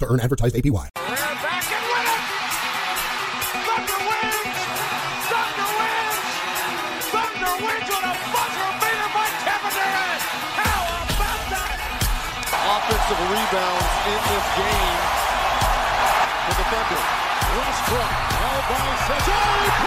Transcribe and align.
to 0.00 0.06
earn 0.06 0.20
advertised 0.20 0.56
APY. 0.56 0.88
They're 0.94 1.38
back 1.42 1.66
and 1.70 1.84
win 1.90 2.06
it! 2.08 2.22
Thunder 3.64 4.00
wins! 4.04 4.58
Thunder 5.30 5.68
wins! 5.78 6.18
Thunder 7.14 7.52
wins 7.62 7.88
on 7.94 8.02
a 8.04 8.14
buzzer 8.32 8.70
beater 8.80 9.10
by 9.14 9.26
Kevin 9.44 9.72
Durant! 9.74 10.22
How 10.58 11.04
about 11.04 11.42
that? 11.52 11.78
offensive 12.64 13.20
rebounds 13.28 13.92
in 14.08 14.20
this 14.24 14.46
game 14.56 14.98
for 16.44 16.54
the 16.56 16.64
Thunder. 16.72 17.02
Westbrook 17.54 18.12
held 18.34 18.64
by 18.66 18.88
Cesare, 19.06 19.83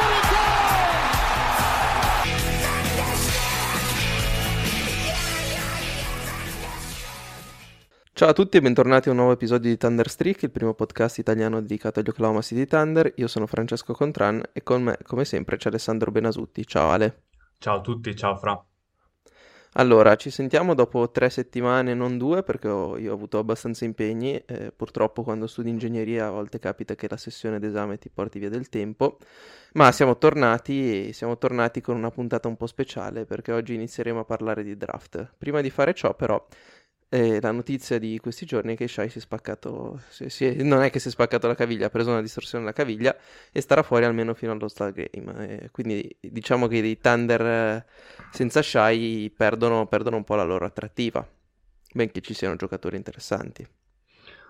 Ciao 8.18 8.30
a 8.30 8.34
tutti 8.34 8.58
e 8.58 8.62
bentornati 8.62 9.10
a 9.10 9.12
un 9.12 9.18
nuovo 9.18 9.34
episodio 9.34 9.70
di 9.70 9.78
Thunder 9.78 10.10
Streak, 10.10 10.42
il 10.42 10.50
primo 10.50 10.74
podcast 10.74 11.20
italiano 11.20 11.62
dedicato 11.62 12.00
agli 12.00 12.10
Oklahoma 12.10 12.42
City 12.42 12.66
Thunder. 12.66 13.14
Io 13.18 13.28
sono 13.28 13.46
Francesco 13.46 13.94
Contran 13.94 14.42
e 14.54 14.64
con 14.64 14.82
me, 14.82 14.98
come 15.04 15.24
sempre, 15.24 15.58
c'è 15.58 15.70
Alessandro 15.70 16.10
Benasutti. 16.10 16.66
Ciao 16.66 16.90
Ale. 16.90 17.26
Ciao 17.60 17.78
a 17.78 17.82
tutti, 17.82 18.16
ciao 18.16 18.36
Fra. 18.36 18.60
Allora, 19.74 20.16
ci 20.16 20.32
sentiamo 20.32 20.74
dopo 20.74 21.12
tre 21.12 21.30
settimane, 21.30 21.94
non 21.94 22.18
due, 22.18 22.42
perché 22.42 22.68
ho- 22.68 22.98
io 22.98 23.12
ho 23.12 23.14
avuto 23.14 23.38
abbastanza 23.38 23.86
impegni. 23.86 24.42
eh, 24.48 24.72
purtroppo 24.76 25.22
quando 25.22 25.46
studi 25.46 25.70
ingegneria 25.70 26.26
a 26.26 26.32
volte 26.32 26.58
capita 26.58 26.96
che 26.96 27.08
la 27.08 27.18
sessione 27.18 27.60
d'esame 27.60 28.00
ti 28.00 28.10
porti 28.10 28.40
via 28.40 28.50
del 28.50 28.70
tempo. 28.70 29.20
Ma 29.74 29.92
siamo 29.92 30.18
tornati 30.18 31.10
e 31.10 31.14
siamo 31.14 31.38
tornati 31.38 31.82
con 31.82 31.96
una 31.96 32.10
puntata 32.10 32.48
un 32.48 32.58
po' 32.58 32.66
speciale 32.66 33.26
perché 33.26 33.52
oggi 33.52 33.76
inizieremo 33.76 34.22
a 34.22 34.26
parlare 34.26 34.64
di 34.64 34.76
draft. 34.76 35.34
Prima 35.38 35.62
di 35.62 35.70
fare 35.70 35.94
ciò, 35.94 36.16
però, 36.16 36.44
eh, 37.10 37.40
la 37.42 37.52
notizia 37.52 37.98
di 38.00 38.20
questi 38.20 38.46
giorni 38.46 38.74
è 38.74 38.78
che 38.78 38.88
Shai 38.88 39.10
si 39.10 39.18
è 39.20 39.22
spaccato, 39.22 40.02
si- 40.10 40.30
si 40.30 40.46
è- 40.46 40.64
non 40.64 40.82
è 40.84 40.90
che 40.90 41.00
si 41.00 41.08
è 41.08 41.12
spaccato 41.12 41.48
la 41.48 41.56
caviglia, 41.56 41.88
ha 41.88 41.90
preso 41.90 42.10
una 42.12 42.22
distorsione 42.22 42.64
alla 42.64 42.74
caviglia 42.74 43.16
e 43.52 43.62
starà 43.62 43.84
fuori 43.84 44.06
almeno 44.06 44.34
fino 44.34 44.52
allo 44.52 44.68
Star 44.68 44.92
Game. 44.92 45.48
Eh, 45.64 45.72
quindi 45.72 46.16
diciamo 46.20 46.68
che 46.68 46.78
i 46.78 46.98
Thunder 47.00 47.42
eh, 47.42 47.86
senza 48.32 48.62
Shai 48.62 49.32
perdono, 49.36 49.88
perdono 49.88 50.18
un 50.18 50.24
po' 50.24 50.36
la 50.36 50.44
loro 50.44 50.66
attrattiva, 50.66 51.26
benché 51.94 52.22
ci 52.22 52.34
siano 52.34 52.56
giocatori 52.56 52.98
interessanti. 52.98 53.68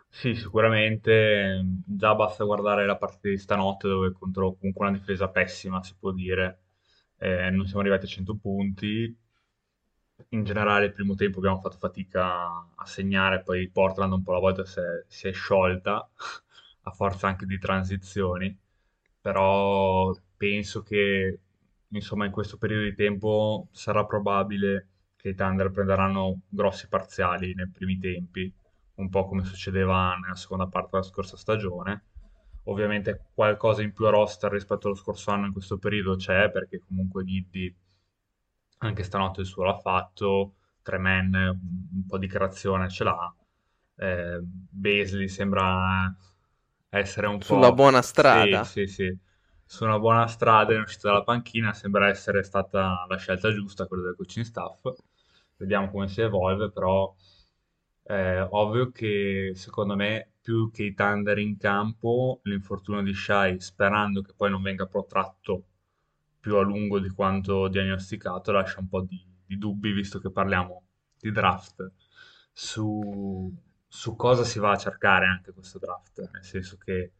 Sì, 0.09 0.33
sicuramente 0.35 1.63
già 1.85 2.15
basta 2.15 2.43
guardare 2.43 2.85
la 2.85 2.97
partita 2.97 3.29
di 3.29 3.37
stanotte 3.37 3.87
dove 3.87 4.11
contro 4.13 4.55
comunque 4.55 4.87
una 4.87 4.97
difesa 4.97 5.29
pessima, 5.29 5.83
si 5.83 5.95
può 5.99 6.11
dire, 6.11 6.61
eh, 7.17 7.49
non 7.51 7.65
siamo 7.65 7.81
arrivati 7.81 8.05
a 8.05 8.07
100 8.09 8.35
punti. 8.35 9.15
In 10.29 10.43
generale 10.43 10.85
il 10.85 10.93
primo 10.93 11.15
tempo 11.15 11.37
abbiamo 11.39 11.59
fatto 11.59 11.77
fatica 11.77 12.47
a 12.75 12.85
segnare, 12.85 13.43
poi 13.43 13.69
Portland 13.69 14.13
un 14.13 14.23
po' 14.23 14.31
alla 14.31 14.39
volta 14.39 14.65
si 14.65 14.79
è, 14.79 15.03
si 15.07 15.27
è 15.27 15.31
sciolta 15.31 16.09
a 16.83 16.91
forza 16.91 17.27
anche 17.27 17.45
di 17.45 17.57
transizioni, 17.59 18.55
però 19.21 20.15
penso 20.35 20.81
che 20.83 21.39
insomma 21.89 22.25
in 22.25 22.31
questo 22.31 22.57
periodo 22.57 22.83
di 22.83 22.95
tempo 22.95 23.67
sarà 23.71 24.05
probabile 24.05 24.87
che 25.15 25.29
i 25.29 25.35
Thunder 25.35 25.71
prenderanno 25.71 26.41
grossi 26.49 26.87
parziali 26.87 27.53
nei 27.53 27.69
primi 27.69 27.99
tempi, 27.99 28.51
un 28.95 29.09
po' 29.09 29.27
come 29.27 29.43
succedeva 29.43 30.15
nella 30.15 30.35
seconda 30.35 30.67
parte 30.67 30.89
della 30.93 31.03
scorsa 31.03 31.37
stagione. 31.37 32.03
Ovviamente 32.63 33.27
qualcosa 33.33 33.81
in 33.81 33.93
più 33.93 34.05
a 34.05 34.09
roster 34.09 34.51
rispetto 34.51 34.87
allo 34.87 34.95
scorso 34.95 35.31
anno 35.31 35.45
in 35.45 35.53
questo 35.53 35.77
periodo 35.77 36.15
c'è, 36.15 36.49
perché 36.51 36.81
comunque 36.85 37.23
Giddy 37.23 37.73
anche 38.79 39.03
stanotte 39.03 39.41
il 39.41 39.47
suo 39.47 39.63
l'ha 39.63 39.77
fatto, 39.77 40.53
Tremen 40.81 41.33
un 41.35 42.05
po' 42.07 42.17
di 42.17 42.27
creazione 42.27 42.89
ce 42.89 43.03
l'ha, 43.03 43.35
eh, 43.97 44.39
Beasley 44.41 45.27
sembra 45.27 46.15
essere 46.89 47.27
un 47.27 47.41
Sulla 47.41 47.69
po'... 47.69 47.75
buona 47.75 48.01
strada. 48.01 48.63
Sì, 48.63 48.85
sì, 48.85 48.93
sì, 48.93 49.17
su 49.65 49.83
una 49.83 49.99
buona 49.99 50.27
strada 50.27 50.73
in 50.73 50.81
uscita 50.81 51.09
dalla 51.09 51.23
panchina, 51.23 51.73
sembra 51.73 52.07
essere 52.07 52.43
stata 52.43 53.05
la 53.07 53.17
scelta 53.17 53.51
giusta, 53.51 53.85
quella 53.87 54.03
del 54.03 54.15
coaching 54.15 54.45
staff. 54.45 54.87
Vediamo 55.57 55.89
come 55.89 56.07
si 56.07 56.21
evolve, 56.21 56.71
però 56.71 57.13
è 58.03 58.47
ovvio 58.51 58.91
che 58.91 59.51
secondo 59.55 59.95
me 59.95 60.33
più 60.41 60.71
che 60.71 60.83
i 60.83 60.93
Thunder 60.93 61.37
in 61.39 61.57
campo, 61.57 62.39
l'infortunio 62.43 63.01
di 63.01 63.13
Shai, 63.13 63.59
sperando 63.59 64.21
che 64.21 64.33
poi 64.35 64.49
non 64.49 64.61
venga 64.61 64.85
protratto 64.85 65.63
più 66.47 66.55
a 66.55 66.61
lungo 66.61 66.99
di 66.99 67.09
quanto 67.09 67.67
diagnosticato, 67.67 68.53
lascia 68.53 68.79
un 68.79 68.87
po' 68.87 69.01
di, 69.01 69.21
di 69.45 69.57
dubbi, 69.57 69.91
visto 69.91 70.17
che 70.19 70.31
parliamo 70.31 70.81
di 71.19 71.29
draft, 71.29 71.91
su, 72.53 73.53
su 73.85 74.15
cosa 74.15 74.45
si 74.45 74.57
va 74.57 74.71
a 74.71 74.77
cercare 74.77 75.25
anche 75.25 75.51
questo 75.51 75.77
draft, 75.77 76.29
nel 76.31 76.45
senso 76.45 76.77
che 76.77 77.11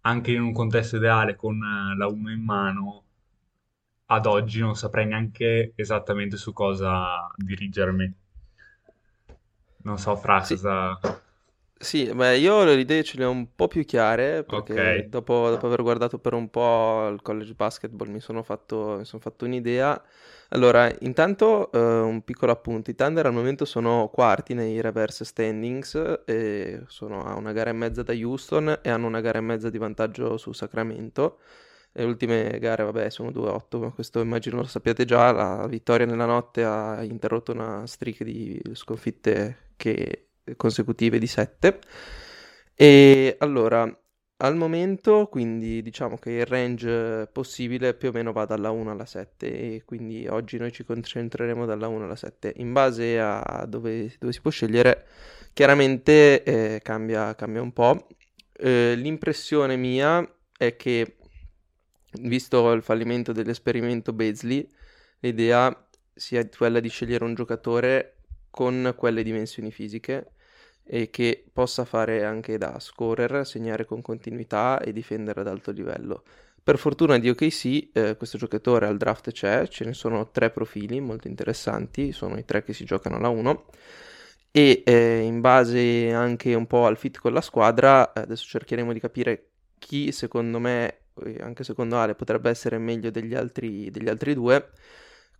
anche 0.00 0.32
in 0.32 0.40
un 0.40 0.54
contesto 0.54 0.96
ideale 0.96 1.36
con 1.36 1.56
eh, 1.62 1.94
la 1.98 2.06
1 2.06 2.30
in 2.30 2.42
mano, 2.42 3.04
ad 4.06 4.24
oggi 4.24 4.60
non 4.60 4.74
saprei 4.74 5.04
neanche 5.06 5.74
esattamente 5.76 6.38
su 6.38 6.54
cosa 6.54 7.30
dirigermi. 7.36 8.14
Non 9.82 9.98
so, 9.98 10.16
Fra, 10.16 10.42
Sì. 10.42 10.54
cosa... 10.54 10.98
Sì, 11.82 12.08
beh, 12.14 12.36
io 12.38 12.62
le 12.62 12.74
idee 12.78 13.02
ce 13.02 13.18
le 13.18 13.24
ho 13.24 13.30
un 13.32 13.56
po' 13.56 13.66
più 13.66 13.84
chiare 13.84 14.44
perché 14.44 15.02
Ok. 15.02 15.08
dopo, 15.08 15.48
dopo 15.50 15.66
aver 15.66 15.82
guardato 15.82 16.18
per 16.20 16.32
un 16.32 16.48
po' 16.48 17.08
il 17.08 17.20
college 17.22 17.54
basketball 17.54 18.08
mi 18.08 18.20
sono 18.20 18.44
fatto, 18.44 18.98
mi 18.98 19.04
sono 19.04 19.20
fatto 19.20 19.44
un'idea. 19.46 20.00
Allora, 20.50 20.88
intanto 21.00 21.72
eh, 21.72 21.78
un 21.78 22.22
piccolo 22.22 22.52
appunto, 22.52 22.90
i 22.90 22.94
Thunder 22.94 23.26
al 23.26 23.32
momento 23.32 23.64
sono 23.64 24.08
quarti 24.12 24.54
nei 24.54 24.80
reverse 24.80 25.24
standings, 25.24 26.22
e 26.24 26.84
sono 26.86 27.24
a 27.24 27.34
una 27.34 27.50
gara 27.52 27.70
e 27.70 27.72
mezza 27.72 28.04
da 28.04 28.12
Houston 28.12 28.78
e 28.80 28.88
hanno 28.88 29.08
una 29.08 29.20
gara 29.20 29.38
e 29.38 29.40
mezza 29.42 29.68
di 29.68 29.78
vantaggio 29.78 30.36
su 30.36 30.52
Sacramento. 30.52 31.40
Le 31.92 32.04
ultime 32.04 32.58
gare, 32.60 32.84
vabbè, 32.84 33.10
sono 33.10 33.32
2-8, 33.32 33.78
ma 33.80 33.90
questo 33.90 34.20
immagino 34.20 34.56
lo 34.58 34.64
sappiate 34.64 35.04
già. 35.04 35.32
La 35.32 35.66
vittoria 35.66 36.06
nella 36.06 36.26
notte 36.26 36.64
ha 36.64 37.02
interrotto 37.02 37.52
una 37.52 37.86
streak 37.86 38.22
di 38.22 38.60
sconfitte 38.74 39.70
che- 39.76 40.28
consecutive 40.56 41.18
di 41.18 41.26
7. 41.26 41.78
E 42.74 43.36
allora, 43.38 43.88
al 44.38 44.56
momento, 44.56 45.28
quindi 45.28 45.82
diciamo 45.82 46.16
che 46.18 46.30
il 46.32 46.46
range 46.46 47.28
possibile 47.30 47.94
più 47.94 48.08
o 48.08 48.12
meno 48.12 48.32
va 48.32 48.44
dalla 48.44 48.70
1 48.70 48.90
alla 48.90 49.06
7 49.06 49.46
e 49.46 49.82
quindi 49.84 50.26
oggi 50.26 50.58
noi 50.58 50.72
ci 50.72 50.84
concentreremo 50.84 51.64
dalla 51.64 51.86
1 51.86 52.04
alla 52.04 52.16
7. 52.16 52.54
In 52.56 52.72
base 52.72 53.20
a 53.20 53.64
dove, 53.68 54.12
dove 54.18 54.32
si 54.32 54.40
può 54.40 54.50
scegliere, 54.50 55.06
chiaramente 55.52 56.42
eh, 56.42 56.80
cambia, 56.82 57.34
cambia 57.36 57.62
un 57.62 57.72
po'. 57.72 58.08
Eh, 58.52 58.94
l'impressione 58.96 59.76
mia 59.76 60.28
è 60.56 60.74
che, 60.74 61.18
visto 62.20 62.72
il 62.72 62.82
fallimento 62.82 63.32
dell'esperimento 63.32 64.12
Beasley, 64.12 64.68
l'idea 65.20 65.88
sia 66.14 66.46
quella 66.48 66.80
di 66.80 66.88
scegliere 66.88 67.24
un 67.24 67.34
giocatore 67.34 68.21
con 68.52 68.92
quelle 68.96 69.22
dimensioni 69.22 69.72
fisiche 69.72 70.32
e 70.84 71.08
che 71.08 71.44
possa 71.50 71.86
fare 71.86 72.22
anche 72.22 72.58
da 72.58 72.78
scorer, 72.78 73.46
segnare 73.46 73.86
con 73.86 74.02
continuità 74.02 74.78
e 74.78 74.92
difendere 74.92 75.40
ad 75.40 75.48
alto 75.48 75.70
livello. 75.70 76.22
Per 76.62 76.76
fortuna 76.78 77.18
di 77.18 77.30
OKC, 77.30 77.88
eh, 77.92 78.16
questo 78.16 78.36
giocatore 78.36 78.86
al 78.86 78.98
draft 78.98 79.32
c'è, 79.32 79.66
ce 79.68 79.84
ne 79.86 79.94
sono 79.94 80.30
tre 80.30 80.50
profili 80.50 81.00
molto 81.00 81.28
interessanti, 81.28 82.12
sono 82.12 82.36
i 82.38 82.44
tre 82.44 82.62
che 82.62 82.74
si 82.74 82.84
giocano 82.84 83.16
alla 83.16 83.30
1 83.30 83.64
e 84.52 84.82
eh, 84.84 85.20
in 85.20 85.40
base 85.40 86.12
anche 86.12 86.54
un 86.54 86.66
po' 86.66 86.84
al 86.84 86.98
fit 86.98 87.18
con 87.18 87.32
la 87.32 87.40
squadra, 87.40 88.12
eh, 88.12 88.20
adesso 88.20 88.46
cercheremo 88.46 88.92
di 88.92 89.00
capire 89.00 89.46
chi 89.78 90.12
secondo 90.12 90.58
me, 90.58 90.98
e 91.24 91.38
anche 91.40 91.64
secondo 91.64 91.98
Ale, 91.98 92.14
potrebbe 92.14 92.50
essere 92.50 92.76
meglio 92.76 93.10
degli 93.10 93.34
altri, 93.34 93.90
degli 93.90 94.08
altri 94.08 94.34
due, 94.34 94.70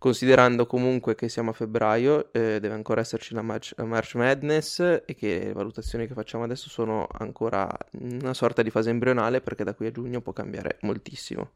considerando 0.03 0.65
comunque 0.65 1.15
che 1.15 1.29
siamo 1.29 1.51
a 1.51 1.53
febbraio, 1.53 2.33
eh, 2.33 2.59
deve 2.59 2.73
ancora 2.73 2.99
esserci 2.99 3.33
la 3.33 3.41
March, 3.41 3.71
la 3.77 3.85
March 3.85 4.15
Madness 4.15 4.81
e 5.05 5.15
che 5.15 5.45
le 5.45 5.53
valutazioni 5.53 6.07
che 6.07 6.13
facciamo 6.13 6.43
adesso 6.43 6.67
sono 6.67 7.07
ancora 7.09 7.73
una 7.91 8.33
sorta 8.33 8.61
di 8.61 8.69
fase 8.69 8.89
embrionale 8.89 9.39
perché 9.39 9.63
da 9.63 9.73
qui 9.73 9.85
a 9.85 9.91
giugno 9.91 10.19
può 10.19 10.33
cambiare 10.33 10.77
moltissimo. 10.81 11.51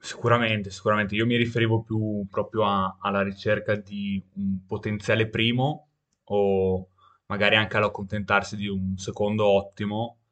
Sicuramente, 0.00 0.70
sicuramente. 0.70 1.14
Io 1.14 1.26
mi 1.26 1.36
riferivo 1.36 1.80
più 1.84 2.26
proprio 2.28 2.64
a- 2.64 2.96
alla 2.98 3.22
ricerca 3.22 3.76
di 3.76 4.20
un 4.34 4.66
potenziale 4.66 5.28
primo 5.28 5.90
o 6.24 6.88
magari 7.26 7.54
anche 7.54 7.76
all'accontentarsi 7.76 8.56
di 8.56 8.66
un 8.66 8.96
secondo 8.96 9.46
ottimo 9.46 10.22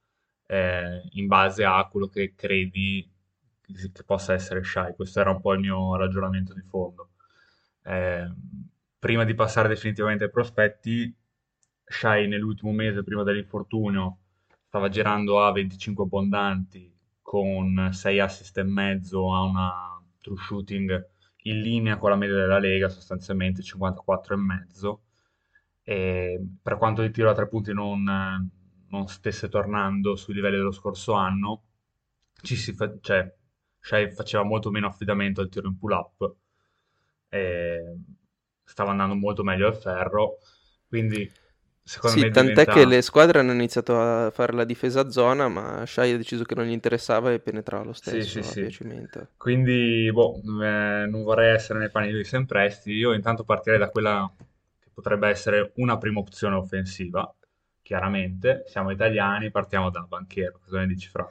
eh, 0.48 1.02
in 1.12 1.28
base 1.28 1.64
a 1.64 1.86
quello 1.86 2.08
che 2.08 2.34
credi 2.34 3.08
che 3.72 4.04
possa 4.04 4.32
essere 4.32 4.62
Shai. 4.62 4.94
Questo 4.94 5.20
era 5.20 5.30
un 5.30 5.40
po' 5.40 5.52
il 5.54 5.60
mio 5.60 5.96
ragionamento 5.96 6.54
di 6.54 6.62
fondo. 6.62 7.10
Eh, 7.84 8.30
prima 8.98 9.24
di 9.24 9.34
passare 9.34 9.68
definitivamente 9.68 10.24
ai 10.24 10.30
prospetti, 10.30 11.14
Shai 11.84 12.28
nell'ultimo 12.28 12.72
mese, 12.72 13.02
prima 13.02 13.22
dell'infortunio, 13.22 14.18
stava 14.66 14.88
girando 14.88 15.44
a 15.44 15.52
25 15.52 16.04
abbondanti 16.04 16.90
con 17.20 17.90
6 17.92 18.20
assist 18.20 18.58
e 18.58 18.62
mezzo 18.62 19.34
a 19.34 19.42
una 19.42 20.02
true 20.20 20.36
shooting 20.36 21.08
in 21.44 21.60
linea 21.60 21.98
con 21.98 22.10
la 22.10 22.16
media 22.16 22.36
della 22.36 22.58
Lega, 22.58 22.88
sostanzialmente 22.88 23.62
54 23.62 24.34
e 24.34 24.36
mezzo. 24.38 25.02
E 25.82 26.40
per 26.62 26.76
quanto 26.78 27.02
il 27.02 27.10
tiro 27.10 27.30
a 27.30 27.34
tre 27.34 27.48
punti 27.48 27.72
non, 27.72 28.04
non 28.88 29.08
stesse 29.08 29.48
tornando 29.48 30.14
sui 30.16 30.34
livelli 30.34 30.56
dello 30.56 30.72
scorso 30.72 31.14
anno, 31.14 31.62
ci 32.42 32.56
si 32.56 32.72
fa, 32.72 32.92
cioè, 33.00 33.34
Shai 33.84 34.12
faceva 34.12 34.44
molto 34.44 34.70
meno 34.70 34.86
affidamento 34.86 35.40
al 35.40 35.48
tiro 35.48 35.66
in 35.66 35.76
pull-up, 35.76 36.34
stava 38.64 38.90
andando 38.92 39.14
molto 39.16 39.42
meglio 39.42 39.66
al 39.66 39.76
ferro, 39.76 40.38
quindi 40.88 41.28
secondo 41.84 42.16
sì, 42.16 42.22
me 42.22 42.30
tant'è 42.30 42.50
diventa... 42.50 42.72
che 42.72 42.86
le 42.86 43.02
squadre 43.02 43.40
hanno 43.40 43.50
iniziato 43.52 44.00
a 44.00 44.30
fare 44.30 44.52
la 44.52 44.62
difesa 44.62 45.00
a 45.00 45.10
zona, 45.10 45.48
ma 45.48 45.84
Shai 45.84 46.12
ha 46.12 46.16
deciso 46.16 46.44
che 46.44 46.54
non 46.54 46.64
gli 46.64 46.70
interessava 46.70 47.32
e 47.32 47.40
penetrava 47.40 47.82
lo 47.82 47.92
stesso 47.92 48.20
Sì, 48.20 48.42
sì, 48.44 48.60
a 48.64 48.70
sì. 48.70 49.26
Quindi, 49.36 50.08
boh, 50.12 50.36
eh, 50.62 51.06
non 51.06 51.24
vorrei 51.24 51.52
essere 51.52 51.80
nei 51.80 51.90
panni 51.90 52.12
di 52.12 52.22
Sempresti. 52.22 52.92
Io 52.92 53.12
intanto 53.12 53.42
partirei 53.42 53.80
da 53.80 53.88
quella 53.88 54.32
che 54.78 54.90
potrebbe 54.94 55.28
essere 55.28 55.72
una 55.76 55.98
prima 55.98 56.20
opzione 56.20 56.54
offensiva. 56.54 57.34
Chiaramente, 57.82 58.62
siamo 58.68 58.92
italiani, 58.92 59.50
partiamo 59.50 59.90
da 59.90 60.02
Banchero. 60.02 60.60
Cosa 60.62 60.78
ne 60.78 60.86
dici, 60.86 61.08
Fra? 61.08 61.28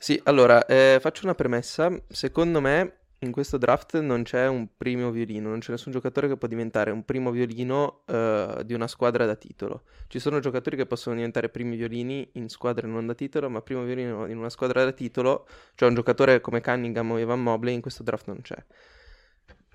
Sì, 0.00 0.20
allora, 0.24 0.64
eh, 0.66 0.98
faccio 1.00 1.24
una 1.24 1.34
premessa. 1.34 1.90
Secondo 2.08 2.60
me 2.60 2.98
in 3.22 3.32
questo 3.32 3.58
draft 3.58 3.98
non 3.98 4.22
c'è 4.22 4.46
un 4.46 4.68
primo 4.76 5.10
violino, 5.10 5.48
non 5.48 5.58
c'è 5.58 5.72
nessun 5.72 5.90
giocatore 5.90 6.28
che 6.28 6.36
può 6.36 6.46
diventare 6.46 6.92
un 6.92 7.04
primo 7.04 7.32
violino 7.32 8.02
eh, 8.06 8.62
di 8.64 8.74
una 8.74 8.86
squadra 8.86 9.26
da 9.26 9.34
titolo. 9.34 9.82
Ci 10.06 10.20
sono 10.20 10.38
giocatori 10.38 10.76
che 10.76 10.86
possono 10.86 11.16
diventare 11.16 11.48
primi 11.48 11.76
violini 11.76 12.28
in 12.34 12.48
squadre 12.48 12.86
non 12.86 13.06
da 13.06 13.14
titolo, 13.14 13.50
ma 13.50 13.60
primo 13.60 13.82
violino 13.82 14.26
in 14.26 14.38
una 14.38 14.50
squadra 14.50 14.84
da 14.84 14.92
titolo, 14.92 15.48
cioè 15.74 15.88
un 15.88 15.96
giocatore 15.96 16.40
come 16.40 16.60
Cunningham 16.60 17.10
o 17.10 17.18
Evan 17.18 17.42
Mobley 17.42 17.74
in 17.74 17.80
questo 17.80 18.04
draft 18.04 18.28
non 18.28 18.40
c'è. 18.40 18.64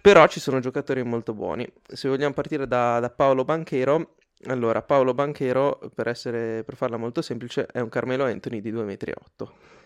Però 0.02 0.25
ci 0.28 0.40
sono 0.40 0.60
giocatori 0.60 1.04
molto 1.04 1.34
buoni. 1.34 1.68
Se 1.86 2.08
vogliamo 2.08 2.34
partire 2.34 2.66
da, 2.66 3.00
da 3.00 3.10
Paolo 3.10 3.44
Banchero, 3.44 4.16
allora 4.46 4.81
Paolo 4.81 5.14
Banchero, 5.14 5.80
per, 5.94 6.08
essere, 6.08 6.64
per 6.64 6.75
farla 6.75 6.96
molto 6.98 7.22
semplice, 7.22 7.66
è 7.66 7.80
un 7.80 7.90
Carmelo 7.90 8.24
Anthony 8.25 8.62
di 8.62 8.72
2,8 8.72 8.84
m, 8.86 9.82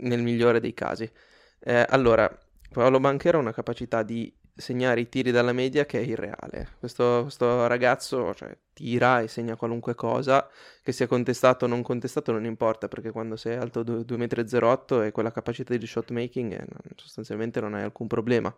nel 0.00 0.22
migliore 0.22 0.60
dei 0.60 0.74
casi. 0.74 1.10
Eh, 1.58 1.84
allora, 1.88 2.30
Paolo 2.70 3.00
Banchero 3.00 3.38
ha 3.38 3.40
una 3.40 3.52
capacità 3.52 4.02
di 4.02 4.32
segnare 4.60 5.00
i 5.00 5.08
tiri 5.08 5.30
dalla 5.30 5.52
media 5.52 5.86
che 5.86 6.00
è 6.00 6.02
irreale. 6.02 6.68
Questo, 6.78 7.20
questo 7.22 7.66
ragazzo 7.66 8.34
cioè, 8.34 8.56
tira 8.72 9.20
e 9.20 9.28
segna 9.28 9.56
qualunque 9.56 9.94
cosa, 9.94 10.48
che 10.82 10.92
sia 10.92 11.06
contestato 11.06 11.64
o 11.64 11.68
non 11.68 11.82
contestato 11.82 12.32
non 12.32 12.44
importa, 12.44 12.88
perché 12.88 13.10
quando 13.10 13.36
sei 13.36 13.56
alto 13.56 13.82
2,08 13.82 14.98
m 14.98 15.02
e 15.04 15.12
quella 15.12 15.32
capacità 15.32 15.74
di 15.74 15.86
shot 15.86 16.10
making 16.10 16.52
eh, 16.52 16.66
sostanzialmente 16.96 17.60
non 17.60 17.74
hai 17.74 17.82
alcun 17.82 18.06
problema. 18.06 18.54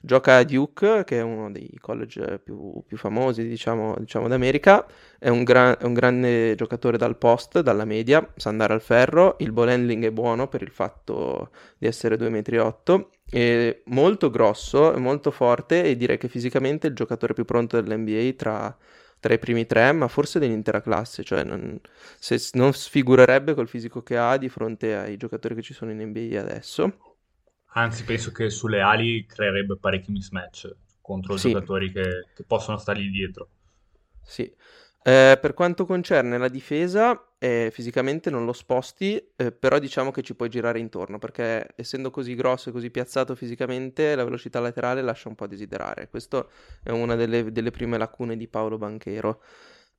Gioca 0.00 0.36
a 0.36 0.44
Duke, 0.44 1.02
che 1.04 1.18
è 1.18 1.22
uno 1.22 1.50
dei 1.50 1.76
college 1.80 2.38
più, 2.38 2.82
più 2.86 2.96
famosi, 2.96 3.46
diciamo, 3.46 3.96
diciamo 3.98 4.28
d'America. 4.28 4.86
È 5.18 5.28
un, 5.28 5.42
gran, 5.42 5.76
è 5.78 5.84
un, 5.84 5.94
grande 5.94 6.54
giocatore 6.54 6.96
dal 6.96 7.16
post, 7.16 7.60
dalla 7.60 7.84
media, 7.84 8.26
sa 8.36 8.48
andare 8.48 8.74
al 8.74 8.80
ferro. 8.80 9.36
Il 9.40 9.52
ball 9.52 9.68
handling 9.68 10.04
è 10.04 10.10
buono 10.12 10.48
per 10.48 10.62
il 10.62 10.70
fatto 10.70 11.50
di 11.76 11.86
essere 11.86 12.16
2,8 12.16 12.96
m. 12.96 13.06
È 13.30 13.82
molto 13.86 14.30
grosso, 14.30 14.94
è 14.94 14.98
molto 14.98 15.30
forte 15.30 15.84
e 15.84 15.96
direi 15.96 16.16
che 16.16 16.28
fisicamente 16.28 16.86
è 16.86 16.90
il 16.90 16.96
giocatore 16.96 17.34
più 17.34 17.44
pronto 17.44 17.80
dell'NBA 17.80 18.32
tra, 18.36 18.74
tra 19.20 19.34
i 19.34 19.38
primi 19.38 19.66
tre, 19.66 19.92
ma 19.92 20.08
forse 20.08 20.38
dell'intera 20.38 20.80
classe. 20.80 21.24
Cioè, 21.24 21.42
non, 21.42 21.80
se, 22.18 22.38
non 22.52 22.72
sfigurerebbe 22.72 23.54
col 23.54 23.68
fisico 23.68 24.02
che 24.02 24.16
ha 24.16 24.36
di 24.36 24.48
fronte 24.48 24.94
ai 24.94 25.16
giocatori 25.16 25.56
che 25.56 25.62
ci 25.62 25.74
sono 25.74 25.90
in 25.90 26.00
NBA 26.00 26.40
adesso. 26.40 27.07
Anzi, 27.72 28.04
penso 28.04 28.30
che 28.32 28.50
sulle 28.50 28.80
ali 28.80 29.24
creerebbe 29.26 29.76
parecchi 29.78 30.10
mismatch 30.12 30.74
contro 31.00 31.36
Sì. 31.36 31.50
giocatori 31.50 31.90
che, 31.92 32.28
che 32.34 32.44
possono 32.44 32.76
stargli 32.78 33.10
dietro. 33.10 33.48
Sì. 34.22 34.42
Eh, 35.02 35.38
per 35.40 35.54
quanto 35.54 35.86
concerne 35.86 36.36
la 36.36 36.48
difesa, 36.48 37.32
eh, 37.38 37.70
fisicamente 37.72 38.28
non 38.30 38.44
lo 38.44 38.52
sposti, 38.52 39.16
eh, 39.36 39.52
però 39.52 39.78
diciamo 39.78 40.10
che 40.10 40.22
ci 40.22 40.34
puoi 40.34 40.50
girare 40.50 40.80
intorno, 40.80 41.18
perché 41.18 41.66
essendo 41.76 42.10
così 42.10 42.34
grosso 42.34 42.68
e 42.68 42.72
così 42.72 42.90
piazzato 42.90 43.34
fisicamente, 43.34 44.14
la 44.14 44.24
velocità 44.24 44.60
laterale 44.60 45.00
lascia 45.00 45.28
un 45.28 45.34
po' 45.34 45.44
a 45.44 45.46
desiderare. 45.46 46.08
Questa 46.10 46.46
è 46.82 46.90
una 46.90 47.14
delle, 47.14 47.50
delle 47.52 47.70
prime 47.70 47.96
lacune 47.96 48.36
di 48.36 48.48
Paolo 48.48 48.76
Banchero. 48.76 49.42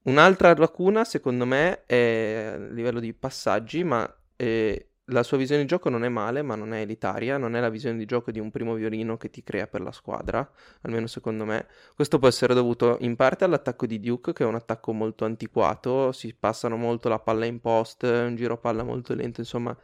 Un'altra 0.04 0.54
lacuna, 0.56 1.04
secondo 1.06 1.45
me, 1.45 1.86
è 1.86 2.51
a 2.54 2.57
livello 2.57 3.00
di 3.00 3.13
passaggi, 3.13 3.83
ma 3.83 4.12
eh, 4.36 4.88
la 5.09 5.23
sua 5.23 5.38
visione 5.38 5.61
di 5.61 5.67
gioco 5.67 5.89
non 5.89 6.03
è 6.03 6.09
male, 6.09 6.41
ma 6.41 6.56
non 6.56 6.73
è 6.73 6.81
elitaria, 6.81 7.38
non 7.38 7.56
è 7.56 7.59
la 7.59 7.69
visione 7.69 7.97
di 7.97 8.06
gioco 8.06 8.31
di 8.31 8.39
un 8.39 8.51
primo 8.51 8.73
violino 8.73 9.17
che 9.17 9.29
ti 9.29 9.44
crea 9.44 9.67
per 9.67 9.81
la 9.81 9.91
squadra, 9.91 10.50
almeno 10.81 11.07
secondo 11.07 11.45
me. 11.45 11.67
Questo 11.95 12.19
può 12.19 12.27
essere 12.27 12.53
dovuto 12.53 12.97
in 13.01 13.15
parte 13.15 13.44
all'attacco 13.44 13.85
di 13.85 14.00
Duke, 14.00 14.33
che 14.33 14.44
è 14.44 14.47
un 14.47 14.56
attacco 14.56 14.94
molto 14.94 15.25
antiquato, 15.25 16.11
si 16.11 16.33
passano 16.33 16.75
molto 16.77 17.09
la 17.09 17.19
palla 17.19 17.45
in 17.45 17.59
post, 17.59 18.03
un 18.03 18.35
giro 18.35 18.57
palla 18.57 18.83
molto 18.83 19.13
lento, 19.13 19.39
insomma, 19.41 19.75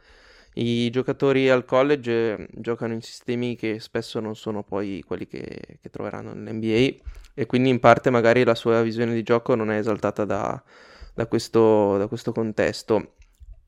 i 0.58 0.88
giocatori 0.90 1.50
al 1.50 1.64
college 1.66 2.10
eh, 2.12 2.48
giocano 2.52 2.94
in 2.94 3.02
sistemi 3.02 3.56
che 3.56 3.78
spesso 3.78 4.20
non 4.20 4.34
sono 4.36 4.62
poi 4.62 5.02
quelli 5.06 5.26
che, 5.26 5.78
che 5.80 5.90
troveranno 5.90 6.32
nell'NBA 6.32 7.04
e 7.34 7.44
quindi 7.46 7.68
in 7.68 7.78
parte 7.78 8.08
magari 8.08 8.42
la 8.42 8.54
sua 8.54 8.80
visione 8.80 9.12
di 9.12 9.22
gioco 9.22 9.54
non 9.54 9.70
è 9.70 9.76
esaltata 9.76 10.24
da, 10.24 10.62
da 11.12 11.26
questo, 11.26 11.98
da 11.98 12.06
questo 12.06 12.32
contesto. 12.32 13.16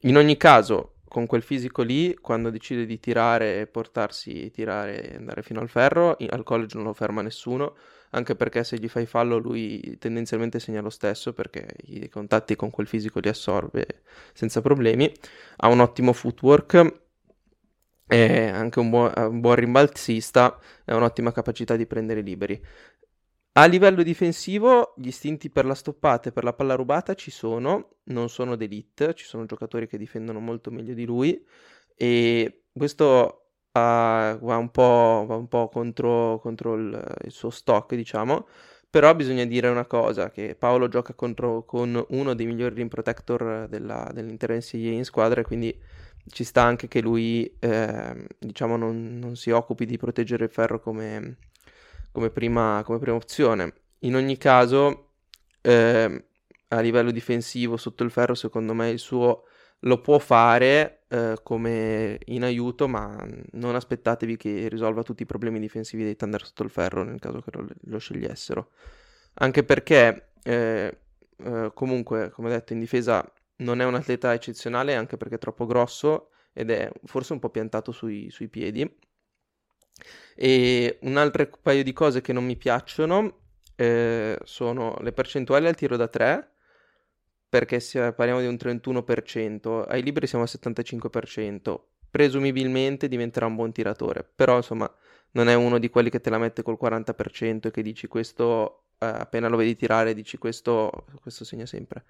In 0.02 0.16
ogni 0.16 0.38
caso, 0.38 0.94
con 1.08 1.26
quel 1.26 1.42
fisico 1.42 1.82
lì, 1.82 2.14
quando 2.20 2.50
decide 2.50 2.86
di 2.86 3.00
tirare 3.00 3.60
e 3.60 3.66
portarsi, 3.66 4.50
tirare 4.50 5.10
e 5.10 5.16
andare 5.16 5.42
fino 5.42 5.60
al 5.60 5.68
ferro, 5.68 6.16
al 6.16 6.42
college 6.44 6.76
non 6.76 6.86
lo 6.86 6.92
ferma 6.92 7.22
nessuno, 7.22 7.76
anche 8.10 8.34
perché 8.36 8.64
se 8.64 8.78
gli 8.78 8.88
fai 8.88 9.06
fallo 9.06 9.38
lui 9.38 9.96
tendenzialmente 9.98 10.60
segna 10.60 10.80
lo 10.80 10.90
stesso 10.90 11.32
perché 11.32 11.66
i 11.84 12.08
contatti 12.08 12.56
con 12.56 12.70
quel 12.70 12.86
fisico 12.86 13.20
li 13.20 13.28
assorbe 13.28 14.02
senza 14.32 14.60
problemi. 14.60 15.12
Ha 15.56 15.68
un 15.68 15.80
ottimo 15.80 16.12
footwork, 16.12 17.00
è 18.06 18.48
anche 18.48 18.78
un 18.78 18.90
buon, 18.90 19.12
un 19.16 19.40
buon 19.40 19.54
rimbalzista 19.56 20.58
e 20.84 20.92
ha 20.92 20.96
un'ottima 20.96 21.32
capacità 21.32 21.76
di 21.76 21.86
prendere 21.86 22.20
liberi. 22.22 22.60
A 23.58 23.64
livello 23.64 24.04
difensivo, 24.04 24.94
gli 24.96 25.08
istinti 25.08 25.50
per 25.50 25.64
la 25.64 25.74
stoppata 25.74 26.28
e 26.28 26.32
per 26.32 26.44
la 26.44 26.52
palla 26.52 26.76
rubata 26.76 27.14
ci 27.14 27.32
sono, 27.32 27.96
non 28.04 28.28
sono 28.28 28.54
d'elite, 28.54 29.14
ci 29.14 29.24
sono 29.24 29.46
giocatori 29.46 29.88
che 29.88 29.98
difendono 29.98 30.38
molto 30.38 30.70
meglio 30.70 30.94
di 30.94 31.04
lui 31.04 31.44
e 31.96 32.66
questo 32.72 33.48
ah, 33.72 34.38
va 34.40 34.56
un 34.56 34.70
po', 34.70 35.24
va 35.26 35.34
un 35.34 35.48
po' 35.48 35.68
contro, 35.70 36.38
contro 36.38 36.74
il, 36.74 37.16
il 37.24 37.32
suo 37.32 37.50
stock, 37.50 37.96
diciamo, 37.96 38.46
però 38.88 39.12
bisogna 39.16 39.44
dire 39.44 39.66
una 39.66 39.86
cosa, 39.86 40.30
che 40.30 40.54
Paolo 40.56 40.86
gioca 40.86 41.14
contro, 41.14 41.64
con 41.64 42.00
uno 42.10 42.34
dei 42.34 42.46
migliori 42.46 42.76
rim 42.76 42.86
protector 42.86 43.66
della, 43.68 44.08
dell'intera 44.14 44.54
NCAA 44.54 44.92
in 44.92 45.04
squadra 45.04 45.42
quindi 45.42 45.76
ci 46.30 46.44
sta 46.44 46.62
anche 46.62 46.86
che 46.86 47.00
lui, 47.00 47.52
eh, 47.58 48.26
diciamo, 48.38 48.76
non, 48.76 49.18
non 49.18 49.34
si 49.34 49.50
occupi 49.50 49.84
di 49.84 49.96
proteggere 49.96 50.44
il 50.44 50.50
ferro 50.50 50.78
come 50.78 51.38
come 52.12 52.30
prima, 52.30 52.82
come 52.84 52.98
prima 52.98 53.16
opzione. 53.16 53.72
In 54.00 54.14
ogni 54.14 54.36
caso, 54.36 55.12
eh, 55.60 56.24
a 56.68 56.80
livello 56.80 57.10
difensivo 57.10 57.76
sotto 57.76 58.04
il 58.04 58.10
ferro, 58.10 58.34
secondo 58.34 58.74
me 58.74 58.90
il 58.90 58.98
suo 58.98 59.44
lo 59.82 60.00
può 60.00 60.18
fare 60.18 61.04
eh, 61.08 61.36
come 61.42 62.18
in 62.26 62.42
aiuto, 62.42 62.88
ma 62.88 63.24
non 63.52 63.74
aspettatevi 63.74 64.36
che 64.36 64.68
risolva 64.68 65.02
tutti 65.02 65.22
i 65.22 65.26
problemi 65.26 65.60
difensivi 65.60 66.02
dei 66.02 66.16
Thunder 66.16 66.44
sotto 66.44 66.62
il 66.62 66.70
ferro 66.70 67.04
nel 67.04 67.20
caso 67.20 67.40
che 67.40 67.50
lo, 67.52 67.66
lo 67.82 67.98
scegliessero. 67.98 68.70
Anche 69.34 69.62
perché, 69.62 70.30
eh, 70.42 70.98
eh, 71.36 71.70
comunque, 71.74 72.30
come 72.30 72.50
detto, 72.50 72.72
in 72.72 72.80
difesa 72.80 73.24
non 73.58 73.80
è 73.80 73.84
un 73.84 73.94
atleta 73.94 74.32
eccezionale, 74.32 74.94
anche 74.94 75.16
perché 75.16 75.36
è 75.36 75.38
troppo 75.38 75.66
grosso 75.66 76.30
ed 76.52 76.70
è 76.70 76.90
forse 77.04 77.32
un 77.32 77.38
po' 77.38 77.50
piantato 77.50 77.92
sui, 77.92 78.30
sui 78.30 78.48
piedi. 78.48 78.98
E 80.34 80.98
un 81.02 81.16
altro 81.16 81.48
paio 81.62 81.82
di 81.82 81.92
cose 81.92 82.20
che 82.20 82.32
non 82.32 82.44
mi 82.44 82.56
piacciono 82.56 83.40
eh, 83.76 84.38
sono 84.44 84.96
le 85.00 85.12
percentuali 85.12 85.66
al 85.66 85.74
tiro 85.74 85.96
da 85.96 86.08
3, 86.08 86.50
perché 87.48 87.80
si- 87.80 87.98
parliamo 87.98 88.40
di 88.40 88.46
un 88.46 88.56
31%, 88.56 89.84
ai 89.88 90.02
liberi 90.02 90.26
siamo 90.26 90.44
al 90.44 90.50
75%, 90.50 91.88
presumibilmente 92.10 93.08
diventerà 93.08 93.46
un 93.46 93.54
buon 93.54 93.72
tiratore, 93.72 94.28
però 94.34 94.56
insomma 94.56 94.92
non 95.32 95.48
è 95.48 95.54
uno 95.54 95.78
di 95.78 95.90
quelli 95.90 96.10
che 96.10 96.20
te 96.20 96.30
la 96.30 96.38
mette 96.38 96.62
col 96.62 96.78
40% 96.80 97.68
e 97.68 97.70
che 97.70 97.82
dici 97.82 98.06
questo 98.06 98.84
eh, 98.98 99.06
appena 99.06 99.48
lo 99.48 99.56
vedi 99.56 99.76
tirare 99.76 100.14
dici 100.14 100.38
questo, 100.38 101.06
questo 101.20 101.44
segna 101.44 101.66
sempre. 101.66 102.04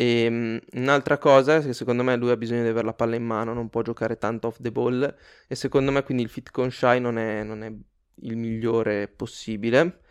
E 0.00 0.28
um, 0.28 0.60
un'altra 0.80 1.18
cosa 1.18 1.56
è 1.56 1.60
che 1.60 1.72
secondo 1.72 2.04
me 2.04 2.14
lui 2.14 2.30
ha 2.30 2.36
bisogno 2.36 2.62
di 2.62 2.68
avere 2.68 2.86
la 2.86 2.92
palla 2.92 3.16
in 3.16 3.24
mano, 3.24 3.52
non 3.52 3.68
può 3.68 3.82
giocare 3.82 4.16
tanto 4.16 4.46
off 4.46 4.58
the 4.60 4.70
ball 4.70 5.12
e 5.48 5.54
secondo 5.56 5.90
me 5.90 6.04
quindi 6.04 6.22
il 6.22 6.28
fit 6.28 6.52
con 6.52 6.70
Shy 6.70 7.00
non 7.00 7.18
è, 7.18 7.42
non 7.42 7.64
è 7.64 7.72
il 8.20 8.36
migliore 8.36 9.08
possibile. 9.08 10.02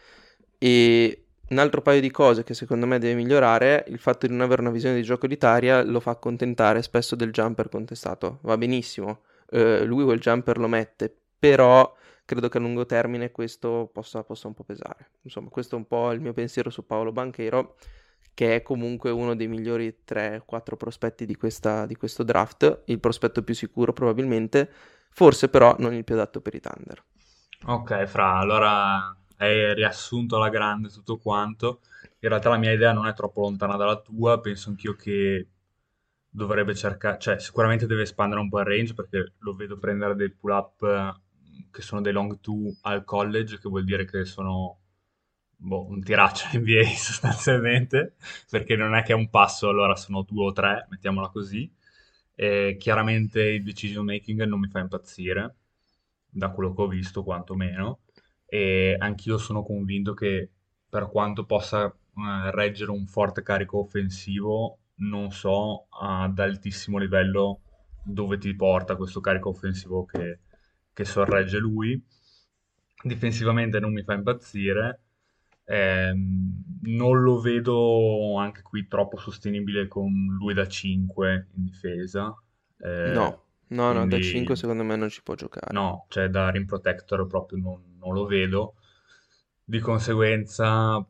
E 0.57 1.27
un 1.47 1.57
altro 1.57 1.81
paio 1.81 2.01
di 2.01 2.11
cose 2.11 2.43
che 2.43 2.53
secondo 2.53 2.85
me 2.85 2.99
deve 2.99 3.13
migliorare, 3.15 3.85
il 3.87 3.97
fatto 3.97 4.27
di 4.27 4.33
non 4.33 4.41
avere 4.41 4.59
una 4.59 4.71
visione 4.71 4.95
di 4.95 5.03
gioco 5.03 5.25
elitaria 5.25 5.81
lo 5.83 6.01
fa 6.01 6.11
accontentare 6.11 6.81
spesso 6.81 7.15
del 7.15 7.31
jumper 7.31 7.69
contestato. 7.69 8.39
Va 8.41 8.57
benissimo, 8.57 9.21
eh, 9.51 9.85
lui 9.85 10.03
quel 10.03 10.19
jumper 10.19 10.57
lo 10.57 10.67
mette, 10.67 11.15
però 11.39 11.95
credo 12.25 12.49
che 12.49 12.57
a 12.57 12.59
lungo 12.59 12.85
termine 12.85 13.31
questo 13.31 13.89
possa, 13.93 14.21
possa 14.25 14.47
un 14.47 14.53
po' 14.53 14.65
pesare. 14.65 15.11
Insomma, 15.21 15.47
questo 15.49 15.75
è 15.75 15.77
un 15.77 15.87
po' 15.87 16.11
il 16.11 16.19
mio 16.19 16.33
pensiero 16.33 16.69
su 16.69 16.85
Paolo 16.85 17.13
Banchero, 17.13 17.77
che 18.33 18.55
è 18.55 18.61
comunque 18.61 19.09
uno 19.09 19.35
dei 19.35 19.47
migliori 19.47 20.03
3-4 20.07 20.75
prospetti 20.77 21.25
di, 21.25 21.35
questa, 21.35 21.85
di 21.85 21.95
questo 21.95 22.23
draft, 22.23 22.83
il 22.85 22.99
prospetto 22.99 23.41
più 23.41 23.55
sicuro 23.55 23.93
probabilmente, 23.93 24.69
forse 25.09 25.49
però 25.49 25.75
non 25.79 25.93
il 25.93 26.03
più 26.03 26.13
adatto 26.13 26.39
per 26.39 26.53
i 26.53 26.59
Thunder. 26.59 27.03
Ok, 27.65 28.05
Fra, 28.05 28.37
allora 28.37 29.17
hai 29.37 29.73
riassunto 29.73 30.35
alla 30.35 30.49
grande 30.49 30.89
tutto 30.89 31.17
quanto. 31.17 31.81
In 32.19 32.29
realtà 32.29 32.49
la 32.49 32.57
mia 32.57 32.71
idea 32.71 32.93
non 32.93 33.07
è 33.07 33.13
troppo 33.13 33.41
lontana 33.41 33.75
dalla 33.75 33.99
tua, 33.99 34.39
penso 34.39 34.69
anch'io 34.69 34.93
che 34.93 35.47
dovrebbe 36.29 36.75
cercare, 36.75 37.17
cioè 37.19 37.39
sicuramente 37.39 37.87
deve 37.87 38.03
espandere 38.03 38.41
un 38.41 38.49
po' 38.49 38.59
il 38.59 38.65
range 38.65 38.93
perché 38.93 39.33
lo 39.39 39.53
vedo 39.53 39.79
prendere 39.79 40.15
dei 40.15 40.29
pull 40.29 40.51
up 40.51 40.83
eh, 40.83 41.67
che 41.71 41.81
sono 41.81 42.01
dei 42.01 42.13
long 42.13 42.39
two 42.39 42.75
al 42.81 43.03
college, 43.03 43.57
che 43.59 43.67
vuol 43.69 43.83
dire 43.83 44.05
che 44.05 44.25
sono 44.25 44.81
boh, 45.57 45.87
un 45.87 46.01
tiraccio 46.01 46.47
NBA 46.57 46.83
sostanzialmente, 46.95 48.15
perché 48.49 48.75
non 48.75 48.95
è 48.95 49.03
che 49.03 49.11
è 49.13 49.15
un 49.15 49.29
passo, 49.29 49.69
allora 49.69 49.95
sono 49.95 50.23
due 50.23 50.45
o 50.47 50.51
tre, 50.53 50.87
mettiamola 50.89 51.29
così. 51.29 51.69
E 52.35 52.77
chiaramente 52.79 53.41
il 53.41 53.63
decision 53.63 54.05
making 54.05 54.43
non 54.43 54.59
mi 54.59 54.67
fa 54.69 54.79
impazzire, 54.79 55.55
da 56.29 56.49
quello 56.51 56.73
che 56.73 56.81
ho 56.81 56.87
visto 56.87 57.23
quantomeno 57.23 58.01
e 58.45 58.95
anch'io 58.97 59.37
sono 59.37 59.63
convinto 59.63 60.13
che 60.13 60.51
per 60.89 61.09
quanto 61.09 61.45
possa 61.45 61.85
eh, 61.87 62.51
reggere 62.51 62.91
un 62.91 63.07
forte 63.07 63.41
carico 63.41 63.79
offensivo, 63.79 64.79
non 64.99 65.31
so 65.31 65.87
ad 65.89 66.39
altissimo 66.39 66.97
livello 66.97 67.61
dove 68.03 68.37
ti 68.37 68.55
porta 68.55 68.95
questo 68.95 69.19
carico 69.19 69.49
offensivo 69.49 70.05
che, 70.05 70.39
che 70.93 71.05
sorregge 71.05 71.57
lui. 71.57 72.01
Difensivamente 73.03 73.79
non 73.79 73.93
mi 73.93 74.03
fa 74.03 74.13
impazzire. 74.13 75.01
Eh, 75.69 76.13
non 76.13 77.21
lo 77.21 77.41
vedo 77.41 78.37
anche 78.37 78.61
qui 78.61 78.87
troppo 78.87 79.17
sostenibile 79.17 79.89
con 79.89 80.09
lui 80.39 80.53
da 80.53 80.65
5 80.65 81.47
in 81.55 81.65
difesa. 81.65 82.33
Eh, 82.79 83.11
no, 83.11 83.43
no, 83.67 83.91
no, 83.91 84.07
da 84.07 84.17
5 84.17 84.55
secondo 84.55 84.83
me 84.83 84.95
non 84.95 85.09
ci 85.09 85.21
può 85.21 85.35
giocare. 85.35 85.73
No, 85.73 86.05
cioè 86.07 86.29
da 86.29 86.49
rim 86.49 86.65
protector 86.65 87.27
proprio 87.27 87.59
non, 87.59 87.81
non 87.99 88.13
lo 88.13 88.25
vedo. 88.25 88.75
Di 89.65 89.79
conseguenza, 89.79 91.05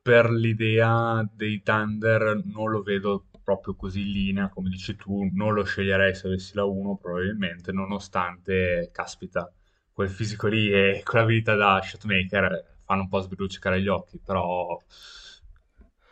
per 0.00 0.30
l'idea 0.30 1.28
dei 1.30 1.62
Thunder 1.62 2.42
non 2.46 2.70
lo 2.70 2.82
vedo 2.82 3.26
proprio 3.44 3.74
così 3.74 4.00
in 4.00 4.10
linea, 4.10 4.48
come 4.48 4.70
dici 4.70 4.96
tu, 4.96 5.28
non 5.34 5.52
lo 5.52 5.64
sceglierei 5.64 6.14
se 6.14 6.28
avessi 6.28 6.54
la 6.54 6.64
1 6.64 6.96
probabilmente, 6.96 7.72
nonostante, 7.72 8.88
caspita, 8.90 9.52
quel 9.92 10.08
fisico 10.08 10.46
lì 10.46 10.72
e 10.72 11.02
quell'abilità 11.04 11.54
da 11.56 11.80
shotmaker 11.82 12.71
fanno 12.92 13.02
un 13.02 13.08
po' 13.08 13.20
sbruccicare 13.20 13.80
gli 13.80 13.88
occhi, 13.88 14.18
però... 14.22 14.78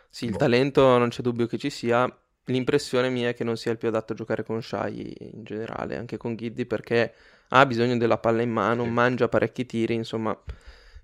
Sì, 0.09 0.25
il 0.25 0.33
boh. 0.33 0.39
talento 0.39 0.99
non 0.99 1.11
c'è 1.11 1.23
dubbio 1.23 1.47
che 1.47 1.59
ci 1.59 1.71
sia, 1.71 2.11
l'impressione 2.47 3.11
mia 3.11 3.29
è 3.29 3.35
che 3.35 3.45
non 3.45 3.57
sia 3.57 3.71
il 3.71 3.79
più 3.79 3.89
adatto 3.89 4.13
a 4.13 4.17
giocare 4.17 4.43
con 4.43 4.61
Shai 4.63 5.15
in 5.33 5.45
generale, 5.45 5.97
anche 5.97 6.17
con 6.17 6.35
Giddy, 6.35 6.65
perché 6.65 7.15
ha 7.49 7.67
bisogno 7.67 7.97
della 7.97 8.19
palla 8.19 8.43
in 8.43 8.51
mano, 8.51 8.85
sì. 8.85 8.91
mangia 8.91 9.29
parecchi 9.29 9.67
tiri, 9.67 9.95
insomma 9.95 10.37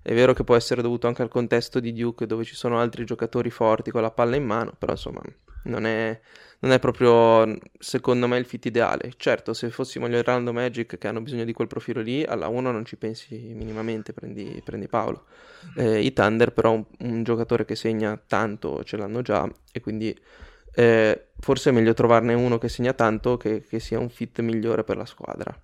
è 0.01 0.13
vero 0.13 0.33
che 0.33 0.43
può 0.43 0.55
essere 0.55 0.81
dovuto 0.81 1.07
anche 1.07 1.21
al 1.21 1.29
contesto 1.29 1.79
di 1.79 1.93
Duke 1.93 2.25
dove 2.25 2.43
ci 2.43 2.55
sono 2.55 2.79
altri 2.79 3.05
giocatori 3.05 3.49
forti 3.49 3.91
con 3.91 4.01
la 4.01 4.11
palla 4.11 4.35
in 4.35 4.45
mano, 4.45 4.73
però 4.77 4.93
insomma 4.93 5.21
non 5.63 5.85
è, 5.85 6.19
non 6.59 6.71
è 6.71 6.79
proprio 6.79 7.57
secondo 7.79 8.27
me 8.27 8.37
il 8.37 8.45
fit 8.45 8.65
ideale. 8.65 9.13
Certo, 9.17 9.53
se 9.53 9.69
fossimo 9.69 10.07
gli 10.07 10.15
Orlando 10.15 10.53
Magic 10.53 10.97
che 10.97 11.07
hanno 11.07 11.21
bisogno 11.21 11.43
di 11.43 11.53
quel 11.53 11.67
profilo 11.67 12.01
lì, 12.01 12.23
alla 12.23 12.47
1 12.47 12.71
non 12.71 12.85
ci 12.85 12.97
pensi 12.97 13.35
minimamente, 13.55 14.13
prendi, 14.13 14.61
prendi 14.63 14.87
Paolo. 14.87 15.25
Eh, 15.73 16.01
I 16.03 16.13
Thunder 16.13 16.53
però 16.53 16.73
un, 16.73 16.85
un 16.99 17.23
giocatore 17.23 17.65
che 17.65 17.75
segna 17.75 18.17
tanto 18.17 18.83
ce 18.83 18.97
l'hanno 18.97 19.21
già 19.21 19.49
e 19.71 19.79
quindi 19.81 20.17
eh, 20.73 21.29
forse 21.39 21.69
è 21.69 21.73
meglio 21.73 21.93
trovarne 21.93 22.33
uno 22.33 22.57
che 22.57 22.69
segna 22.69 22.93
tanto 22.93 23.37
che, 23.37 23.61
che 23.61 23.79
sia 23.79 23.99
un 23.99 24.09
fit 24.09 24.39
migliore 24.41 24.83
per 24.83 24.97
la 24.97 25.05
squadra. 25.05 25.55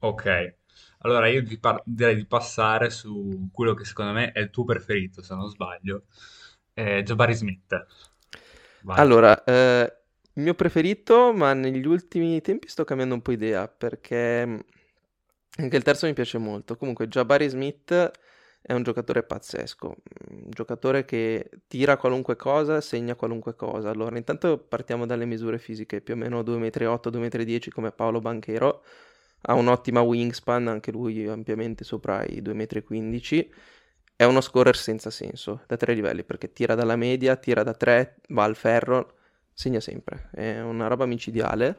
Ok, 0.00 0.56
allora 0.98 1.28
io 1.28 1.42
par- 1.60 1.82
direi 1.86 2.14
di 2.16 2.26
passare 2.26 2.90
su 2.90 3.48
quello 3.52 3.72
che 3.74 3.84
secondo 3.84 4.12
me 4.12 4.32
è 4.32 4.40
il 4.40 4.50
tuo 4.50 4.64
preferito, 4.64 5.22
se 5.22 5.34
non 5.34 5.48
sbaglio, 5.48 6.04
eh, 6.74 7.02
Jabari 7.02 7.34
Smith. 7.34 7.86
Vai. 8.84 8.98
Allora, 8.98 9.42
eh, 9.44 9.92
il 10.34 10.42
mio 10.42 10.54
preferito, 10.54 11.32
ma 11.32 11.54
negli 11.54 11.86
ultimi 11.86 12.40
tempi 12.42 12.68
sto 12.68 12.84
cambiando 12.84 13.14
un 13.14 13.22
po' 13.22 13.32
idea 13.32 13.66
perché 13.66 14.44
mm, 14.46 14.58
anche 15.58 15.76
il 15.76 15.82
terzo 15.82 16.06
mi 16.06 16.12
piace 16.12 16.36
molto. 16.38 16.76
Comunque, 16.76 17.08
Jabari 17.08 17.48
Smith 17.48 18.10
è 18.60 18.72
un 18.74 18.82
giocatore 18.82 19.22
pazzesco, 19.22 19.86
un 20.30 20.50
giocatore 20.50 21.04
che 21.06 21.48
tira 21.66 21.96
qualunque 21.96 22.36
cosa, 22.36 22.80
segna 22.82 23.14
qualunque 23.14 23.54
cosa. 23.56 23.88
Allora, 23.90 24.18
intanto 24.18 24.58
partiamo 24.58 25.06
dalle 25.06 25.24
misure 25.24 25.58
fisiche, 25.58 26.02
più 26.02 26.12
o 26.14 26.16
meno 26.18 26.42
2,8 26.42 27.08
m, 27.16 27.22
2,10 27.22 27.68
m 27.68 27.70
come 27.72 27.90
Paolo 27.92 28.20
Banchero 28.20 28.82
ha 29.46 29.54
un'ottima 29.54 30.00
wingspan, 30.00 30.68
anche 30.68 30.90
lui 30.90 31.26
ampiamente 31.26 31.84
sopra 31.84 32.24
i 32.24 32.42
2,15 32.42 33.46
m. 33.46 33.50
È 34.16 34.22
uno 34.24 34.40
scorer 34.40 34.76
senza 34.76 35.10
senso, 35.10 35.62
da 35.66 35.76
tre 35.76 35.94
livelli, 35.94 36.22
perché 36.24 36.52
tira 36.52 36.74
dalla 36.74 36.96
media, 36.96 37.36
tira 37.36 37.62
da 37.62 37.74
tre, 37.74 38.16
va 38.28 38.44
al 38.44 38.54
ferro, 38.54 39.16
segna 39.52 39.80
sempre. 39.80 40.30
È 40.32 40.60
una 40.60 40.86
roba 40.86 41.06
micidiale. 41.06 41.78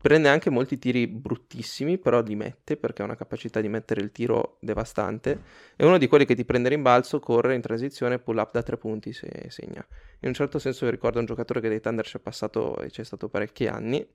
Prende 0.00 0.30
anche 0.30 0.48
molti 0.48 0.78
tiri 0.78 1.06
bruttissimi, 1.06 1.98
però 1.98 2.22
li 2.22 2.34
mette 2.34 2.78
perché 2.78 3.02
ha 3.02 3.04
una 3.04 3.16
capacità 3.16 3.60
di 3.60 3.68
mettere 3.68 4.00
il 4.00 4.10
tiro 4.10 4.56
devastante. 4.60 5.42
È 5.76 5.84
uno 5.84 5.98
di 5.98 6.06
quelli 6.08 6.24
che 6.24 6.34
ti 6.34 6.46
prende 6.46 6.70
rimbalzo, 6.70 7.20
corre 7.20 7.54
in 7.54 7.60
transizione, 7.60 8.18
pull 8.18 8.38
up 8.38 8.52
da 8.52 8.62
tre 8.62 8.78
punti 8.78 9.12
se 9.12 9.28
segna. 9.48 9.86
In 10.20 10.28
un 10.28 10.34
certo 10.34 10.58
senso 10.58 10.88
ricorda 10.88 11.18
un 11.18 11.26
giocatore 11.26 11.60
che 11.60 11.68
dei 11.68 11.80
Thunder 11.80 12.06
c'è 12.06 12.18
passato 12.18 12.78
e 12.80 12.88
c'è 12.88 13.04
stato 13.04 13.28
parecchi 13.28 13.66
anni. 13.66 14.06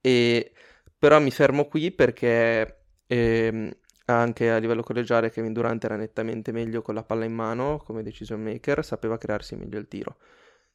E 0.00 0.52
però 0.96 1.18
mi 1.18 1.32
fermo 1.32 1.66
qui 1.66 1.90
perché 1.90 2.84
ehm, 3.08 3.76
anche 4.06 4.50
a 4.50 4.58
livello 4.58 4.82
collegiale 4.82 5.30
Kevin 5.30 5.52
Durant 5.52 5.82
era 5.84 5.96
nettamente 5.96 6.52
meglio 6.52 6.82
con 6.82 6.94
la 6.94 7.02
palla 7.02 7.24
in 7.24 7.32
mano 7.32 7.78
come 7.78 8.02
decision 8.02 8.42
maker, 8.42 8.84
sapeva 8.84 9.18
crearsi 9.18 9.56
meglio 9.56 9.78
il 9.78 9.88
tiro. 9.88 10.16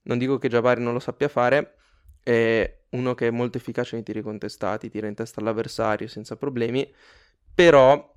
Non 0.04 0.18
dico 0.18 0.38
che 0.38 0.48
Jabari 0.48 0.82
non 0.82 0.94
lo 0.94 1.00
sappia 1.00 1.28
fare, 1.28 1.76
è 2.24 2.82
uno 2.92 3.16
che 3.16 3.28
è 3.28 3.32
molto 3.32 3.58
efficace 3.58 3.96
nei 3.96 4.04
tiri 4.04 4.22
contestati, 4.22 4.90
tira 4.90 5.08
in 5.08 5.16
testa 5.16 5.42
all'avversario 5.42 6.08
senza 6.08 6.36
problemi, 6.38 6.94
però 7.54 8.14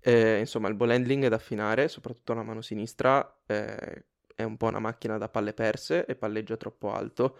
eh, 0.00 0.38
insomma 0.38 0.68
il 0.68 0.74
ball 0.74 0.90
handling 0.90 1.24
è 1.24 1.28
da 1.28 1.36
affinare, 1.36 1.88
soprattutto 1.88 2.34
la 2.34 2.42
mano 2.42 2.62
sinistra 2.62 3.42
eh, 3.46 4.04
è 4.34 4.42
un 4.42 4.56
po' 4.56 4.66
una 4.66 4.78
macchina 4.78 5.18
da 5.18 5.28
palle 5.28 5.52
perse 5.52 6.06
e 6.06 6.14
palleggia 6.14 6.56
troppo 6.56 6.92
alto. 6.92 7.38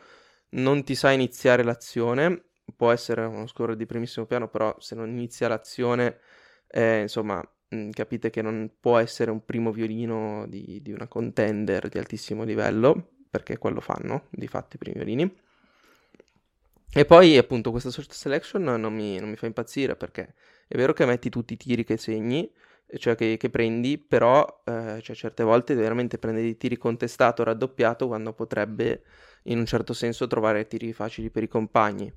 Non 0.51 0.85
ti 0.85 0.95
sa 0.95 1.11
iniziare 1.11 1.63
l'azione 1.63 2.47
può 2.75 2.91
essere 2.91 3.25
uno 3.25 3.47
score 3.47 3.77
di 3.77 3.87
primissimo 3.87 4.27
piano, 4.27 4.49
però 4.49 4.75
se 4.81 4.95
non 4.95 5.09
inizia 5.09 5.49
l'azione, 5.49 6.19
eh, 6.69 7.03
insomma, 7.03 7.43
mm, 7.75 7.91
capite 7.91 8.31
che 8.31 8.43
non 8.43 8.71
può 8.81 8.99
essere 8.99 9.31
un 9.31 9.45
primo 9.45 9.73
violino 9.73 10.47
di, 10.49 10.81
di, 10.83 10.93
una 10.93 11.07
contender 11.09 11.89
di 11.89 11.99
altissimo 11.99 12.45
livello, 12.45 13.13
perché 13.31 13.59
quello 13.59 13.81
fanno, 13.81 14.27
di 14.31 14.47
fatto, 14.47 14.77
i 14.77 14.79
primi 14.79 14.97
violini. 14.97 15.39
E 16.93 17.05
poi, 17.05 17.37
appunto, 17.37 17.71
questa 17.71 17.91
social 17.91 18.13
selection 18.15 18.63
non 18.63 18.95
mi, 18.95 19.19
non 19.19 19.29
mi 19.29 19.37
fa 19.37 19.47
impazzire, 19.47 19.97
perché 19.97 20.35
è 20.67 20.77
vero 20.77 20.93
che 20.93 21.05
metti 21.05 21.29
tutti 21.29 21.53
i 21.55 21.57
tiri 21.57 21.85
che 21.85 21.97
segni, 21.97 22.51
cioè 22.99 23.15
che, 23.15 23.37
che 23.37 23.51
prendi, 23.51 23.99
però 23.99 24.63
eh, 24.65 25.01
cioè 25.03 25.17
certe 25.17 25.43
volte 25.43 25.75
veramente 25.75 26.19
prende 26.19 26.41
dei 26.41 26.57
tiri 26.57 26.77
contestato 26.77 27.43
raddoppiato 27.43 28.07
quando 28.07 28.33
potrebbe 28.33 29.03
in 29.45 29.59
un 29.59 29.67
certo 29.67 29.93
senso 29.93 30.27
trovare 30.27 30.67
tiri 30.67 30.93
facili 30.93 31.31
per 31.31 31.43
i 31.43 31.49
compagni. 31.49 32.13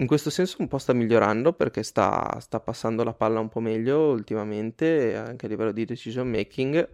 In 0.00 0.06
questo 0.06 0.30
senso 0.30 0.56
un 0.60 0.68
po' 0.68 0.78
sta 0.78 0.92
migliorando 0.92 1.52
perché 1.52 1.82
sta, 1.82 2.38
sta 2.38 2.60
passando 2.60 3.02
la 3.02 3.14
palla 3.14 3.40
un 3.40 3.48
po' 3.48 3.58
meglio 3.58 4.10
ultimamente, 4.10 5.16
anche 5.16 5.46
a 5.46 5.48
livello 5.48 5.72
di 5.72 5.84
decision 5.84 6.28
making. 6.28 6.88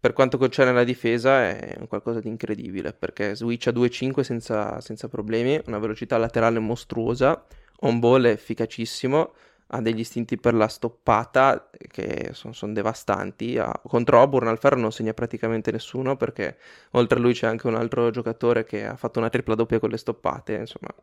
Per 0.00 0.12
quanto 0.14 0.38
concerne 0.38 0.72
la 0.72 0.84
difesa 0.84 1.46
è 1.46 1.76
qualcosa 1.88 2.20
di 2.20 2.28
incredibile 2.28 2.94
perché 2.94 3.34
switch 3.34 3.66
a 3.66 3.72
2-5 3.72 4.20
senza, 4.20 4.80
senza 4.80 5.08
problemi, 5.08 5.60
una 5.66 5.78
velocità 5.78 6.16
laterale 6.16 6.58
mostruosa, 6.58 7.44
on 7.80 7.98
ball 7.98 8.24
è 8.24 8.30
efficacissimo, 8.30 9.32
ha 9.68 9.80
degli 9.80 10.00
istinti 10.00 10.38
per 10.38 10.54
la 10.54 10.68
stoppata 10.68 11.70
che 11.88 12.30
sono 12.32 12.52
son 12.52 12.72
devastanti. 12.72 13.58
Ha, 13.58 13.80
contro 13.84 14.20
Auburn 14.20 14.48
al 14.48 14.58
ferro 14.58 14.78
non 14.80 14.92
segna 14.92 15.12
praticamente 15.14 15.70
nessuno 15.70 16.16
perché 16.16 16.58
oltre 16.92 17.18
a 17.18 17.22
lui 17.22 17.34
c'è 17.34 17.46
anche 17.46 17.66
un 17.66 17.74
altro 17.74 18.10
giocatore 18.10 18.64
che 18.64 18.86
ha 18.86 18.96
fatto 18.96 19.18
una 19.18 19.28
tripla 19.28 19.54
doppia 19.54 19.78
con 19.78 19.90
le 19.90 19.96
stoppate. 19.98 20.54
Insomma, 20.54 20.94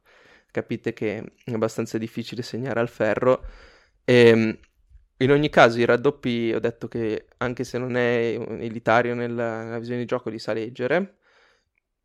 capite 0.51 0.93
che 0.93 1.23
è 1.43 1.51
abbastanza 1.53 1.97
difficile 1.97 2.41
segnare 2.41 2.79
al 2.79 2.89
ferro. 2.89 3.43
E, 4.03 4.27
ehm, 4.27 4.57
in 5.19 5.31
ogni 5.31 5.49
caso, 5.49 5.79
i 5.79 5.85
raddoppi 5.85 6.51
ho 6.53 6.59
detto 6.59 6.87
che 6.87 7.27
anche 7.37 7.63
se 7.63 7.77
non 7.77 7.95
è 7.95 8.37
elitario 8.59 9.15
nella, 9.15 9.63
nella 9.63 9.79
visione 9.79 10.01
di 10.01 10.05
gioco, 10.05 10.29
li 10.29 10.39
sa 10.39 10.53
leggere. 10.53 11.17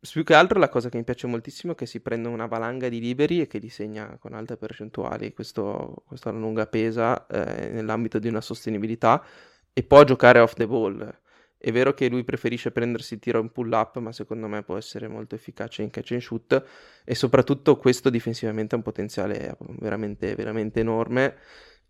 Più 0.09 0.23
che 0.23 0.33
altro 0.33 0.57
la 0.57 0.67
cosa 0.67 0.89
che 0.89 0.97
mi 0.97 1.03
piace 1.03 1.27
moltissimo 1.27 1.73
è 1.73 1.75
che 1.75 1.85
si 1.85 1.99
prende 1.99 2.27
una 2.27 2.47
valanga 2.47 2.89
di 2.89 2.99
liberi 2.99 3.39
e 3.39 3.47
che 3.47 3.59
li 3.59 3.69
segna 3.69 4.17
con 4.19 4.33
alte 4.33 4.57
percentuali. 4.57 5.31
Questo, 5.31 6.03
questo 6.07 6.29
alla 6.29 6.39
lunga 6.39 6.65
pesa 6.65 7.27
eh, 7.27 7.69
nell'ambito 7.69 8.17
di 8.17 8.27
una 8.27 8.41
sostenibilità 8.41 9.23
e 9.71 9.83
può 9.83 10.03
giocare 10.03 10.39
off 10.39 10.53
the 10.53 10.65
ball. 10.65 11.19
È 11.55 11.71
vero 11.71 11.93
che 11.93 12.09
lui 12.09 12.23
preferisce 12.23 12.71
prendersi 12.71 13.13
il 13.13 13.19
tiro 13.19 13.39
in 13.39 13.51
pull 13.51 13.71
up, 13.71 13.99
ma 13.99 14.11
secondo 14.11 14.47
me 14.47 14.63
può 14.63 14.75
essere 14.75 15.07
molto 15.07 15.35
efficace 15.35 15.83
in 15.83 15.91
catch 15.91 16.13
and 16.13 16.21
shoot 16.21 16.63
e 17.05 17.13
soprattutto 17.13 17.77
questo 17.77 18.09
difensivamente 18.09 18.73
ha 18.73 18.79
un 18.79 18.83
potenziale 18.83 19.55
veramente, 19.77 20.33
veramente 20.33 20.79
enorme 20.79 21.35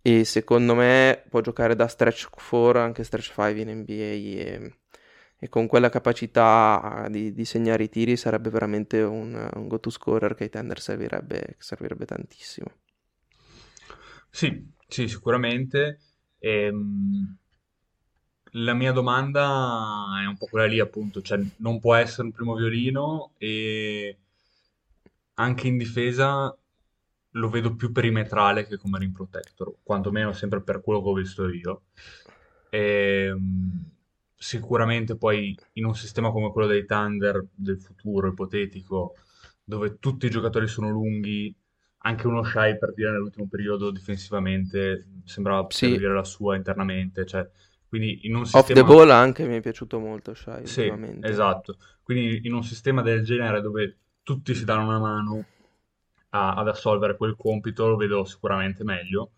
e 0.02 0.26
secondo 0.26 0.76
me 0.76 1.24
può 1.30 1.40
giocare 1.40 1.76
da 1.76 1.88
stretch 1.88 2.30
4 2.30 2.80
anche 2.82 3.04
stretch 3.06 3.34
5 3.34 3.62
in 3.62 3.70
NBA 3.70 3.94
e 3.94 4.74
e 5.44 5.50
con 5.50 5.66
quella 5.66 5.90
capacità 5.90 7.08
di, 7.10 7.34
di, 7.34 7.46
segnare 7.46 7.86
i 7.86 7.90
tiri 7.90 8.16
sarebbe 8.16 8.52
veramente 8.52 9.02
un, 9.02 9.50
un 9.56 9.68
go-to 9.68 9.90
scorer 9.90 10.36
che 10.36 10.44
ai 10.44 10.50
tender 10.52 10.80
servirebbe, 10.80 11.56
servirebbe 11.58 12.06
tantissimo. 12.06 12.68
Sì, 14.30 14.72
sì, 14.88 15.08
sicuramente. 15.08 16.00
Ehm, 16.38 17.38
la 18.52 18.74
mia 18.76 18.92
domanda 18.92 20.22
è 20.22 20.28
un 20.28 20.38
po' 20.38 20.46
quella 20.46 20.68
lì, 20.68 20.80
appunto, 20.80 21.24
cioè 21.24 21.40
non 21.58 21.80
può 21.80 21.96
essere 21.96 22.28
un 22.28 22.34
primo 22.34 22.54
violino 22.54 23.32
e 23.40 24.20
anche 25.34 25.68
in 25.68 25.78
difesa 25.80 26.56
lo 27.36 27.50
vedo 27.50 27.76
più 27.76 27.92
perimetrale 27.92 28.68
che 28.68 28.78
come 28.78 29.00
rim 29.00 29.12
protector, 29.12 29.74
quantomeno 29.82 30.34
sempre 30.34 30.62
per 30.62 30.82
quello 30.84 31.02
che 31.02 31.10
ho 31.10 31.14
visto 31.14 31.50
io. 31.50 31.82
Ehm, 32.70 34.01
sicuramente 34.42 35.16
poi 35.16 35.56
in 35.74 35.86
un 35.86 35.94
sistema 35.96 36.32
come 36.32 36.52
quello 36.52 36.68
dei 36.68 36.84
Thunder 36.84 37.46
del 37.54 37.80
futuro 37.80 38.28
ipotetico, 38.28 39.14
dove 39.64 40.00
tutti 40.00 40.26
i 40.26 40.32
giocatori 40.32 40.68
sono 40.68 40.90
lunghi, 40.90 41.56
anche 42.00 42.26
uno 42.26 42.44
shy 42.44 42.76
per 42.80 42.92
dire 42.96 43.12
nell'ultimo 43.12 43.48
periodo 43.48 43.92
difensivamente 43.92 45.06
sembrava 45.26 45.68
sì. 45.70 45.96
dire 45.96 46.12
la 46.12 46.24
sua 46.24 46.56
internamente, 46.56 47.24
cioè 47.24 47.48
quindi 47.88 48.22
in 48.24 48.36
un 48.36 48.46
sistema... 48.46 48.64
Off 48.64 48.74
the 48.74 48.84
ball 48.84 49.12
anche 49.12 49.46
mi 49.46 49.58
è 49.58 49.62
piaciuto 49.62 50.00
molto 50.00 50.34
Shai 50.34 50.66
sì, 50.66 50.92
esatto, 51.22 51.78
quindi 52.02 52.42
in 52.48 52.54
un 52.56 52.64
sistema 52.64 53.04
del 53.04 53.24
genere 53.24 53.62
dove 53.62 53.98
tutti 54.24 54.56
si 54.56 54.66
danno 54.66 54.88
una 54.88 55.00
mano 55.00 55.46
a, 56.30 56.56
ad 56.56 56.68
assolvere 56.68 57.16
quel 57.16 57.36
compito 57.38 57.88
lo 57.88 57.96
vedo 57.96 58.26
sicuramente 58.26 58.84
meglio 58.84 59.34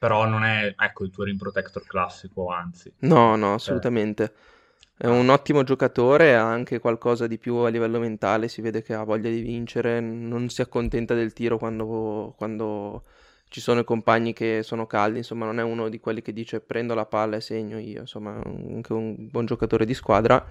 però 0.00 0.24
non 0.24 0.44
è, 0.44 0.74
ecco, 0.78 1.04
il 1.04 1.10
tuo 1.10 1.24
rim 1.24 1.36
protector 1.36 1.86
classico, 1.86 2.48
anzi. 2.48 2.90
No, 3.00 3.36
no, 3.36 3.52
assolutamente. 3.52 4.32
È 4.96 5.06
un 5.06 5.28
ottimo 5.28 5.62
giocatore, 5.62 6.34
ha 6.34 6.50
anche 6.50 6.78
qualcosa 6.78 7.26
di 7.26 7.36
più 7.36 7.56
a 7.56 7.68
livello 7.68 7.98
mentale, 7.98 8.48
si 8.48 8.62
vede 8.62 8.80
che 8.82 8.94
ha 8.94 9.04
voglia 9.04 9.28
di 9.28 9.42
vincere, 9.42 10.00
non 10.00 10.48
si 10.48 10.62
accontenta 10.62 11.12
del 11.12 11.34
tiro 11.34 11.58
quando, 11.58 12.32
quando 12.38 13.02
ci 13.48 13.60
sono 13.60 13.80
i 13.80 13.84
compagni 13.84 14.32
che 14.32 14.62
sono 14.62 14.86
caldi, 14.86 15.18
insomma 15.18 15.44
non 15.44 15.60
è 15.60 15.62
uno 15.62 15.90
di 15.90 16.00
quelli 16.00 16.22
che 16.22 16.32
dice 16.32 16.60
prendo 16.60 16.94
la 16.94 17.04
palla 17.04 17.36
e 17.36 17.42
segno 17.42 17.78
io, 17.78 18.00
insomma 18.00 18.40
anche 18.42 18.94
un 18.94 19.28
buon 19.28 19.44
giocatore 19.44 19.84
di 19.84 19.92
squadra. 19.92 20.42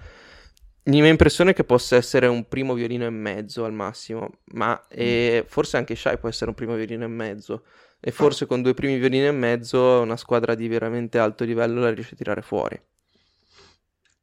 La 0.90 1.02
mia 1.02 1.10
impressione 1.10 1.52
è 1.52 1.54
che 1.54 1.62
possa 1.62 1.94
essere 1.94 2.26
un 2.26 2.48
primo 2.48 2.74
violino 2.74 3.04
e 3.04 3.10
mezzo 3.10 3.64
al 3.64 3.72
massimo, 3.72 4.40
ma 4.52 4.72
mm. 4.92 5.42
forse 5.46 5.76
anche 5.76 5.94
Shai 5.94 6.18
può 6.18 6.28
essere 6.28 6.50
un 6.50 6.56
primo 6.56 6.74
violino 6.74 7.04
e 7.04 7.08
mezzo 7.08 7.64
e 8.00 8.10
forse 8.10 8.46
con 8.46 8.60
due 8.60 8.74
primi 8.74 8.98
violini 8.98 9.26
e 9.26 9.32
mezzo 9.32 10.00
una 10.00 10.16
squadra 10.16 10.54
di 10.56 10.66
veramente 10.66 11.18
alto 11.18 11.44
livello 11.44 11.80
la 11.80 11.92
riesce 11.92 12.14
a 12.14 12.16
tirare 12.16 12.42
fuori. 12.42 12.80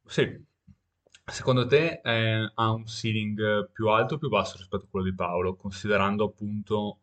Sì. 0.06 0.46
Secondo 1.24 1.66
te 1.66 2.00
eh, 2.02 2.52
ha 2.54 2.70
un 2.70 2.86
ceiling 2.86 3.70
più 3.70 3.88
alto 3.88 4.14
o 4.14 4.18
più 4.18 4.28
basso 4.28 4.56
rispetto 4.58 4.84
a 4.84 4.88
quello 4.90 5.06
di 5.06 5.14
Paolo, 5.14 5.56
considerando 5.56 6.24
appunto 6.24 6.98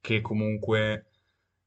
che 0.00 0.20
comunque 0.20 1.06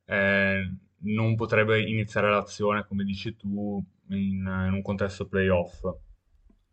eh, 0.05 0.73
non 0.97 1.35
potrebbe 1.35 1.81
iniziare 1.81 2.29
l'azione, 2.29 2.85
come 2.87 3.03
dici 3.03 3.35
tu, 3.35 3.83
in, 4.09 4.65
in 4.67 4.73
un 4.73 4.81
contesto 4.81 5.27
playoff? 5.27 5.83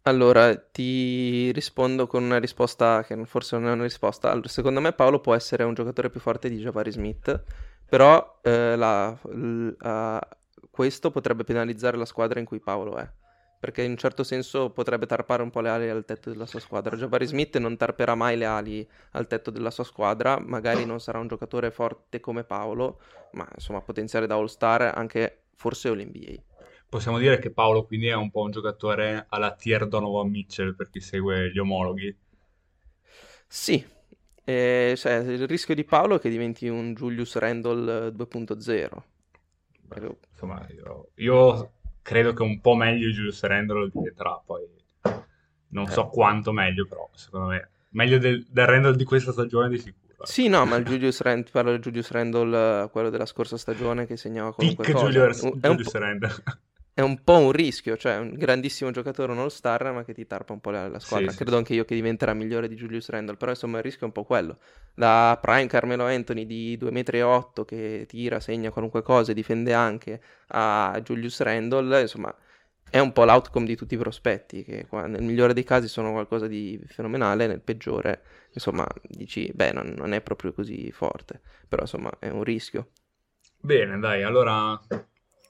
Allora, 0.09 0.57
ti 0.57 1.53
rispondo 1.53 2.07
con 2.07 2.23
una 2.23 2.39
risposta 2.39 3.05
che 3.05 3.27
forse 3.27 3.59
non 3.59 3.69
è 3.69 3.73
una 3.73 3.83
risposta. 3.83 4.31
Allora, 4.31 4.49
secondo 4.49 4.81
me 4.81 4.95
Paolo 4.95 5.21
può 5.21 5.35
essere 5.35 5.65
un 5.65 5.75
giocatore 5.75 6.09
più 6.09 6.19
forte 6.19 6.49
di 6.49 6.57
Jabari 6.57 6.91
Smith, 6.91 7.43
però 7.87 8.39
eh, 8.43 8.75
la, 8.75 9.11
l, 9.11 9.77
uh, 9.79 10.19
questo 10.71 11.11
potrebbe 11.11 11.45
penalizzare 11.45 11.99
la 11.99 12.07
squadra 12.07 12.39
in 12.41 12.47
cui 12.47 12.59
Paolo 12.59 12.97
è, 12.97 13.07
perché 13.61 13.83
in 13.83 13.91
un 13.91 13.97
certo 13.99 14.25
senso 14.25 14.71
potrebbe 14.71 15.05
tarpare 15.05 15.43
un 15.43 15.51
po' 15.51 15.61
le 15.61 15.69
ali 15.69 15.91
al 15.91 16.07
tetto 16.07 16.31
della 16.31 16.47
sua 16.47 16.61
squadra. 16.61 16.97
Jabari 16.97 17.27
Smith 17.27 17.59
non 17.59 17.77
tarperà 17.77 18.15
mai 18.15 18.39
le 18.39 18.47
ali 18.47 18.89
al 19.11 19.27
tetto 19.27 19.51
della 19.51 19.71
sua 19.71 19.85
squadra, 19.85 20.39
magari 20.43 20.87
non 20.87 21.01
sarà 21.01 21.19
un 21.19 21.29
giocatore 21.29 21.71
forte 21.71 22.19
come 22.19 22.45
Paolo, 22.45 23.01
ma 23.33 23.47
insomma 23.55 23.83
potenziale 23.83 24.27
da 24.27 24.37
All-Star 24.37 24.91
anche 24.97 25.43
forse 25.55 25.89
All-NBA. 25.89 26.48
Possiamo 26.89 27.19
dire 27.19 27.39
che 27.39 27.51
Paolo 27.51 27.85
quindi 27.85 28.07
è 28.07 28.15
un 28.15 28.31
po' 28.31 28.43
un 28.43 28.51
giocatore 28.51 29.27
alla 29.29 29.55
tier 29.55 29.87
Donovan 29.87 30.31
Mitchell 30.31 30.75
per 30.75 30.89
chi 30.89 31.01
segue 31.01 31.51
gli 31.51 31.59
omologhi. 31.59 32.17
Sì, 33.47 33.85
eh, 34.45 34.95
cioè, 34.97 35.17
il 35.17 35.47
rischio 35.47 35.75
di 35.75 35.85
Paolo 35.85 36.17
è 36.17 36.19
che 36.19 36.31
diventi 36.31 36.67
un 36.69 36.95
Julius 36.95 37.37
Randle 37.37 38.09
2.0. 38.09 38.89
Beh, 39.83 40.17
insomma, 40.31 40.67
io, 40.71 41.11
io, 41.17 41.73
credo 42.01 42.33
che 42.33 42.43
un 42.43 42.59
po' 42.61 42.75
meglio 42.75 43.09
Julius 43.09 43.43
Randle 43.43 43.91
diventerà, 43.93 44.43
poi 44.45 44.67
non 45.69 45.85
eh. 45.87 45.91
so 45.91 46.07
quanto 46.07 46.53
meglio, 46.53 46.87
però 46.87 47.11
secondo 47.13 47.49
me 47.49 47.69
meglio 47.91 48.17
del, 48.17 48.47
del 48.49 48.67
Randle 48.67 48.97
di 48.97 49.05
questa 49.05 49.33
stagione 49.33 49.69
di 49.69 49.77
sicuro. 49.77 50.25
Sì, 50.25 50.49
no, 50.49 50.65
ma 50.65 50.77
il 50.77 50.87
Julius 50.87 51.21
Randle, 51.21 51.51
parlo 51.51 51.71
del 51.73 51.81
Julius 51.81 52.11
Randle, 52.11 52.89
quello 52.91 53.11
della 53.11 53.27
scorsa 53.27 53.59
stagione 53.59 54.07
che 54.07 54.17
segnava 54.17 54.55
comunque 54.55 54.85
Pick 54.85 54.97
cosa. 54.97 55.11
Julius, 55.11 55.43
Julius 55.43 55.93
Randle 55.93 56.35
è 56.99 57.01
un 57.01 57.23
po' 57.23 57.39
un 57.39 57.53
rischio, 57.53 57.97
cioè 57.97 58.17
un 58.17 58.33
grandissimo 58.35 58.91
giocatore, 58.91 59.31
un 59.31 59.39
all-star, 59.39 59.93
ma 59.93 60.03
che 60.03 60.13
ti 60.13 60.27
tarpa 60.27 60.53
un 60.53 60.59
po' 60.59 60.71
la, 60.71 60.89
la 60.89 60.99
squadra. 60.99 61.31
Sì, 61.31 61.37
Credo 61.37 61.53
sì, 61.53 61.57
anche 61.57 61.73
io 61.73 61.85
che 61.85 61.95
diventerà 61.95 62.35
migliore 62.35 62.67
di 62.67 62.75
Julius 62.75 63.09
Randle, 63.11 63.37
però 63.37 63.53
insomma 63.53 63.77
il 63.77 63.85
rischio 63.85 64.03
è 64.03 64.07
un 64.07 64.11
po' 64.13 64.25
quello. 64.25 64.59
Da 64.95 65.39
prime 65.41 65.69
Carmelo 65.69 66.07
Anthony 66.07 66.45
di 66.45 66.77
2,8 66.77 67.61
m 67.61 67.65
che 67.67 68.05
tira, 68.09 68.41
segna 68.41 68.73
qualunque 68.73 69.03
cosa 69.03 69.31
e 69.31 69.35
difende 69.35 69.75
anche, 69.75 70.21
a 70.49 71.01
Julius 71.01 71.41
Randle, 71.41 72.01
insomma 72.01 72.35
è 72.91 72.99
un 72.99 73.13
po' 73.13 73.25
l'outcome 73.25 73.67
di 73.67 73.77
tutti 73.77 73.95
i 73.95 73.99
prospetti, 73.99 74.65
che 74.65 74.87
qua, 74.89 75.07
nel 75.07 75.23
migliore 75.23 75.55
dei 75.55 75.63
casi 75.63 75.87
sono 75.87 76.11
qualcosa 76.11 76.49
di 76.49 76.83
fenomenale, 76.89 77.47
nel 77.47 77.61
peggiore, 77.61 78.23
insomma, 78.55 78.85
dici, 79.03 79.49
beh, 79.55 79.71
non, 79.71 79.95
non 79.97 80.15
è 80.15 80.21
proprio 80.21 80.53
così 80.53 80.91
forte, 80.91 81.41
però 81.69 81.83
insomma 81.83 82.11
è 82.19 82.29
un 82.29 82.43
rischio. 82.43 82.89
Bene, 83.61 84.01
dai, 84.01 84.25
allora 84.25 84.81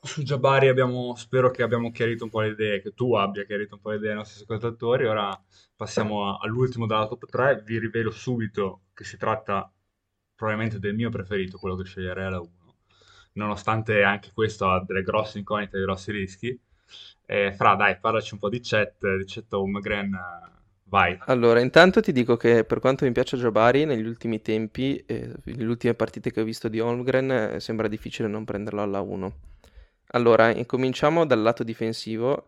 su 0.02 0.22
Jabari 0.22 0.68
abbiamo, 0.68 1.14
spero 1.16 1.50
che 1.50 1.62
abbiamo 1.62 1.90
chiarito 1.90 2.24
un 2.24 2.30
po' 2.30 2.40
le 2.40 2.48
idee, 2.48 2.80
che 2.80 2.94
tu 2.94 3.14
abbia 3.14 3.44
chiarito 3.44 3.74
un 3.74 3.80
po' 3.80 3.90
le 3.90 3.96
idee 3.96 4.10
ai 4.10 4.16
nostri 4.16 4.42
ascoltatori. 4.42 5.06
Ora 5.06 5.38
passiamo 5.74 6.28
a, 6.28 6.38
all'ultimo 6.40 6.86
della 6.86 7.06
top 7.06 7.26
3. 7.26 7.62
Vi 7.64 7.78
rivelo 7.78 8.10
subito 8.10 8.82
che 8.94 9.04
si 9.04 9.16
tratta 9.16 9.70
probabilmente 10.34 10.78
del 10.78 10.94
mio 10.94 11.10
preferito, 11.10 11.58
quello 11.58 11.76
che 11.76 11.84
sceglierei 11.84 12.26
alla 12.26 12.40
1. 12.40 12.50
Nonostante 13.34 14.02
anche 14.02 14.30
questo 14.32 14.68
ha 14.68 14.84
delle 14.84 15.02
grosse 15.02 15.38
incognite 15.38 15.76
e 15.76 15.82
grossi 15.82 16.12
rischi. 16.12 16.60
Eh, 17.26 17.52
fra, 17.52 17.74
dai, 17.74 17.98
parlaci 17.98 18.34
un 18.34 18.40
po' 18.40 18.48
di 18.48 18.60
chat, 18.62 19.16
di 19.16 19.24
chat 19.26 19.52
Holmgren, 19.52 20.18
vai. 20.84 21.18
Allora, 21.26 21.60
intanto 21.60 22.00
ti 22.00 22.12
dico 22.12 22.36
che 22.36 22.64
per 22.64 22.80
quanto 22.80 23.04
mi 23.04 23.12
piace 23.12 23.36
Jabari, 23.36 23.84
negli 23.84 24.06
ultimi 24.06 24.40
tempi, 24.40 24.96
eh, 25.06 25.34
nelle 25.44 25.68
ultime 25.68 25.94
partite 25.94 26.32
che 26.32 26.40
ho 26.40 26.44
visto 26.44 26.68
di 26.68 26.80
Holmgren, 26.80 27.30
eh, 27.30 27.60
sembra 27.60 27.88
difficile 27.88 28.28
non 28.28 28.44
prenderlo 28.44 28.80
alla 28.80 29.00
1 29.00 29.48
allora, 30.10 30.50
incominciamo 30.54 31.26
dal 31.26 31.42
lato 31.42 31.62
difensivo. 31.64 32.46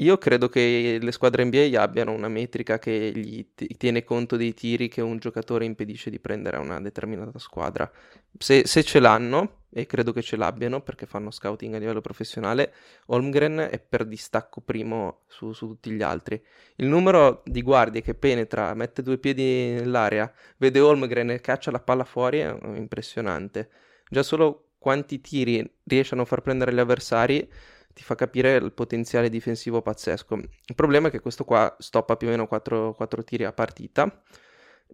Io 0.00 0.16
credo 0.16 0.48
che 0.48 0.98
le 1.00 1.12
squadre 1.12 1.44
NBA 1.44 1.80
abbiano 1.80 2.12
una 2.12 2.28
metrica 2.28 2.78
che 2.78 3.10
gli 3.12 3.48
t- 3.54 3.76
tiene 3.76 4.04
conto 4.04 4.36
dei 4.36 4.54
tiri 4.54 4.86
che 4.88 5.00
un 5.00 5.18
giocatore 5.18 5.64
impedisce 5.64 6.08
di 6.08 6.20
prendere 6.20 6.56
a 6.56 6.60
una 6.60 6.80
determinata 6.80 7.36
squadra. 7.40 7.90
Se, 8.38 8.64
se, 8.64 8.84
ce 8.84 9.00
l'hanno, 9.00 9.64
e 9.70 9.86
credo 9.86 10.12
che 10.12 10.22
ce 10.22 10.36
l'abbiano 10.36 10.82
perché 10.82 11.06
fanno 11.06 11.32
scouting 11.32 11.74
a 11.74 11.78
livello 11.78 12.00
professionale, 12.00 12.72
Holmgren 13.06 13.68
è 13.70 13.80
per 13.80 14.04
distacco 14.04 14.60
primo 14.60 15.22
su, 15.26 15.52
su 15.52 15.66
tutti 15.66 15.90
gli 15.90 16.02
altri. 16.02 16.40
Il 16.76 16.86
numero 16.86 17.42
di 17.44 17.62
guardie 17.62 18.00
che 18.00 18.14
penetra, 18.14 18.74
mette 18.74 19.02
due 19.02 19.18
piedi 19.18 19.72
nell'aria, 19.72 20.32
vede 20.58 20.78
Holmgren 20.78 21.30
e 21.30 21.40
caccia 21.40 21.72
la 21.72 21.80
palla 21.80 22.04
fuori 22.04 22.38
è 22.38 22.56
impressionante 22.76 23.68
già 24.08 24.22
solo 24.22 24.67
quanti 24.78 25.20
tiri 25.20 25.68
riesce 25.84 26.14
a 26.14 26.16
non 26.16 26.26
far 26.26 26.40
prendere 26.40 26.72
gli 26.72 26.78
avversari 26.78 27.48
ti 27.92 28.02
fa 28.04 28.14
capire 28.14 28.54
il 28.56 28.72
potenziale 28.72 29.28
difensivo 29.28 29.82
pazzesco. 29.82 30.36
Il 30.36 30.74
problema 30.76 31.08
è 31.08 31.10
che 31.10 31.20
questo 31.20 31.44
qua 31.44 31.74
stoppa 31.80 32.16
più 32.16 32.28
o 32.28 32.30
meno 32.30 32.46
4, 32.46 32.94
4 32.94 33.24
tiri 33.24 33.44
a 33.44 33.52
partita 33.52 34.22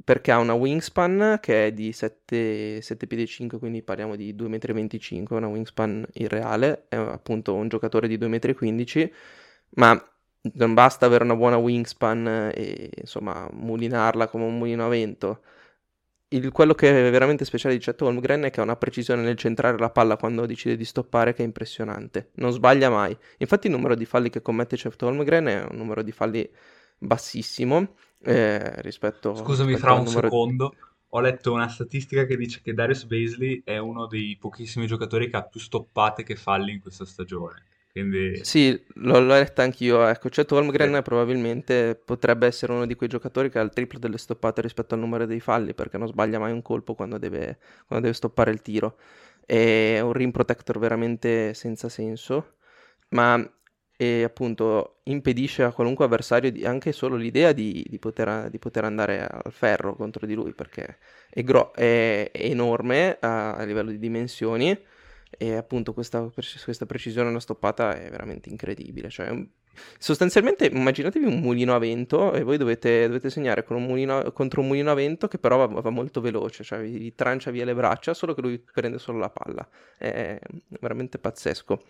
perché 0.02 0.32
ha 0.32 0.38
una 0.38 0.54
wingspan 0.54 1.38
che 1.40 1.66
è 1.66 1.72
di 1.72 1.92
7, 1.92 2.80
7 2.80 3.06
piedi 3.06 3.26
5, 3.26 3.58
quindi 3.58 3.82
parliamo 3.82 4.16
di 4.16 4.34
2,25 4.34 5.22
m, 5.32 5.36
una 5.36 5.46
wingspan 5.48 6.06
irreale, 6.14 6.86
è 6.88 6.96
appunto 6.96 7.54
un 7.54 7.68
giocatore 7.68 8.08
di 8.08 8.18
2,15 8.18 9.04
m, 9.04 9.10
ma 9.76 10.08
non 10.54 10.74
basta 10.74 11.06
avere 11.06 11.24
una 11.24 11.36
buona 11.36 11.56
wingspan 11.56 12.50
e 12.54 12.90
insomma 12.96 13.48
mulinarla 13.52 14.28
come 14.28 14.44
un 14.44 14.58
mulino 14.58 14.84
a 14.84 14.88
vento. 14.88 15.42
Il, 16.28 16.50
quello 16.50 16.74
che 16.74 17.06
è 17.06 17.10
veramente 17.10 17.44
speciale 17.44 17.76
di 17.76 17.80
Chet 17.80 18.00
Holmgren 18.02 18.42
è 18.42 18.50
che 18.50 18.60
ha 18.60 18.62
una 18.64 18.76
precisione 18.76 19.22
nel 19.22 19.36
centrare 19.36 19.78
la 19.78 19.90
palla 19.90 20.16
quando 20.16 20.46
decide 20.46 20.76
di 20.76 20.84
stoppare 20.84 21.32
che 21.32 21.42
è 21.42 21.44
impressionante. 21.46 22.30
Non 22.34 22.50
sbaglia 22.50 22.90
mai. 22.90 23.16
Infatti 23.38 23.66
il 23.66 23.72
numero 23.72 23.94
di 23.94 24.04
falli 24.04 24.30
che 24.30 24.42
commette 24.42 24.76
Chet 24.76 25.00
Holmgren 25.02 25.46
è 25.46 25.66
un 25.70 25.76
numero 25.76 26.02
di 26.02 26.12
falli 26.12 26.48
bassissimo 26.98 27.94
eh, 28.24 28.80
rispetto 28.80 29.34
Scusami 29.34 29.76
fra 29.76 29.92
un 29.92 30.06
secondo, 30.06 30.74
ho 31.08 31.20
letto 31.20 31.52
una 31.52 31.68
statistica 31.68 32.24
che 32.24 32.36
dice 32.36 32.60
che 32.62 32.72
Darius 32.72 33.04
Baisley 33.04 33.62
è 33.64 33.78
uno 33.78 34.06
dei 34.06 34.36
pochissimi 34.36 34.86
giocatori 34.86 35.28
che 35.28 35.36
ha 35.36 35.44
più 35.44 35.60
stoppate 35.60 36.22
che 36.22 36.34
falli 36.34 36.72
in 36.72 36.80
questa 36.80 37.04
stagione. 37.04 37.66
Quindi... 37.94 38.44
Sì, 38.44 38.84
l'ho, 38.94 39.20
l'ho 39.20 39.34
letta 39.34 39.62
anch'io. 39.62 40.04
Ecco, 40.08 40.28
Chet 40.28 40.50
Holmgren 40.50 40.96
sì. 40.96 41.02
probabilmente 41.02 41.94
potrebbe 41.94 42.48
essere 42.48 42.72
uno 42.72 42.86
di 42.86 42.96
quei 42.96 43.08
giocatori 43.08 43.48
che 43.50 43.60
ha 43.60 43.62
il 43.62 43.70
triplo 43.70 44.00
delle 44.00 44.18
stoppate 44.18 44.60
rispetto 44.62 44.94
al 44.94 45.00
numero 45.00 45.26
dei 45.26 45.38
falli, 45.38 45.74
perché 45.74 45.96
non 45.96 46.08
sbaglia 46.08 46.40
mai 46.40 46.50
un 46.50 46.60
colpo 46.60 46.96
quando 46.96 47.18
deve, 47.18 47.58
quando 47.86 48.06
deve 48.06 48.12
stoppare 48.16 48.50
il 48.50 48.62
tiro. 48.62 48.98
È 49.46 50.00
un 50.00 50.12
rim 50.12 50.32
protector 50.32 50.80
veramente 50.80 51.54
senza 51.54 51.88
senso, 51.88 52.56
ma 53.10 53.48
e 53.96 54.24
appunto 54.24 54.98
impedisce 55.04 55.62
a 55.62 55.72
qualunque 55.72 56.04
avversario 56.04 56.50
di, 56.50 56.64
anche 56.64 56.90
solo 56.90 57.14
l'idea 57.14 57.52
di, 57.52 57.84
di, 57.88 57.98
poter, 58.00 58.50
di, 58.50 58.58
poter, 58.58 58.82
andare 58.84 59.24
al 59.24 59.52
ferro 59.52 59.94
contro 59.94 60.26
di 60.26 60.34
lui 60.34 60.52
perché 60.52 60.98
è, 61.30 61.44
gro- 61.44 61.72
è, 61.72 62.28
è 62.32 62.44
enorme 62.44 63.16
a, 63.20 63.54
a, 63.54 63.62
livello 63.62 63.90
di 63.92 63.98
dimensioni 64.00 64.76
e 65.38 65.54
appunto 65.54 65.92
questa, 65.92 66.30
questa 66.64 66.86
precisione 66.86 67.28
una 67.28 67.40
stoppata 67.40 67.96
è 67.98 68.10
veramente 68.10 68.48
incredibile 68.48 69.08
cioè, 69.08 69.32
sostanzialmente 69.98 70.66
immaginatevi 70.66 71.24
un 71.24 71.40
mulino 71.40 71.74
a 71.74 71.78
vento 71.78 72.32
e 72.32 72.42
voi 72.42 72.56
dovete, 72.56 73.06
dovete 73.06 73.30
segnare 73.30 73.64
un 73.68 73.84
mulino, 73.84 74.32
contro 74.32 74.60
un 74.60 74.68
mulino 74.68 74.90
a 74.90 74.94
vento 74.94 75.28
che 75.28 75.38
però 75.38 75.66
va, 75.66 75.80
va 75.80 75.90
molto 75.90 76.20
veloce 76.20 76.62
cioè 76.62 76.80
vi, 76.80 76.98
vi 76.98 77.14
trancia 77.14 77.50
via 77.50 77.64
le 77.64 77.74
braccia 77.74 78.14
solo 78.14 78.34
che 78.34 78.40
lui 78.40 78.58
prende 78.58 78.98
solo 78.98 79.18
la 79.18 79.30
palla. 79.30 79.68
È 79.96 80.38
veramente 80.80 81.18
pazzesco 81.18 81.82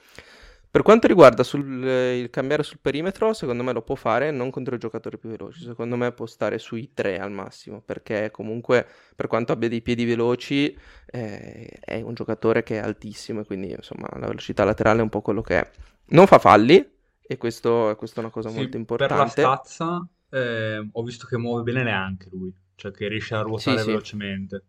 per 0.74 0.82
quanto 0.82 1.06
riguarda 1.06 1.44
sul, 1.44 1.64
il 1.84 2.30
cambiare 2.30 2.64
sul 2.64 2.78
perimetro, 2.80 3.32
secondo 3.32 3.62
me 3.62 3.72
lo 3.72 3.82
può 3.82 3.94
fare 3.94 4.32
non 4.32 4.50
contro 4.50 4.74
i 4.74 4.78
giocatori 4.78 5.18
più 5.18 5.28
veloci, 5.30 5.62
secondo 5.62 5.96
me 5.96 6.10
può 6.10 6.26
stare 6.26 6.58
sui 6.58 6.92
tre 6.92 7.20
al 7.20 7.30
massimo, 7.30 7.80
perché 7.80 8.30
comunque 8.32 8.84
per 9.14 9.28
quanto 9.28 9.52
abbia 9.52 9.68
dei 9.68 9.82
piedi 9.82 10.04
veloci 10.04 10.76
eh, 11.06 11.68
è 11.80 12.00
un 12.00 12.14
giocatore 12.14 12.64
che 12.64 12.76
è 12.80 12.82
altissimo 12.82 13.40
e 13.40 13.44
quindi 13.44 13.70
insomma 13.70 14.08
la 14.18 14.26
velocità 14.26 14.64
laterale 14.64 14.98
è 14.98 15.02
un 15.02 15.10
po' 15.10 15.20
quello 15.22 15.42
che 15.42 15.60
è. 15.60 15.70
Non 16.06 16.26
fa 16.26 16.38
falli 16.40 16.84
e 17.22 17.36
questo, 17.36 17.94
questo 17.96 18.18
è 18.20 18.22
una 18.24 18.32
cosa 18.32 18.48
Sì, 18.48 18.50
molto 18.50 18.76
per 18.94 19.12
la 19.12 19.26
importante. 19.26 19.26
stazza 19.26 20.06
eh, 20.28 20.88
ho 20.92 21.02
visto 21.02 21.26
che 21.26 21.36
muove 21.36 21.64
bene 21.64 21.82
neanche 21.82 22.28
lui, 22.30 22.54
cioè 22.76 22.92
che 22.92 23.08
riesce 23.08 23.34
a 23.34 23.40
Sì, 23.54 23.78
ruotare 23.78 23.78
sì, 23.78 23.92
velocemente. 23.92 24.64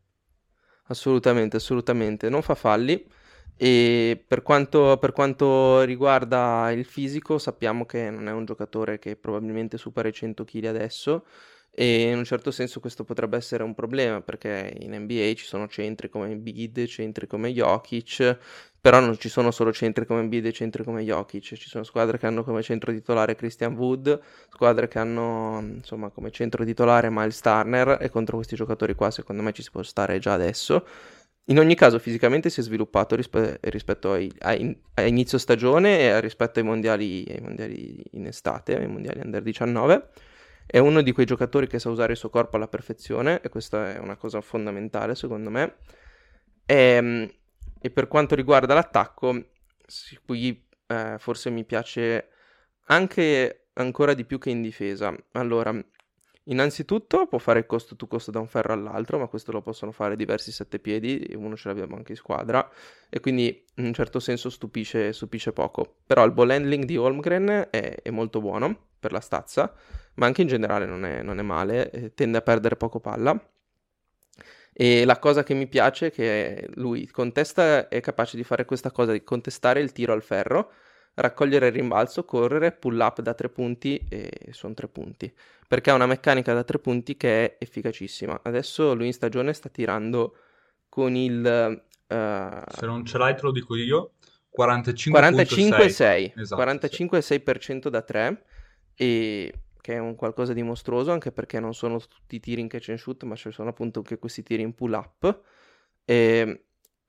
assolutamente, 0.88 1.58
assolutamente, 1.58 2.30
non 2.30 2.42
fa 2.42 2.56
falli. 2.56 3.04
E 3.58 4.22
per 4.28 4.42
quanto, 4.42 4.98
per 5.00 5.14
quanto 5.14 5.82
riguarda 5.84 6.72
il 6.72 6.84
fisico, 6.86 7.38
sappiamo 7.38 7.86
che 7.86 8.10
non 8.10 8.28
è 8.28 8.32
un 8.32 8.44
giocatore 8.46 9.00
che 9.00 9.16
probabilmente 9.16 9.78
supera 9.78 10.10
i 10.10 10.14
100 10.14 10.44
kg 10.44 10.66
adesso 10.66 11.26
e 11.78 12.10
in 12.10 12.18
un 12.18 12.24
certo 12.24 12.52
senso 12.52 12.80
questo 12.80 13.04
potrebbe 13.04 13.36
essere 13.36 13.62
un 13.64 13.74
problema 13.76 14.22
perché 14.22 14.74
in 14.80 14.94
NBA 14.96 15.34
ci 15.36 15.44
sono 15.44 15.68
centri 15.68 16.10
come 16.10 16.32
Embiid, 16.32 16.86
centri 16.86 17.28
come 17.28 17.52
Jokic, 17.52 18.38
però 18.80 19.02
non 19.02 19.18
ci 19.18 19.28
sono 19.28 19.52
solo 19.52 19.74
centri 19.74 20.06
come 20.06 20.22
Embiid 20.22 20.46
e 20.46 20.54
centri 20.54 20.84
come 20.86 21.04
Jokic, 21.04 21.56
ci 21.56 21.68
sono 21.68 21.84
squadre 21.84 22.18
che 22.18 22.28
hanno 22.28 22.44
come 22.46 22.62
centro 22.62 22.94
titolare 22.94 23.36
Christian 23.36 23.76
Wood, 23.76 24.22
squadre 24.50 24.88
che 24.88 25.00
hanno 25.00 25.60
insomma 25.62 26.10
come 26.10 26.32
centro 26.32 26.64
titolare 26.64 27.10
Miles 27.10 27.42
Turner 27.42 27.98
e 28.00 28.10
contro 28.10 28.38
questi 28.38 28.56
giocatori 28.56 28.96
qua 28.96 29.12
secondo 29.12 29.42
me 29.42 29.52
ci 29.52 29.62
si 29.62 29.70
può 29.72 29.84
stare 29.84 30.18
già 30.20 30.34
adesso. 30.34 30.86
In 31.48 31.60
ogni 31.60 31.76
caso, 31.76 32.00
fisicamente 32.00 32.50
si 32.50 32.60
è 32.60 32.64
sviluppato 32.64 33.16
rispe- 33.16 33.60
rispetto 33.64 34.12
ai- 34.14 34.32
a, 34.40 34.56
in- 34.56 34.76
a 34.96 35.04
inizio 35.04 35.38
stagione 35.38 36.00
e 36.00 36.20
rispetto 36.20 36.60
ai 36.60 36.66
mondiali, 36.66 37.24
ai 37.30 37.40
mondiali 37.42 38.04
in 38.14 38.26
estate, 38.26 38.76
ai 38.76 38.88
mondiali 38.88 39.22
under 39.24 39.44
19. 39.44 40.10
È 40.66 40.80
uno 40.80 41.02
di 41.04 41.12
quei 41.12 41.28
giocatori 41.28 41.68
che 41.68 41.78
sa 41.78 41.90
usare 41.90 42.14
il 42.14 42.18
suo 42.18 42.30
corpo 42.30 42.56
alla 42.56 42.68
perfezione 42.68 43.42
e 43.42 43.50
questa 43.50 43.94
è 43.94 44.00
una 44.00 44.16
cosa 44.16 44.42
fondamentale 44.42 45.14
secondo 45.14 45.52
me. 45.52 45.76
E, 46.66 47.40
e 47.80 47.90
per 47.92 48.08
quanto 48.08 48.34
riguarda 48.34 48.74
l'attacco, 48.74 49.50
qui 50.26 50.68
eh, 50.88 51.16
forse 51.20 51.50
mi 51.52 51.64
piace 51.64 52.30
anche 52.88 53.68
ancora 53.74 54.16
di 54.16 54.26
più 54.26 54.40
che 54.40 54.50
in 54.50 54.62
difesa. 54.64 55.16
Allora, 55.34 55.72
Innanzitutto 56.48 57.26
può 57.26 57.40
fare 57.40 57.60
il 57.60 57.66
costo 57.66 57.96
to 57.96 58.06
costo 58.06 58.30
da 58.30 58.40
un 58.40 58.48
ferro 58.48 58.74
all'altro, 58.74 59.18
ma 59.18 59.28
questo 59.28 59.52
lo 59.52 59.62
possono 59.62 59.92
fare 59.92 60.16
diversi 60.16 60.52
sette 60.52 60.78
piedi, 60.78 61.34
uno 61.36 61.56
ce 61.56 61.70
l'abbiamo 61.70 61.96
anche 61.96 62.12
in 62.12 62.18
squadra, 62.18 62.70
e 63.10 63.20
quindi 63.20 63.66
in 63.76 63.86
un 63.86 63.94
certo 63.94 64.20
senso 64.20 64.50
stupisce, 64.52 65.12
stupisce 65.12 65.54
poco. 65.54 65.96
Però 66.06 66.24
il 66.24 66.34
ball 66.34 66.52
handling 66.52 66.84
di 66.84 66.98
Holmgren 66.98 67.68
è, 67.72 68.02
è 68.02 68.10
molto 68.12 68.42
buono 68.42 68.90
per 69.00 69.12
la 69.12 69.22
stazza, 69.22 69.74
ma 70.16 70.28
anche 70.28 70.44
in 70.44 70.48
generale 70.48 70.86
non 70.86 71.04
è, 71.04 71.24
non 71.24 71.40
è 71.40 71.42
male, 71.42 71.90
eh, 71.90 72.14
tende 72.14 72.38
a 72.38 72.42
perdere 72.42 72.76
poco 72.76 73.00
palla. 73.00 73.50
E 74.72 75.06
la 75.06 75.18
cosa 75.18 75.42
che 75.44 75.54
mi 75.56 75.68
piace 75.68 76.08
è 76.08 76.12
che 76.12 76.70
lui 76.76 77.08
contesta, 77.08 77.88
è 77.88 78.02
capace 78.02 78.38
di 78.38 78.44
fare 78.44 78.66
questa 78.66 78.92
cosa, 78.92 79.14
di 79.14 79.24
contestare 79.24 79.80
il 79.80 79.92
tiro 79.94 80.14
al 80.14 80.22
ferro, 80.22 80.72
raccogliere 81.16 81.68
il 81.68 81.74
rimbalzo, 81.74 82.26
correre, 82.26 82.72
pull 82.72 83.00
up 83.00 83.22
da 83.22 83.34
tre 83.34 83.50
punti 83.50 84.06
e 84.10 84.32
sono 84.52 84.74
tre 84.74 84.88
punti. 84.88 85.34
Perché 85.68 85.90
ha 85.90 85.96
una 85.96 86.06
meccanica 86.06 86.54
da 86.54 86.64
tre 86.64 86.80
punti 86.80 87.18
che 87.18 87.46
è 87.46 87.58
efficacissima. 87.60 88.42
Adesso 88.44 88.94
lui 88.94 89.08
in 89.08 89.14
stagione 89.14 89.54
sta 89.54 89.70
tirando 89.70 90.36
con 90.90 91.16
il 91.16 91.46
eh, 92.08 92.64
Se 92.70 92.86
non 92.86 93.06
ce 93.06 93.18
l'hai 93.18 93.36
te 93.36 93.42
lo 93.42 93.52
dico 93.52 93.76
io, 93.76 94.14
45.6. 94.58 95.12
45,6 95.12 96.32
Esatto, 96.40 96.88
sì. 96.90 97.06
45,6% 97.06 97.88
da 97.90 98.02
3 98.02 98.46
e 98.96 99.54
che 99.82 99.94
è 99.94 100.00
un 100.00 100.16
qualcosa 100.16 100.54
di 100.54 100.64
mostruoso 100.64 101.12
anche 101.12 101.32
perché 101.32 101.60
non 101.60 101.74
sono 101.74 102.00
tutti 102.00 102.38
i 102.38 102.40
tiri 102.40 102.62
in 102.62 102.68
catch 102.68 102.90
and 102.90 102.98
shoot 102.98 103.22
ma 103.24 103.36
ci 103.36 103.52
sono 103.52 103.70
appunto 103.70 104.00
anche 104.00 104.18
questi 104.18 104.42
tiri 104.42 104.64
in 104.64 104.74
pull 104.74 104.94
up 104.94 105.42
e 106.06 106.66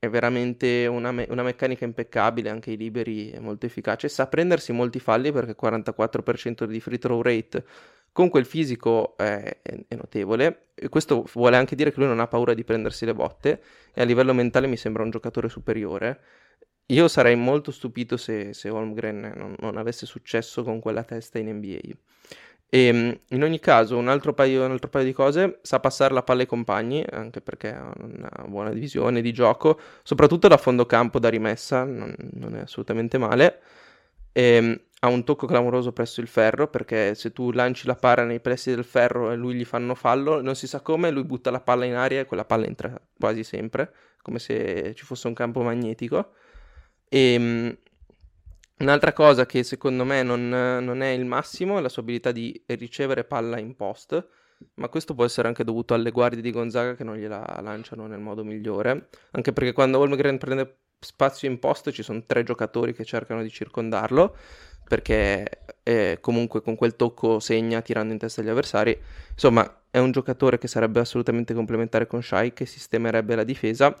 è 0.07 0.09
veramente 0.09 0.87
una, 0.87 1.11
me- 1.11 1.27
una 1.29 1.43
meccanica 1.43 1.85
impeccabile 1.85 2.49
anche 2.49 2.71
i 2.71 2.77
liberi 2.77 3.29
è 3.31 3.39
molto 3.39 3.65
efficace. 3.65 4.09
Sa 4.09 4.27
prendersi 4.27 4.71
molti 4.71 4.99
falli 4.99 5.31
perché 5.31 5.55
44% 5.55 6.65
di 6.65 6.79
free 6.79 6.97
throw 6.97 7.21
rate 7.21 7.65
con 8.11 8.29
quel 8.29 8.45
fisico 8.45 9.15
è, 9.17 9.59
è- 9.61 9.95
notevole. 9.95 10.69
E 10.75 10.89
questo 10.89 11.25
vuole 11.33 11.57
anche 11.57 11.75
dire 11.75 11.91
che 11.91 11.99
lui 11.99 12.07
non 12.07 12.19
ha 12.19 12.27
paura 12.27 12.53
di 12.53 12.63
prendersi 12.63 13.05
le 13.05 13.13
botte 13.13 13.61
e 13.93 14.01
a 14.01 14.05
livello 14.05 14.33
mentale 14.33 14.67
mi 14.67 14.77
sembra 14.77 15.03
un 15.03 15.09
giocatore 15.11 15.49
superiore. 15.49 16.19
Io 16.87 17.07
sarei 17.07 17.35
molto 17.35 17.71
stupito 17.71 18.15
se, 18.17 18.53
se 18.53 18.69
Holmgren 18.69 19.33
non, 19.35 19.55
non 19.59 19.77
avesse 19.77 20.05
successo 20.05 20.63
con 20.63 20.79
quella 20.79 21.03
testa 21.03 21.37
in 21.37 21.49
NBA. 21.55 21.95
E, 22.69 22.91
mm, 22.91 23.11
in 23.29 23.43
ogni 23.43 23.59
caso, 23.59 23.97
un 23.97 24.07
altro, 24.09 24.33
paio, 24.33 24.65
un 24.65 24.71
altro 24.71 24.89
paio 24.89 25.05
di 25.05 25.13
cose, 25.13 25.59
sa 25.61 25.79
passare 25.79 26.13
la 26.13 26.23
palla 26.23 26.41
ai 26.41 26.47
compagni, 26.47 27.03
anche 27.09 27.41
perché 27.41 27.73
ha 27.73 27.93
una 27.99 28.29
buona 28.47 28.71
divisione 28.71 29.21
di 29.21 29.31
gioco, 29.31 29.79
soprattutto 30.03 30.47
da 30.47 30.57
fondo 30.57 30.85
campo, 30.85 31.19
da 31.19 31.29
rimessa, 31.29 31.83
non, 31.83 32.13
non 32.33 32.55
è 32.55 32.59
assolutamente 32.61 33.17
male. 33.17 33.61
E, 34.33 34.61
mm, 34.61 34.73
ha 35.01 35.07
un 35.09 35.23
tocco 35.23 35.45
clamoroso 35.45 35.91
presso 35.93 36.21
il 36.21 36.27
ferro, 36.27 36.67
perché 36.67 37.13
se 37.15 37.31
tu 37.31 37.51
lanci 37.51 37.85
la 37.87 37.95
palla 37.95 38.23
nei 38.23 38.39
pressi 38.39 38.73
del 38.73 38.83
ferro 38.83 39.31
e 39.31 39.35
lui 39.35 39.53
gli 39.53 39.65
fanno 39.65 39.95
fallo, 39.95 40.41
non 40.41 40.55
si 40.55 40.67
sa 40.67 40.81
come, 40.81 41.11
lui 41.11 41.23
butta 41.23 41.51
la 41.51 41.59
palla 41.61 41.85
in 41.85 41.93
aria 41.93 42.21
e 42.21 42.25
quella 42.25 42.45
palla 42.45 42.65
entra 42.65 42.99
quasi 43.17 43.43
sempre, 43.43 43.91
come 44.21 44.39
se 44.39 44.93
ci 44.95 45.05
fosse 45.05 45.27
un 45.27 45.33
campo 45.33 45.61
magnetico. 45.61 46.31
E 47.09 47.37
mh, 47.37 47.77
un'altra 48.79 49.13
cosa 49.13 49.45
che 49.45 49.63
secondo 49.63 50.05
me 50.05 50.23
non, 50.23 50.49
non 50.49 51.01
è 51.01 51.09
il 51.09 51.25
massimo 51.25 51.77
è 51.77 51.81
la 51.81 51.89
sua 51.89 52.01
abilità 52.01 52.31
di 52.31 52.61
ricevere 52.67 53.23
palla 53.23 53.59
in 53.59 53.75
post, 53.75 54.27
ma 54.75 54.89
questo 54.89 55.13
può 55.13 55.25
essere 55.25 55.47
anche 55.47 55.63
dovuto 55.63 55.93
alle 55.93 56.11
guardie 56.11 56.41
di 56.41 56.51
Gonzaga 56.51 56.95
che 56.95 57.03
non 57.03 57.15
gliela 57.15 57.59
lanciano 57.61 58.07
nel 58.07 58.19
modo 58.19 58.43
migliore, 58.43 59.09
anche 59.31 59.53
perché 59.53 59.73
quando 59.73 59.99
Holmgren 59.99 60.37
prende 60.37 60.77
spazio 60.99 61.47
in 61.47 61.59
post 61.59 61.91
ci 61.91 62.03
sono 62.03 62.23
tre 62.25 62.43
giocatori 62.43 62.93
che 62.93 63.05
cercano 63.05 63.43
di 63.43 63.49
circondarlo, 63.49 64.35
perché 64.87 65.47
eh, 65.83 66.17
comunque 66.21 66.61
con 66.61 66.75
quel 66.75 66.95
tocco 66.95 67.39
segna 67.39 67.81
tirando 67.81 68.13
in 68.13 68.19
testa 68.19 68.41
agli 68.41 68.49
avversari. 68.49 68.97
Insomma, 69.31 69.81
è 69.91 69.99
un 69.99 70.11
giocatore 70.11 70.57
che 70.57 70.67
sarebbe 70.67 70.99
assolutamente 70.99 71.53
complementare 71.53 72.07
con 72.07 72.23
Shai, 72.23 72.53
che 72.53 72.65
sistemerebbe 72.65 73.35
la 73.35 73.43
difesa 73.43 73.95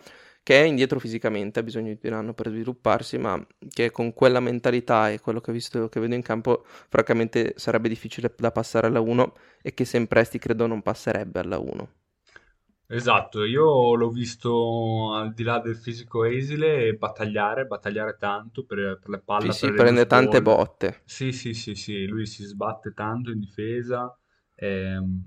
che 0.47 0.61
è 0.61 0.63
indietro 0.63 0.97
fisicamente, 0.97 1.59
ha 1.59 1.63
bisogno 1.63 1.93
di 1.99 2.07
un 2.07 2.13
anno 2.13 2.33
per 2.33 2.47
svilupparsi, 2.47 3.17
ma 3.17 3.45
che 3.69 3.91
con 3.91 4.13
quella 4.13 4.39
mentalità 4.39 5.09
e 5.09 5.19
quello 5.19 5.41
che, 5.41 5.51
visto, 5.51 5.89
che 5.89 5.99
vedo 5.99 6.15
in 6.15 6.21
campo, 6.21 6.63
francamente 6.87 7.53
sarebbe 7.57 7.89
difficile 7.89 8.33
da 8.37 8.51
passare 8.53 8.87
alla 8.87 9.01
1 9.01 9.33
e 9.61 9.73
che 9.73 9.83
se 9.83 9.97
in 9.97 10.07
presti 10.07 10.39
credo 10.39 10.65
non 10.65 10.81
passerebbe 10.81 11.39
alla 11.41 11.59
1. 11.59 11.89
Esatto, 12.89 13.43
io 13.43 13.95
l'ho 13.95 14.09
visto 14.09 15.13
al 15.13 15.33
di 15.33 15.43
là 15.43 15.59
del 15.59 15.75
fisico 15.75 16.23
esile 16.23 16.93
battagliare, 16.95 17.65
battagliare 17.65 18.15
tanto 18.17 18.63
per, 18.65 18.99
per 18.99 19.09
le 19.09 19.19
palle. 19.19 19.51
Sì, 19.51 19.57
sì, 19.57 19.71
prende 19.73 20.05
tante 20.05 20.41
ball. 20.41 20.43
botte. 20.43 21.01
Sì, 21.03 21.31
sì, 21.33 21.53
sì, 21.53 21.75
sì, 21.75 22.05
lui 22.05 22.25
si 22.25 22.43
sbatte 22.43 22.93
tanto 22.93 23.31
in 23.31 23.39
difesa, 23.39 24.17
ehm, 24.55 25.23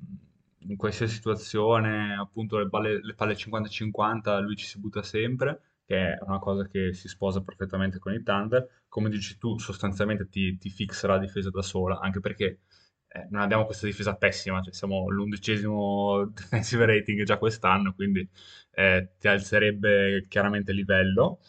in 0.69 0.77
qualsiasi 0.77 1.15
situazione, 1.15 2.15
appunto 2.17 2.59
le 2.59 2.69
palle, 2.69 3.01
le 3.03 3.15
palle 3.15 3.35
50-50, 3.37 4.41
lui 4.41 4.57
ci 4.57 4.67
si 4.67 4.79
butta 4.79 5.03
sempre, 5.03 5.61
che 5.85 6.15
è 6.15 6.19
una 6.23 6.39
cosa 6.39 6.67
che 6.67 6.93
si 6.93 7.09
sposa 7.09 7.41
perfettamente 7.43 7.99
con 7.99 8.13
il 8.13 8.23
Thunder. 8.23 8.83
Come 8.89 9.09
dici 9.11 9.39
tu, 9.39 9.59
sostanzialmente 9.59 10.29
ti, 10.29 10.57
ti 10.59 10.71
fixa 10.71 11.07
la 11.09 11.19
difesa 11.19 11.51
da 11.51 11.63
sola, 11.63 11.99
anche 12.01 12.21
perché 12.21 12.61
eh, 13.09 13.27
non 13.31 13.41
abbiamo 13.43 13.65
questa 13.65 13.87
difesa 13.87 14.15
pessima, 14.17 14.61
cioè 14.63 14.73
siamo 14.73 15.09
l'undicesimo 15.11 16.27
defensive 16.33 16.87
rating 16.87 17.23
già 17.25 17.39
quest'anno, 17.39 17.95
quindi 17.95 18.29
eh, 18.73 19.15
ti 19.19 19.29
alzerebbe 19.29 20.27
chiaramente 20.29 20.71
il 20.73 20.77
livello, 20.79 21.41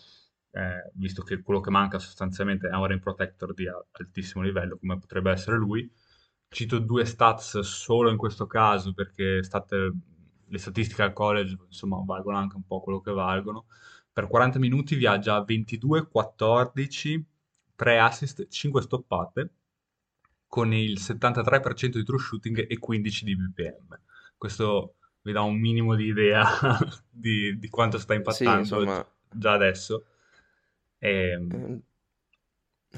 eh, 0.52 0.92
visto 0.96 1.24
che 1.24 1.42
quello 1.42 1.60
che 1.62 1.70
manca 1.70 2.00
sostanzialmente 2.00 2.68
è 2.68 2.74
un 2.76 2.86
rim 2.88 3.00
protector 3.00 3.54
di 3.54 3.66
altissimo 3.92 4.44
livello, 4.44 4.78
come 4.78 4.98
potrebbe 5.00 5.32
essere 5.32 5.58
lui. 5.58 5.90
Cito 6.54 6.80
due 6.80 7.06
stats 7.06 7.60
solo 7.60 8.10
in 8.10 8.18
questo 8.18 8.46
caso, 8.46 8.94
perché 8.94 9.42
state, 9.42 9.94
le 10.46 10.58
statistiche 10.58 11.02
al 11.02 11.14
college 11.14 11.58
insomma 11.66 12.04
valgono 12.06 12.38
anche 12.38 12.58
un 12.58 12.66
po' 12.66 12.82
quello 12.82 13.00
che 13.00 13.12
valgono. 13.12 13.68
Per 14.12 14.28
40 14.28 14.60
minuti 14.60 14.96
viaggia 14.96 15.36
a 15.36 15.44
22, 15.46 16.10
14, 16.10 17.26
3 17.76 18.00
assist, 18.00 18.48
5 18.50 18.82
stoppate 18.82 19.54
con 20.46 20.74
il 20.74 21.00
73% 21.00 21.92
di 21.92 22.04
true 22.04 22.20
shooting 22.20 22.66
e 22.70 22.78
15 22.78 23.24
di 23.24 23.36
BPM. 23.38 23.98
Questo 24.38 24.96
vi 25.22 25.32
dà 25.32 25.42
un 25.44 25.58
minimo 25.58 25.96
di 25.96 26.08
idea 26.08 26.46
di, 27.10 27.58
di 27.58 27.70
quanto 27.70 27.98
sta 27.98 28.14
impattando 28.14 28.66
sì, 28.66 28.74
insomma... 28.74 29.08
già 29.30 29.54
adesso. 29.54 30.06
E... 30.98 31.82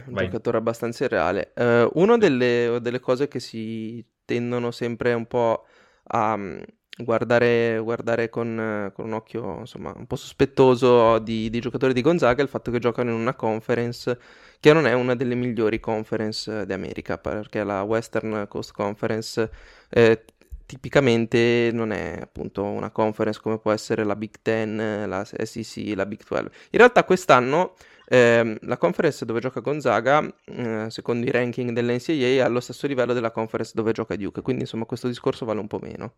Un 0.06 0.14
Vai. 0.14 0.26
giocatore 0.26 0.58
abbastanza 0.58 1.04
irreale. 1.06 1.54
Uh, 1.56 1.90
una 2.02 2.18
delle, 2.18 2.80
delle, 2.82 3.00
cose 3.00 3.28
che 3.28 3.40
si 3.40 4.04
tendono 4.26 4.72
sempre 4.72 5.14
un 5.14 5.26
po' 5.28 5.66
a 6.06 6.36
mm, 6.36 6.62
guardare, 6.98 7.80
guardare 7.80 8.30
con, 8.30 8.92
con, 8.94 9.06
un 9.06 9.14
occhio 9.14 9.60
insomma, 9.60 9.94
un 9.96 10.08
po' 10.08 10.16
sospettoso 10.16 11.20
di, 11.20 11.50
di 11.50 11.60
giocatori 11.60 11.94
di 11.94 12.02
Gonzaga 12.02 12.40
è 12.42 12.44
il 12.44 12.50
fatto 12.50 12.72
che 12.72 12.80
giocano 12.80 13.12
in 13.12 13.18
una 13.18 13.36
conference 13.36 14.20
che 14.60 14.74
non 14.74 14.88
è 14.88 14.94
una 14.94 15.16
delle 15.16 15.36
migliori 15.36 15.80
conference 15.80 16.66
d'America, 16.66 17.18
perché 17.18 17.64
la 17.64 17.82
Western 17.82 18.46
Coast 18.48 18.72
Conference 18.72 19.52
eh, 19.90 20.24
tipicamente 20.66 21.70
non 21.74 21.92
è 21.92 22.20
appunto 22.22 22.64
una 22.64 22.90
conference 22.90 23.42
come 23.42 23.60
può 23.60 23.72
essere 23.72 24.06
la 24.06 24.16
Big 24.16 24.36
Ten, 24.42 25.04
la 25.08 25.26
SEC, 25.26 25.94
la 25.96 26.06
Big 26.06 26.22
12. 26.26 26.46
In 26.72 26.80
realtà 26.80 27.04
quest'anno 27.04 27.74
eh, 28.06 28.58
la 28.62 28.78
conference 28.78 29.26
dove 29.26 29.40
gioca 29.40 29.60
Gonzaga, 29.60 30.34
eh, 30.46 30.88
secondo 30.90 31.26
i 31.26 31.32
ranking 31.32 31.72
dell'NCAA, 31.72 32.14
è 32.14 32.40
allo 32.40 32.60
stesso 32.60 32.88
livello 32.88 33.14
della 33.14 33.32
conference 33.32 33.72
dove 33.76 33.92
gioca 33.92 34.16
Duke, 34.16 34.42
quindi 34.42 34.64
insomma 34.64 34.86
questo 34.86 35.08
discorso 35.08 35.46
vale 35.46 35.60
un 35.60 35.68
po' 35.68 35.80
meno. 35.80 36.14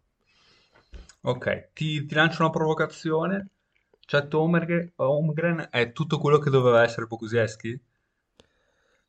Ok, 1.22 1.70
ti, 1.74 2.06
ti 2.06 2.16
lancio 2.16 2.42
una 2.42 2.52
provocazione. 2.52 3.50
Cioè, 4.00 4.28
Holmgren 4.30 5.68
è 5.72 5.92
tutto 5.92 6.20
quello 6.20 6.38
che 6.38 6.52
doveva 6.52 6.84
essere 6.84 7.08
Pokusevski? 7.08 7.82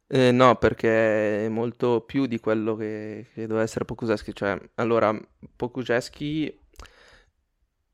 Eh, 0.08 0.30
no, 0.30 0.54
perché 0.56 1.44
è 1.44 1.48
molto 1.48 2.00
più 2.02 2.26
di 2.26 2.38
quello 2.38 2.76
che, 2.76 3.26
che 3.34 3.42
doveva 3.42 3.62
essere 3.62 3.84
Pokusevski. 3.84 4.34
Cioè, 4.34 4.58
allora, 4.76 5.14
Pokusevski 5.56 6.65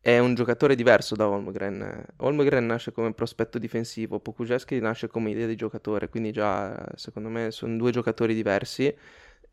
è 0.03 0.19
un 0.19 0.35
giocatore 0.35 0.75
diverso 0.75 1.15
da 1.15 1.29
Holmgren. 1.29 2.05
Holmgren 2.17 2.67
nasce 2.67 2.91
come 2.91 3.15
prospetto 3.15 3.59
difensivo, 3.59 4.19
Pokusevski 4.19 4.81
nasce 4.81 5.07
come 5.07 5.31
idea 5.31 5.47
di 5.47 5.55
giocatore, 5.55 6.09
quindi 6.09 6.33
già 6.33 6.85
secondo 6.97 7.29
me 7.29 7.53
sono 7.53 7.77
due 7.77 7.93
giocatori 7.93 8.35
diversi. 8.35 8.93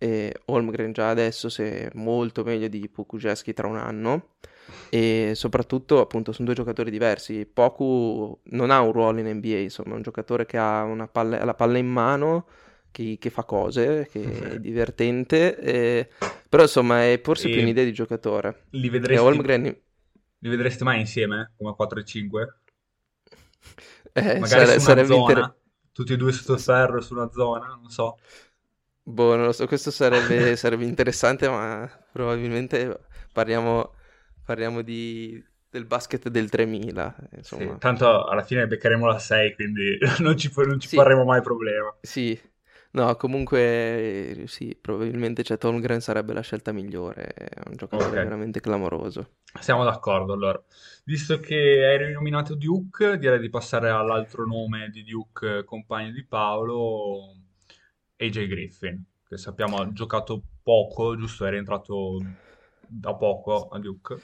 E 0.01 0.33
Holmgren 0.45 0.91
già 0.91 1.09
adesso 1.09 1.49
è 1.61 1.89
molto 1.93 2.43
meglio 2.43 2.67
di 2.67 2.89
Pokusevski 2.89 3.53
tra 3.53 3.67
un 3.67 3.75
anno 3.77 4.29
e 4.89 5.33
soprattutto 5.35 5.99
appunto 5.99 6.31
sono 6.31 6.47
due 6.47 6.55
giocatori 6.55 6.89
diversi. 6.89 7.45
Poku 7.45 8.39
non 8.45 8.71
ha 8.71 8.81
un 8.81 8.91
ruolo 8.91 9.19
in 9.19 9.27
NBA, 9.27 9.57
insomma, 9.57 9.93
è 9.93 9.97
un 9.97 10.01
giocatore 10.01 10.47
che 10.47 10.57
ha 10.57 11.07
palla, 11.11 11.45
la 11.45 11.53
palla 11.53 11.77
in 11.77 11.87
mano, 11.87 12.47
che, 12.89 13.17
che, 13.19 13.29
fa 13.29 13.43
cose, 13.43 14.07
che 14.11 14.53
è 14.53 14.59
divertente, 14.59 15.59
e... 15.59 16.09
però 16.49 16.63
insomma 16.63 17.03
è 17.03 17.19
forse 17.21 17.49
e 17.49 17.51
più 17.51 17.61
un'idea 17.61 17.83
di 17.83 17.93
giocatore. 17.93 18.63
Li 18.71 18.89
vedresti, 18.89 19.23
Holmgren... 19.23 19.77
li 20.39 20.49
vedresti 20.49 20.83
mai 20.83 20.99
insieme 20.99 21.53
come 21.57 21.75
4 21.75 21.99
e 21.99 22.05
5? 22.05 22.59
Eh, 24.15 24.43
Magari 24.43 24.65
sare- 24.65 24.79
sarebbe 24.79 25.15
zona, 25.15 25.15
inter... 25.15 25.55
tutti 25.91 26.13
e 26.13 26.17
due 26.17 26.31
sotto 26.31 26.57
ferro 26.57 26.99
su 27.01 27.13
una 27.13 27.29
zona, 27.31 27.67
non 27.67 27.89
so. 27.89 28.17
Boh, 29.03 29.35
non 29.35 29.45
lo 29.45 29.51
so, 29.53 29.65
questo 29.67 29.89
sarebbe, 29.91 30.55
sarebbe 30.55 30.85
interessante, 30.85 31.47
ma 31.49 31.89
probabilmente 32.11 33.07
parliamo 33.31 33.95
parliamo 34.43 34.81
di, 34.81 35.43
del 35.69 35.85
basket 35.85 36.29
del 36.29 36.49
3000. 36.49 37.15
Insomma. 37.33 37.75
Sì, 37.75 37.77
tanto 37.77 38.25
alla 38.25 38.43
fine 38.43 38.65
beccheremo 38.67 39.05
la 39.05 39.19
6, 39.19 39.53
quindi 39.55 39.97
non 40.19 40.37
ci, 40.37 40.51
non 40.55 40.79
ci 40.79 40.87
sì. 40.87 40.95
faremo 40.95 41.23
mai 41.25 41.41
problema. 41.41 41.93
Sì, 42.01 42.39
no, 42.91 43.15
comunque 43.15 44.43
sì, 44.47 44.77
probabilmente 44.79 45.43
cioè, 45.43 45.57
Holmgren 45.61 46.01
sarebbe 46.01 46.33
la 46.33 46.41
scelta 46.41 46.71
migliore, 46.71 47.27
è 47.33 47.61
un 47.67 47.75
giocatore 47.75 48.09
okay. 48.09 48.23
veramente 48.23 48.59
clamoroso. 48.59 49.37
Siamo 49.59 49.83
d'accordo, 49.83 50.33
allora. 50.33 50.61
Visto 51.05 51.39
che 51.39 51.55
hai 51.55 51.97
rinominato 51.97 52.55
Duke, 52.55 53.17
direi 53.17 53.39
di 53.39 53.49
passare 53.49 53.89
all'altro 53.89 54.45
nome 54.45 54.89
di 54.91 55.03
Duke, 55.03 55.63
compagno 55.63 56.11
di 56.11 56.23
Paolo, 56.23 57.35
AJ 58.17 58.47
Griffin, 58.47 59.03
che 59.27 59.37
sappiamo 59.37 59.77
ha 59.77 59.91
giocato 59.91 60.41
poco, 60.61 61.15
giusto? 61.15 61.45
È 61.45 61.49
rientrato 61.49 62.19
da 62.85 63.15
poco 63.15 63.69
a 63.69 63.79
Duke. 63.79 64.17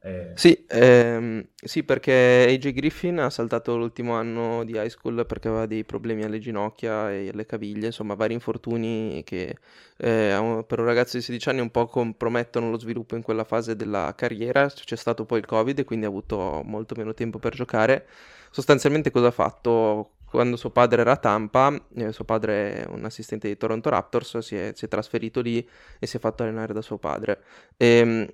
Eh... 0.00 0.32
Sì, 0.34 0.64
ehm, 0.68 1.44
sì, 1.54 1.82
perché 1.82 2.46
AJ 2.48 2.72
Griffin 2.72 3.18
ha 3.18 3.30
saltato 3.30 3.76
l'ultimo 3.76 4.14
anno 4.14 4.64
di 4.64 4.72
high 4.72 4.88
school 4.88 5.26
perché 5.26 5.48
aveva 5.48 5.66
dei 5.66 5.84
problemi 5.84 6.22
alle 6.22 6.38
ginocchia 6.38 7.10
e 7.12 7.30
alle 7.30 7.46
caviglie, 7.46 7.86
insomma 7.86 8.14
vari 8.14 8.32
infortuni 8.34 9.22
che 9.24 9.56
eh, 9.96 10.64
per 10.66 10.78
un 10.78 10.84
ragazzo 10.84 11.16
di 11.16 11.22
16 11.22 11.48
anni 11.48 11.60
un 11.60 11.70
po' 11.70 11.86
compromettono 11.86 12.70
lo 12.70 12.78
sviluppo 12.78 13.16
in 13.16 13.22
quella 13.22 13.44
fase 13.44 13.74
della 13.74 14.14
carriera, 14.16 14.68
c'è 14.68 14.96
stato 14.96 15.24
poi 15.24 15.40
il 15.40 15.46
covid 15.46 15.78
e 15.80 15.84
quindi 15.84 16.06
ha 16.06 16.08
avuto 16.08 16.62
molto 16.64 16.94
meno 16.96 17.12
tempo 17.14 17.38
per 17.38 17.54
giocare. 17.54 18.06
Sostanzialmente 18.50 19.10
cosa 19.10 19.26
ha 19.28 19.30
fatto? 19.32 20.12
Quando 20.28 20.56
suo 20.56 20.70
padre 20.70 21.00
era 21.00 21.12
a 21.12 21.16
Tampa, 21.16 21.74
eh, 21.94 22.12
suo 22.12 22.24
padre 22.24 22.84
è 22.84 22.86
un 22.88 23.04
assistente 23.04 23.48
di 23.48 23.56
Toronto 23.56 23.88
Raptors, 23.88 24.38
si 24.38 24.56
è, 24.56 24.72
si 24.74 24.84
è 24.84 24.88
trasferito 24.88 25.40
lì 25.40 25.66
e 25.98 26.06
si 26.06 26.18
è 26.18 26.20
fatto 26.20 26.42
allenare 26.42 26.72
da 26.74 26.82
suo 26.82 26.98
padre. 26.98 27.42
E, 27.76 27.86
ehm, 27.98 28.28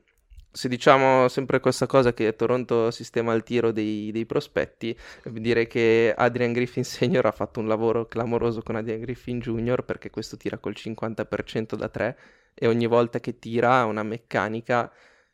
se 0.54 0.68
diciamo 0.68 1.26
sempre 1.26 1.58
questa 1.58 1.86
cosa 1.86 2.14
che 2.14 2.36
Toronto 2.36 2.92
sistema 2.92 3.34
il 3.34 3.42
tiro 3.42 3.72
dei, 3.72 4.12
dei, 4.12 4.24
prospetti, 4.24 4.96
direi 5.24 5.66
che 5.66 6.14
Adrian 6.16 6.52
Griffin 6.52 6.84
Senior 6.86 7.26
ha 7.26 7.32
fatto 7.32 7.58
un 7.58 7.66
lavoro 7.66 8.06
clamoroso 8.06 8.62
con 8.62 8.76
Adrian 8.76 9.00
Griffin 9.00 9.40
Junior 9.40 9.84
perché 9.84 10.10
questo 10.10 10.36
tira 10.36 10.58
col 10.58 10.74
50% 10.76 11.74
da 11.74 11.88
3 11.88 12.18
e 12.54 12.68
ogni 12.68 12.86
volta 12.86 13.18
che 13.18 13.40
tira 13.40 13.78
ha 13.78 13.84
una 13.84 14.04
meccanica, 14.04 14.92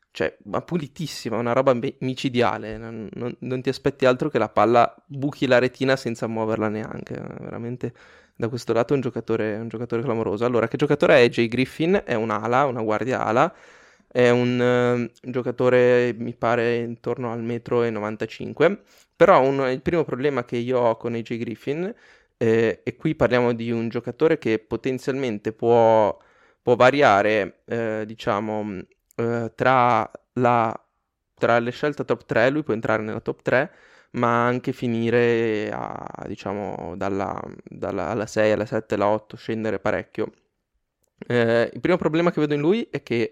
cioè, 0.09 0.35
ma 0.45 0.59
pulitissima, 0.61 1.37
una 1.37 1.53
roba 1.53 1.77
micidiale, 1.99 2.77
non, 2.77 3.07
non, 3.13 3.35
non 3.41 3.61
ti 3.61 3.69
aspetti 3.69 4.07
altro 4.07 4.27
che 4.27 4.39
la 4.39 4.49
palla 4.49 4.91
buchi 5.05 5.45
la 5.45 5.59
retina 5.59 5.95
senza 5.97 6.25
muoverla 6.25 6.67
neanche, 6.67 7.13
veramente 7.39 7.93
da 8.35 8.49
questo 8.49 8.73
lato 8.73 8.93
è 8.93 8.95
un 8.95 9.03
giocatore, 9.03 9.55
un 9.55 9.67
giocatore 9.67 10.01
clamoroso. 10.01 10.45
Allora, 10.45 10.67
che 10.67 10.77
giocatore 10.77 11.23
è 11.23 11.29
Jay 11.29 11.47
Griffin? 11.47 12.01
È 12.03 12.15
un'ala, 12.15 12.65
una 12.65 12.81
guardia 12.81 13.23
ala 13.23 13.53
è 14.11 14.29
un 14.29 15.09
uh, 15.23 15.29
giocatore, 15.29 16.13
mi 16.17 16.33
pare, 16.35 16.77
intorno 16.77 17.31
al 17.31 17.41
metro 17.41 17.83
e 17.83 17.89
95. 17.89 18.81
Però 19.15 19.41
un, 19.41 19.69
il 19.69 19.81
primo 19.81 20.03
problema 20.03 20.43
che 20.43 20.57
io 20.57 20.79
ho 20.79 20.97
con 20.97 21.13
AJ 21.13 21.37
Griffin, 21.37 21.93
eh, 22.37 22.81
e 22.83 22.95
qui 22.95 23.15
parliamo 23.15 23.53
di 23.53 23.71
un 23.71 23.87
giocatore 23.89 24.37
che 24.37 24.59
potenzialmente 24.59 25.53
può, 25.53 26.17
può 26.61 26.75
variare, 26.75 27.61
eh, 27.65 28.03
diciamo, 28.05 28.79
eh, 29.15 29.51
tra, 29.55 30.11
la, 30.33 30.85
tra 31.35 31.59
le 31.59 31.71
scelte 31.71 32.03
top 32.05 32.25
3, 32.25 32.49
lui 32.49 32.63
può 32.63 32.73
entrare 32.73 33.03
nella 33.03 33.19
top 33.21 33.41
3, 33.41 33.71
ma 34.11 34.45
anche 34.45 34.73
finire 34.73 35.69
a, 35.71 36.25
diciamo, 36.27 36.95
dalla, 36.97 37.39
dalla 37.63 38.09
alla 38.09 38.25
6, 38.25 38.51
alla 38.51 38.65
7, 38.65 38.95
alla 38.95 39.07
8, 39.07 39.37
scendere 39.37 39.79
parecchio. 39.79 40.31
Eh, 41.27 41.69
il 41.73 41.79
primo 41.79 41.97
problema 41.97 42.31
che 42.31 42.39
vedo 42.41 42.53
in 42.55 42.61
lui 42.61 42.87
è 42.89 43.03
che 43.03 43.31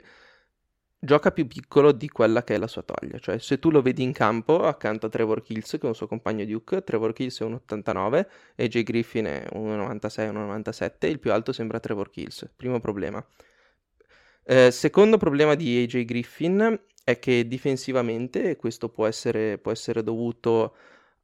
gioca 1.00 1.32
più 1.32 1.48
piccolo 1.48 1.92
di 1.92 2.10
quella 2.10 2.44
che 2.44 2.56
è 2.56 2.58
la 2.58 2.68
sua 2.68 2.84
taglia. 2.84 3.18
Cioè, 3.20 3.40
se 3.40 3.58
tu 3.60 3.72
lo 3.72 3.82
vedi 3.82 4.04
in 4.04 4.12
campo 4.12 4.64
accanto 4.64 5.06
a 5.06 5.10
Trevor 5.10 5.42
Kills, 5.42 5.72
che 5.72 5.82
è 5.82 5.88
un 5.88 5.96
suo 5.96 6.08
compagno 6.08 6.46
Duke, 6.46 6.84
Trevor 6.84 7.14
Kills 7.14 7.42
è 7.42 7.46
1,89 7.46 8.28
e 8.56 8.68
Jay 8.68 8.84
Griffin 8.84 9.26
è 9.26 9.46
1,96, 9.54 10.32
1,97, 10.32 11.08
il 11.08 11.20
più 11.20 11.32
alto 11.32 11.54
sembra 11.54 11.80
Trevor 11.80 12.10
Kills. 12.10 12.50
Primo 12.56 12.80
problema. 12.80 13.26
Eh, 14.44 14.72
secondo 14.72 15.18
problema 15.18 15.56
di 15.56 15.84
AJ 15.84 16.06
Griffin 16.06 16.80
è 17.04 17.20
che 17.20 17.48
difensivamente, 17.48 18.50
e 18.50 18.56
questo 18.56 18.90
può 18.90 19.06
essere, 19.06 19.58
può 19.60 19.72
essere 19.72 20.04
dovuto 20.04 20.76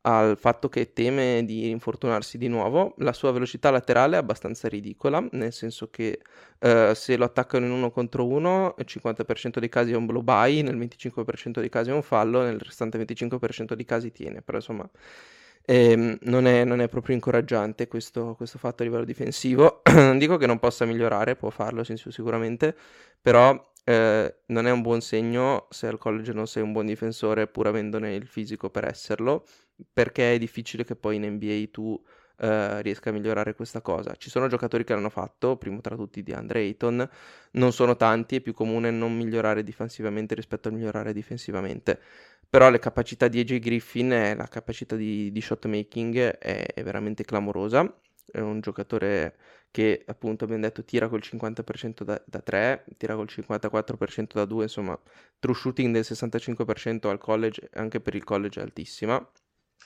al 0.08 0.38
fatto 0.38 0.70
che 0.70 0.94
teme 0.94 1.44
di 1.46 1.70
infortunarsi 1.70 2.38
di 2.38 2.48
nuovo. 2.48 2.94
La 3.00 3.13
sua 3.13 3.32
velocità 3.32 3.72
laterale 3.72 4.15
è 4.15 4.20
abbastanza 4.20 4.68
ridicola, 4.68 5.26
nel 5.32 5.52
senso 5.52 5.89
che 5.89 6.20
eh, 6.60 6.91
se 6.94 7.18
lo 7.18 7.26
attaccano 7.26 7.65
in 7.65 7.72
uno 7.72 7.89
contro 7.89 8.26
uno, 8.28 8.76
il 8.78 8.86
50% 8.88 9.58
dei 9.58 9.70
casi 9.70 9.94
è 9.94 9.96
un 9.96 10.06
blow 10.06 10.22
by, 10.22 10.62
nel 10.62 10.78
25% 10.78 11.60
dei 11.60 11.70
casi 11.70 11.89
è 11.89 11.94
un 11.94 12.04
fallo, 12.04 12.44
nel 12.44 12.60
restante 12.60 13.00
25% 13.04 13.74
dei 13.74 13.86
casi 13.86 14.12
tiene. 14.12 14.44
Però 14.44 14.58
insomma, 14.58 14.88
ehm, 15.65 16.18
non, 16.22 16.46
è, 16.46 16.63
non, 16.63 16.82
è, 16.82 16.88
proprio 16.88 17.15
incoraggiante 17.15 17.88
questo, 17.88 18.36
questo 18.36 18.60
fatto 18.60 18.84
a 18.84 18.86
livello 18.86 19.06
difensivo. 19.06 19.82
non 19.91 20.18
dico 20.20 20.38
che 20.38 20.46
non 20.46 20.60
possa 20.60 20.86
migliorare, 20.86 21.36
può 21.36 21.50
farlo 21.50 21.84
sicuramente, 21.84 22.76
però 23.20 23.60
eh, 23.84 24.36
non 24.48 24.68
è 24.68 24.72
un 24.72 24.82
buon 24.82 25.02
segno 25.02 25.65
se 25.72 25.88
al 25.88 25.98
college 25.98 26.32
non 26.34 26.48
sei 26.48 26.62
un 26.63 26.72
buon 26.72 26.86
difensore 26.86 27.48
pur 27.48 27.68
avendone 27.68 28.15
il 28.15 28.26
fisico 28.26 28.70
per 28.70 28.86
esserlo 28.86 29.46
perché 29.91 30.35
è 30.35 30.38
difficile 30.38 30.83
che 30.83 30.95
poi 30.95 31.17
in 31.17 31.25
NBA 31.25 31.65
tu 31.71 32.01
uh, 32.38 32.79
riesca 32.81 33.09
a 33.09 33.13
migliorare 33.13 33.55
questa 33.55 33.81
cosa. 33.81 34.15
Ci 34.15 34.29
sono 34.29 34.47
giocatori 34.47 34.83
che 34.83 34.93
l'hanno 34.93 35.09
fatto, 35.09 35.57
primo 35.57 35.81
tra 35.81 35.95
tutti 35.95 36.23
di 36.23 36.33
Andre 36.33 36.59
Ayton, 36.61 37.07
non 37.51 37.71
sono 37.71 37.95
tanti, 37.95 38.38
è 38.38 38.41
più 38.41 38.53
comune 38.53 38.91
non 38.91 39.15
migliorare 39.15 39.63
difensivamente 39.63 40.35
rispetto 40.35 40.69
a 40.69 40.71
migliorare 40.71 41.13
difensivamente. 41.13 41.99
Però 42.49 42.69
le 42.69 42.79
capacità 42.79 43.27
di 43.27 43.39
AJ 43.39 43.59
Griffin 43.59 44.13
e 44.13 44.35
la 44.35 44.47
capacità 44.47 44.95
di, 44.95 45.31
di 45.31 45.41
shot 45.41 45.65
making 45.65 46.15
è, 46.38 46.65
è 46.73 46.83
veramente 46.83 47.23
clamorosa. 47.25 47.99
È 48.31 48.39
un 48.39 48.59
giocatore 48.59 49.35
che 49.71 50.03
appunto 50.07 50.45
abbiamo 50.45 50.61
detto 50.63 50.83
tira 50.85 51.09
col 51.09 51.19
50% 51.21 52.03
da, 52.03 52.21
da 52.25 52.39
3, 52.41 52.85
tira 52.97 53.15
col 53.15 53.27
54% 53.29 54.27
da 54.33 54.45
2, 54.45 54.63
insomma 54.63 54.97
true 55.38 55.53
shooting 55.53 55.93
del 55.93 56.05
65% 56.07 57.07
al 57.09 57.17
college, 57.17 57.69
anche 57.73 57.99
per 57.99 58.15
il 58.15 58.23
college 58.23 58.59
è 58.61 58.63
altissima. 58.63 59.29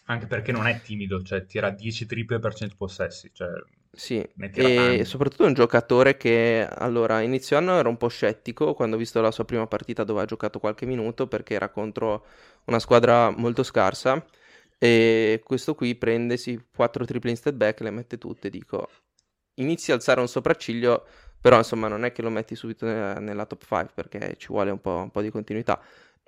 Anche 0.06 0.28
perché 0.28 0.52
non 0.52 0.68
è 0.68 0.82
timido, 0.82 1.22
cioè 1.22 1.46
tira 1.46 1.70
10 1.70 2.06
triple 2.06 2.40
per 2.40 2.54
100 2.54 2.76
possessi. 2.78 3.30
Cioè, 3.34 3.48
sì, 3.92 4.18
e 4.18 4.28
tanti. 4.76 5.06
soprattutto 5.06 5.44
è 5.44 5.48
un 5.48 5.54
giocatore 5.54 6.16
che 6.16 6.68
allora 6.70 7.22
inizio 7.22 7.58
anno 7.58 7.78
ero 7.78 7.90
un 7.90 7.98
po' 7.98 8.08
scettico 8.08 8.74
quando 8.74 8.96
ho 8.96 9.00
visto 9.00 9.20
la 9.20 9.32
sua 9.32 9.46
prima 9.46 9.66
partita 9.68 10.04
dove 10.04 10.22
ha 10.22 10.26
giocato 10.26 10.60
qualche 10.60 10.86
minuto 10.86 11.28
perché 11.28 11.56
era 11.56 11.70
contro 11.70 12.26
una 12.66 12.80
squadra 12.80 13.32
molto 13.32 13.64
scarsa 13.64 14.24
e 14.78 15.42
questo 15.44 15.76
qui 15.76 15.96
prende 15.96 16.38
sì, 16.38 16.60
4 16.76 17.04
triple 17.06 17.32
in 17.32 17.38
step 17.38 17.56
back, 17.56 17.82
le 17.82 17.92
mette 17.92 18.18
tutte, 18.18 18.50
dico 18.50 18.88
inizia 19.56 19.94
a 19.94 19.98
alzare 19.98 20.20
un 20.20 20.28
sopracciglio, 20.28 21.06
però 21.40 21.58
insomma 21.58 21.88
non 21.88 22.04
è 22.06 22.12
che 22.12 22.22
lo 22.22 22.30
metti 22.30 22.56
subito 22.56 22.86
nella, 22.86 23.20
nella 23.20 23.46
top 23.46 23.66
5 23.66 23.92
perché 23.94 24.36
ci 24.38 24.48
vuole 24.48 24.72
un 24.72 24.82
po', 24.82 24.96
un 24.96 25.12
po' 25.12 25.22
di 25.22 25.30
continuità. 25.30 25.82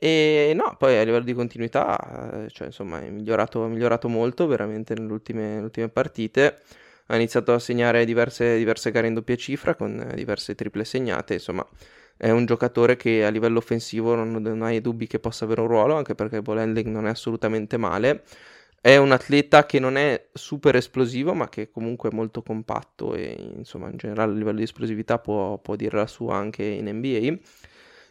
E 0.03 0.53
no, 0.55 0.75
poi 0.79 0.97
a 0.97 1.03
livello 1.03 1.23
di 1.23 1.33
continuità, 1.33 2.45
cioè, 2.49 2.67
insomma, 2.67 3.01
è 3.01 3.09
migliorato, 3.11 3.67
migliorato 3.67 4.07
molto 4.09 4.47
veramente 4.47 4.95
nelle 4.95 5.11
ultime, 5.11 5.41
nelle 5.49 5.65
ultime, 5.65 5.89
partite. 5.89 6.57
Ha 7.07 7.15
iniziato 7.15 7.53
a 7.53 7.59
segnare 7.59 8.03
diverse, 8.05 8.57
diverse 8.57 8.89
gare 8.89 9.05
in 9.07 9.13
doppia 9.13 9.35
cifra 9.35 9.75
con 9.75 10.11
diverse 10.15 10.55
triple 10.55 10.85
segnate. 10.85 11.35
Insomma, 11.35 11.67
è 12.17 12.31
un 12.31 12.45
giocatore 12.45 12.95
che 12.95 13.23
a 13.25 13.29
livello 13.29 13.59
offensivo 13.59 14.15
non, 14.15 14.31
non 14.31 14.63
hai 14.63 14.81
dubbi 14.81 15.05
che 15.05 15.19
possa 15.19 15.45
avere 15.45 15.61
un 15.61 15.67
ruolo, 15.67 15.95
anche 15.95 16.15
perché 16.15 16.37
il 16.37 16.41
ball 16.41 16.57
handling 16.57 16.87
non 16.87 17.05
è 17.05 17.09
assolutamente 17.11 17.77
male. 17.77 18.23
È 18.81 18.97
un 18.97 19.11
atleta 19.11 19.67
che 19.67 19.77
non 19.79 19.97
è 19.97 20.29
super 20.33 20.75
esplosivo, 20.75 21.33
ma 21.35 21.47
che 21.49 21.69
comunque 21.69 22.09
è 22.09 22.13
molto 22.13 22.41
compatto 22.41 23.13
e 23.13 23.35
insomma 23.57 23.89
in 23.89 23.97
generale 23.97 24.31
a 24.31 24.35
livello 24.35 24.57
di 24.57 24.63
esplosività 24.63 25.19
può, 25.19 25.59
può 25.59 25.75
dire 25.75 25.97
la 25.97 26.07
sua 26.07 26.35
anche 26.37 26.63
in 26.63 26.87
NBA. 26.89 27.37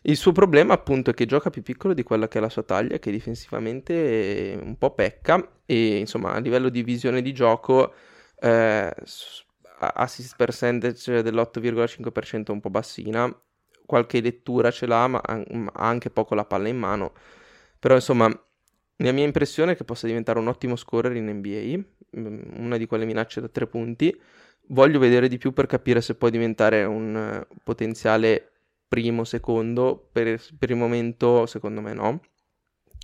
Il 0.02 0.16
suo 0.16 0.32
problema 0.32 0.72
appunto 0.72 1.10
è 1.10 1.14
che 1.14 1.26
gioca 1.26 1.50
più 1.50 1.62
piccolo 1.62 1.92
di 1.92 2.02
quella 2.02 2.26
che 2.26 2.38
è 2.38 2.40
la 2.40 2.48
sua 2.48 2.62
taglia, 2.62 2.98
che 2.98 3.10
difensivamente 3.10 4.58
un 4.60 4.76
po' 4.78 4.94
pecca 4.94 5.60
e 5.66 5.98
insomma 5.98 6.32
a 6.32 6.38
livello 6.38 6.70
di 6.70 6.82
visione 6.82 7.20
di 7.20 7.32
gioco 7.34 7.92
eh, 8.40 8.94
assist 9.78 10.36
percentage 10.36 11.22
dell'8,5% 11.22 12.46
è 12.46 12.50
un 12.50 12.60
po' 12.60 12.70
bassina, 12.70 13.30
qualche 13.84 14.20
lettura 14.22 14.70
ce 14.70 14.86
l'ha 14.86 15.06
ma 15.06 15.20
ha 15.20 15.44
anche 15.74 16.10
poco 16.10 16.34
la 16.34 16.46
palla 16.46 16.68
in 16.68 16.78
mano, 16.78 17.12
però 17.78 17.94
insomma 17.94 18.26
la 18.28 19.12
mia 19.12 19.24
impressione 19.24 19.72
è 19.72 19.76
che 19.76 19.84
possa 19.84 20.06
diventare 20.06 20.38
un 20.38 20.48
ottimo 20.48 20.76
scorer 20.76 21.14
in 21.16 21.26
NBA, 21.28 22.18
mm, 22.18 22.40
una 22.56 22.76
di 22.78 22.86
quelle 22.86 23.04
minacce 23.04 23.40
da 23.40 23.48
tre 23.48 23.66
punti, 23.66 24.18
voglio 24.68 24.98
vedere 24.98 25.28
di 25.28 25.38
più 25.38 25.52
per 25.52 25.66
capire 25.66 26.00
se 26.00 26.14
può 26.14 26.28
diventare 26.30 26.84
un 26.84 27.46
potenziale 27.64 28.49
primo, 28.90 29.24
secondo, 29.24 30.08
per, 30.12 30.42
per 30.58 30.70
il 30.70 30.76
momento 30.76 31.46
secondo 31.46 31.80
me 31.80 31.94
no, 31.94 32.20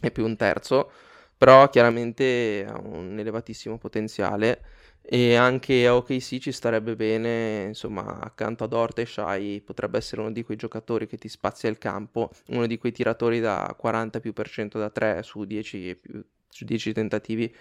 è 0.01 0.11
più 0.11 0.25
un 0.25 0.37
terzo, 0.37 0.91
però 1.37 1.69
chiaramente 1.69 2.67
ha 2.69 2.79
un 2.79 3.19
elevatissimo 3.19 3.79
potenziale 3.79 4.63
e 5.03 5.37
anche 5.37 5.87
a 5.87 5.95
OKC 5.95 6.39
ci 6.39 6.51
starebbe 6.53 6.97
bene, 6.97 7.65
insomma, 7.69 8.19
accanto 8.21 8.65
ad 8.65 8.73
Orte 8.73 9.03
e 9.03 9.07
Shai 9.07 9.61
potrebbe 9.65 9.99
essere 9.99 10.23
uno 10.23 10.33
di 10.33 10.43
quei 10.43 10.57
giocatori 10.57 11.07
che 11.07 11.17
ti 11.19 11.29
spazia 11.29 11.69
il 11.69 11.79
campo, 11.79 12.31
uno 12.49 12.67
di 12.67 12.79
quei 12.79 12.93
tiratori 12.93 13.39
da 13.41 13.73
40 13.79 14.19
più 14.21 14.33
per 14.33 14.49
cento 14.49 14.79
da 14.79 14.91
3 14.91 15.23
su 15.23 15.45
10, 15.45 15.97
più, 15.97 16.25
su 16.49 16.65
10 16.65 16.93
tentativi 16.93 17.55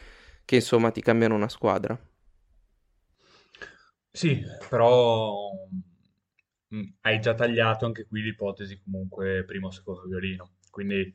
che 0.44 0.56
insomma 0.56 0.92
ti 0.92 1.02
cambiano 1.02 1.36
una 1.36 1.50
squadra. 1.50 2.00
Sì, 4.12 4.42
però 4.70 5.52
Mm, 6.74 6.84
hai 7.02 7.20
già 7.20 7.34
tagliato 7.34 7.86
anche 7.86 8.06
qui 8.06 8.22
l'ipotesi 8.22 8.80
comunque 8.82 9.44
primo 9.46 9.68
o 9.68 9.72
secondo 9.72 10.04
violino. 10.04 10.56
Quindi 10.70 11.14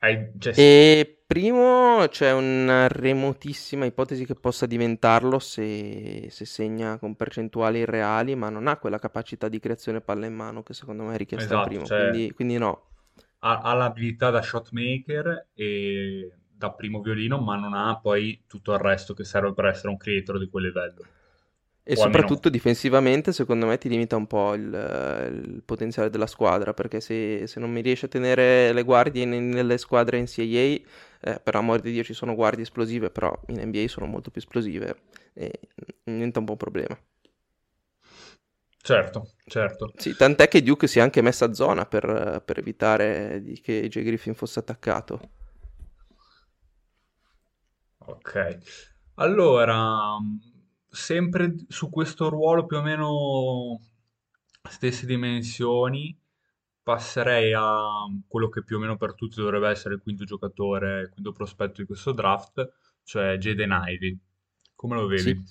hai, 0.00 0.32
cioè, 0.38 0.54
E 0.56 1.22
primo 1.26 2.06
c'è 2.08 2.32
una 2.32 2.86
remotissima 2.88 3.84
ipotesi 3.86 4.24
che 4.24 4.34
possa 4.34 4.66
diventarlo 4.66 5.38
se, 5.38 6.28
se 6.30 6.44
segna 6.44 6.98
con 6.98 7.16
percentuali 7.16 7.78
irreali, 7.80 8.34
ma 8.36 8.50
non 8.50 8.66
ha 8.68 8.76
quella 8.78 8.98
capacità 8.98 9.48
di 9.48 9.58
creazione 9.60 10.00
palla 10.00 10.26
in 10.26 10.34
mano 10.34 10.62
che 10.62 10.74
secondo 10.74 11.04
me 11.04 11.14
è 11.14 11.16
richiesta 11.18 11.54
esatto, 11.54 11.68
primo. 11.68 11.84
cioè, 11.84 11.98
quindi, 11.98 12.32
quindi 12.32 12.56
no. 12.58 12.88
ha, 13.40 13.60
ha 13.60 13.74
l'abilità 13.74 14.30
da 14.30 14.42
shotmaker 14.42 15.48
e 15.54 16.32
da 16.50 16.72
primo 16.72 17.00
violino, 17.00 17.38
ma 17.40 17.56
non 17.56 17.74
ha 17.74 17.98
poi 18.00 18.44
tutto 18.46 18.72
il 18.72 18.78
resto 18.78 19.14
che 19.14 19.24
serve 19.24 19.52
per 19.54 19.66
essere 19.66 19.88
un 19.88 19.96
creator 19.96 20.38
di 20.38 20.48
quel 20.48 20.64
livello. 20.64 21.04
E 21.86 21.96
soprattutto 21.96 22.46
almeno... 22.46 22.50
difensivamente, 22.50 23.32
secondo 23.32 23.66
me, 23.66 23.76
ti 23.76 23.90
limita 23.90 24.16
un 24.16 24.26
po' 24.26 24.54
il, 24.54 24.62
il 24.64 25.62
potenziale 25.62 26.08
della 26.08 26.26
squadra, 26.26 26.72
perché 26.72 26.98
se, 27.00 27.46
se, 27.46 27.60
non 27.60 27.70
mi 27.70 27.82
riesci 27.82 28.06
a 28.06 28.08
tenere 28.08 28.72
le 28.72 28.82
guardie 28.82 29.26
nelle 29.26 29.76
squadre 29.76 30.18
NCAA, 30.18 30.42
eh, 31.20 31.40
per 31.42 31.54
amor 31.56 31.80
di 31.80 31.92
Dio 31.92 32.02
ci 32.02 32.14
sono 32.14 32.34
guardie 32.34 32.62
esplosive, 32.62 33.10
però 33.10 33.38
in 33.48 33.60
NBA 33.60 33.86
sono 33.88 34.06
molto 34.06 34.30
più 34.30 34.40
esplosive 34.40 35.02
e 35.34 35.60
diventa 36.02 36.38
un 36.38 36.46
po' 36.46 36.52
un 36.52 36.58
problema. 36.58 36.98
Certo, 38.80 39.32
certo. 39.46 39.92
Sì, 39.96 40.16
tant'è 40.16 40.48
che 40.48 40.62
Duke 40.62 40.86
si 40.86 40.98
è 40.98 41.02
anche 41.02 41.20
messa 41.20 41.44
a 41.44 41.52
zona 41.52 41.84
per, 41.84 42.42
per 42.44 42.58
evitare 42.58 43.42
che 43.62 43.88
J. 43.88 44.02
Griffin 44.02 44.34
fosse 44.34 44.58
attaccato. 44.58 45.20
Ok, 48.06 48.58
allora 49.14 50.16
sempre 50.94 51.56
su 51.68 51.90
questo 51.90 52.28
ruolo 52.28 52.64
più 52.64 52.76
o 52.76 52.82
meno 52.82 53.80
stesse 54.68 55.06
dimensioni, 55.06 56.16
passerei 56.82 57.52
a 57.52 58.06
quello 58.26 58.48
che 58.48 58.62
più 58.62 58.76
o 58.76 58.78
meno 58.78 58.96
per 58.96 59.14
tutti 59.14 59.40
dovrebbe 59.40 59.68
essere 59.68 59.94
il 59.94 60.00
quinto 60.00 60.24
giocatore, 60.24 61.00
il 61.00 61.08
quinto 61.10 61.32
prospetto 61.32 61.80
di 61.80 61.86
questo 61.86 62.12
draft, 62.12 62.72
cioè 63.02 63.36
Jaden 63.36 63.82
Ivey. 63.86 64.18
Come 64.74 64.94
lo 64.94 65.06
vedi? 65.06 65.42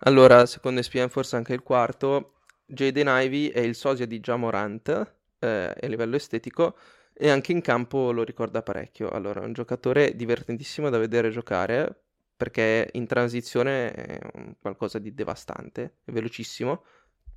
Allora, 0.00 0.44
secondo 0.46 0.80
ESPN 0.80 1.08
forse 1.08 1.36
anche 1.36 1.54
il 1.54 1.62
quarto, 1.62 2.40
Jaden 2.66 3.06
Ivey 3.08 3.48
è 3.48 3.60
il 3.60 3.74
sosia 3.74 4.06
di 4.06 4.20
Jamorant 4.20 5.14
eh, 5.38 5.74
a 5.80 5.86
livello 5.86 6.16
estetico 6.16 6.76
e 7.12 7.30
anche 7.30 7.52
in 7.52 7.60
campo 7.60 8.12
lo 8.12 8.24
ricorda 8.24 8.62
parecchio. 8.62 9.10
Allora, 9.10 9.42
è 9.42 9.44
un 9.44 9.52
giocatore 9.52 10.16
divertentissimo 10.16 10.90
da 10.90 10.98
vedere 10.98 11.30
giocare, 11.30 12.05
perché 12.36 12.88
in 12.92 13.06
transizione 13.06 13.90
è 13.92 14.18
qualcosa 14.60 14.98
di 14.98 15.14
devastante, 15.14 15.98
è 16.04 16.10
velocissimo, 16.12 16.84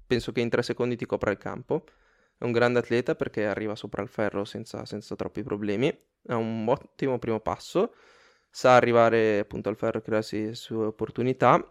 penso 0.06 0.32
che 0.32 0.42
in 0.42 0.50
tre 0.50 0.62
secondi 0.62 0.96
ti 0.96 1.06
copra 1.06 1.32
il 1.32 1.38
campo, 1.38 1.86
è 2.38 2.44
un 2.44 2.52
grande 2.52 2.80
atleta 2.80 3.16
perché 3.16 3.46
arriva 3.46 3.76
sopra 3.76 4.02
il 4.02 4.10
ferro 4.10 4.46
senza, 4.46 4.86
senza 4.86 5.16
troppi 5.16 5.44
problemi, 5.44 5.88
ha 6.28 6.36
un 6.36 6.68
ottimo 6.68 7.20
primo 7.20 7.40
passo, 7.40 7.94
sa 8.50 8.76
arrivare 8.76 9.40
appunto 9.40 9.70
al 9.70 9.76
ferro 9.76 10.00
e 10.00 10.02
crearsi 10.02 10.46
le 10.48 10.56
sue 10.56 10.86
opportunità. 10.86 11.66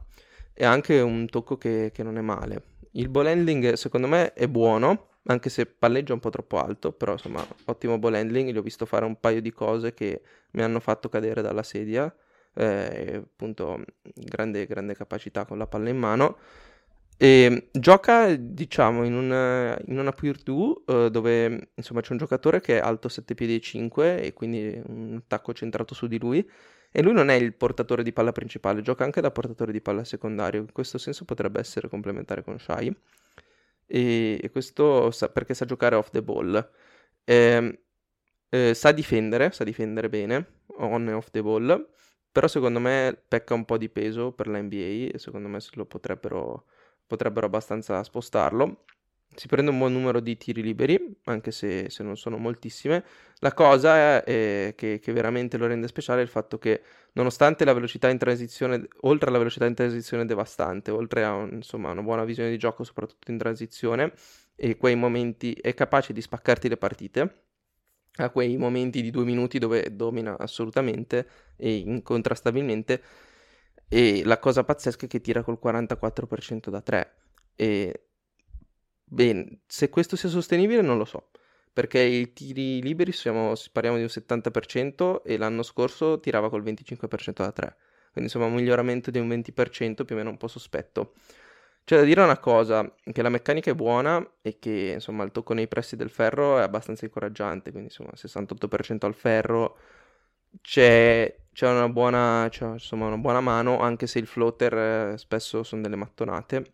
E 0.61 0.65
anche 0.65 1.01
un 1.01 1.29
tocco 1.29 1.57
che, 1.57 1.93
che 1.95 2.03
non 2.03 2.19
è 2.19 2.21
male. 2.21 2.63
Il 2.93 3.09
ball 3.09 3.27
handling 3.27 3.75
secondo 3.75 4.09
me 4.09 4.33
è 4.33 4.49
buono, 4.49 5.19
anche 5.25 5.51
se 5.51 5.67
palleggia 5.67 6.15
un 6.15 6.19
po' 6.19 6.31
troppo 6.31 6.59
alto, 6.59 6.91
però 6.91 7.13
insomma 7.13 7.47
ottimo 7.67 7.99
ball 7.99 8.15
handling, 8.15 8.51
gli 8.51 8.57
ho 8.57 8.63
visto 8.63 8.85
fare 8.85 9.05
un 9.05 9.21
paio 9.21 9.41
di 9.41 9.53
cose 9.53 9.95
che 9.95 10.21
mi 10.53 10.63
hanno 10.63 10.81
fatto 10.81 11.09
cadere 11.09 11.43
dalla 11.43 11.63
sedia, 11.63 12.13
eh, 12.55 13.23
appunto 13.25 13.85
grande, 14.15 14.67
grande 14.67 14.95
capacità 14.95 15.45
con 15.45 15.59
la 15.59 15.67
palla 15.67 15.89
in 15.89 15.99
mano. 15.99 16.39
E 17.21 17.69
gioca, 17.73 18.33
diciamo, 18.37 19.05
in 19.05 19.15
una, 19.15 19.77
in 19.87 19.99
una 19.99 20.13
Pure 20.13 20.39
2 20.45 20.83
eh, 20.87 21.11
dove 21.11 21.71
insomma 21.75 22.01
c'è 22.01 22.13
un 22.13 22.19
giocatore 22.19 22.61
che 22.61 22.77
è 22.79 22.81
alto 22.81 23.09
7 23.09 23.35
piedi 23.35 23.57
e 23.57 23.61
5 23.61 24.23
e 24.23 24.33
quindi 24.33 24.81
un 24.87 25.17
attacco 25.17 25.53
centrato 25.53 25.95
su 25.95 26.07
di 26.07 26.19
lui. 26.19 26.49
E 26.91 27.03
lui 27.03 27.13
non 27.13 27.29
è 27.29 27.35
il 27.35 27.55
portatore 27.55 28.03
di 28.03 28.13
palla 28.13 28.33
principale, 28.33 28.83
gioca 28.83 29.05
anche 29.05 29.21
da 29.21 29.31
portatore 29.31 29.73
di 29.73 29.81
palla 29.81 30.05
secondario. 30.05 30.61
In 30.61 30.73
questo 30.73 30.97
senso 30.99 31.25
potrebbe 31.25 31.59
essere 31.61 31.89
complementare 31.89 32.45
con 32.45 32.59
Shai. 32.59 32.95
E, 33.87 34.39
e 34.41 34.51
questo 34.51 35.11
sa, 35.11 35.29
perché 35.29 35.55
sa 35.55 35.65
giocare 35.65 35.97
off 35.97 36.11
the 36.11 36.23
ball. 36.23 36.55
E, 37.25 37.35
ehm, 37.35 37.79
eh, 38.51 38.75
sa 38.75 38.93
difendere, 38.93 39.51
sa 39.51 39.65
difendere 39.65 40.09
bene, 40.09 40.63
on 40.79 41.09
e 41.09 41.13
off 41.13 41.31
the 41.31 41.43
ball. 41.43 41.89
Però 42.33 42.47
secondo 42.47 42.79
me 42.81 43.21
pecca 43.27 43.55
un 43.55 43.65
po' 43.65 43.79
di 43.79 43.89
peso 43.89 44.33
per 44.33 44.47
la 44.49 44.61
NBA 44.61 45.11
e 45.13 45.19
secondo 45.19 45.49
me 45.49 45.59
lo 45.75 45.85
potrebbero 45.87 46.65
potrebbero 47.09 47.47
abbastanza 47.47 48.05
spostarlo. 48.05 48.85
Si 49.35 49.47
prende 49.47 49.71
un 49.71 49.79
buon 49.79 49.93
numero 49.93 50.21
di 50.21 50.37
tiri 50.37 50.63
liberi, 50.63 51.17
anche 51.25 51.51
se, 51.53 51.91
se 51.91 52.03
non 52.03 52.17
sono 52.17 52.39
moltissime. 52.39 53.05
La 53.39 53.53
cosa 53.53 53.97
è, 53.97 54.25
è 54.25 54.75
che, 54.77 54.99
che, 55.01 55.13
veramente 55.13 55.57
lo 55.59 55.67
rende 55.67 55.87
speciale 55.87 56.21
è 56.21 56.23
il 56.25 56.31
fatto 56.31 56.59
che, 56.59 56.83
nonostante 57.13 57.65
la 57.65 57.73
velocità 57.73 58.09
in 58.09 58.19
transizione, 58.19 58.89
oltre 59.03 59.29
alla 59.29 59.39
velocità 59.39 59.67
in 59.67 59.75
transizione 59.75 60.25
devastante, 60.25 60.91
oltre 60.91 61.25
a 61.25 61.35
un, 61.35 61.51
insomma, 61.53 61.91
una 61.91 62.03
buona 62.03 62.25
visione 62.25 62.51
di 62.51 62.59
gioco, 62.59 62.85
soprattutto 62.85 63.31
in 63.31 63.39
transizione, 63.39 64.13
e 64.57 64.77
quei 64.77 64.97
momenti 64.97 65.53
è 65.53 65.73
capace 65.75 66.13
di 66.13 66.21
spaccarti 66.21 66.69
le 66.69 66.77
partite 66.77 67.48
a 68.19 68.31
quei 68.31 68.57
momenti 68.57 69.03
di 69.03 69.11
due 69.11 69.25
minuti 69.25 69.59
dove 69.59 69.95
domina 69.95 70.37
assolutamente 70.39 71.29
e 71.57 71.77
incontrastabilmente 71.77 73.03
e 73.89 74.23
la 74.25 74.39
cosa 74.39 74.65
pazzesca 74.65 75.07
è 75.07 75.09
che 75.09 75.21
tira 75.21 75.43
col 75.43 75.59
44% 75.63 76.69
da 76.69 76.81
3. 76.83 77.15
E 77.57 78.03
bene, 79.05 79.61
se 79.67 79.89
questo 79.89 80.15
sia 80.17 80.29
sostenibile 80.29 80.83
non 80.83 80.99
lo 80.99 81.07
so, 81.07 81.31
perché 81.73 82.01
i 82.01 82.33
tiri 82.33 82.83
liberi 82.83 83.13
siamo, 83.13 83.55
parliamo 83.73 83.97
di 83.97 84.03
un 84.03 84.11
70% 84.11 85.23
e 85.25 85.39
l'anno 85.39 85.63
scorso 85.63 86.21
tirava 86.21 86.51
col 86.51 86.63
25% 86.63 87.33
da 87.33 87.53
3. 87.53 87.77
Quindi 88.13 88.31
insomma 88.33 88.47
un 88.47 88.55
miglioramento 88.55 89.11
di 89.11 89.19
un 89.19 89.29
20% 89.29 90.05
più 90.05 90.15
o 90.15 90.19
meno 90.19 90.31
un 90.31 90.37
po' 90.37 90.49
sospetto. 90.49 91.15
C'è 91.89 91.97
da 91.97 92.03
dire 92.03 92.23
una 92.23 92.37
cosa, 92.37 92.87
che 93.11 93.23
la 93.23 93.31
meccanica 93.31 93.71
è 93.71 93.75
buona 93.75 94.23
e 94.43 94.59
che 94.59 94.91
insomma 94.93 95.25
il 95.25 95.33
tocco 95.33 95.55
nei 95.55 95.69
pressi 95.69 95.97
del 95.97 96.11
ferro 96.11 96.59
è 96.59 96.61
abbastanza 96.61 97.07
incoraggiante, 97.07 97.71
quindi 97.71 97.89
insomma 97.89 98.11
68% 98.15 99.07
al 99.07 99.15
ferro, 99.15 99.79
c'è, 100.61 101.35
c'è 101.51 101.67
una 101.67 101.89
buona, 101.89 102.47
c'è, 102.51 102.67
insomma, 102.67 103.07
una 103.07 103.17
buona 103.17 103.41
mano, 103.41 103.81
anche 103.81 104.07
se 104.07 104.19
il 104.19 104.27
floater 104.27 105.13
eh, 105.15 105.17
spesso 105.17 105.63
sono 105.63 105.81
delle 105.81 105.97
mattonate. 105.97 106.73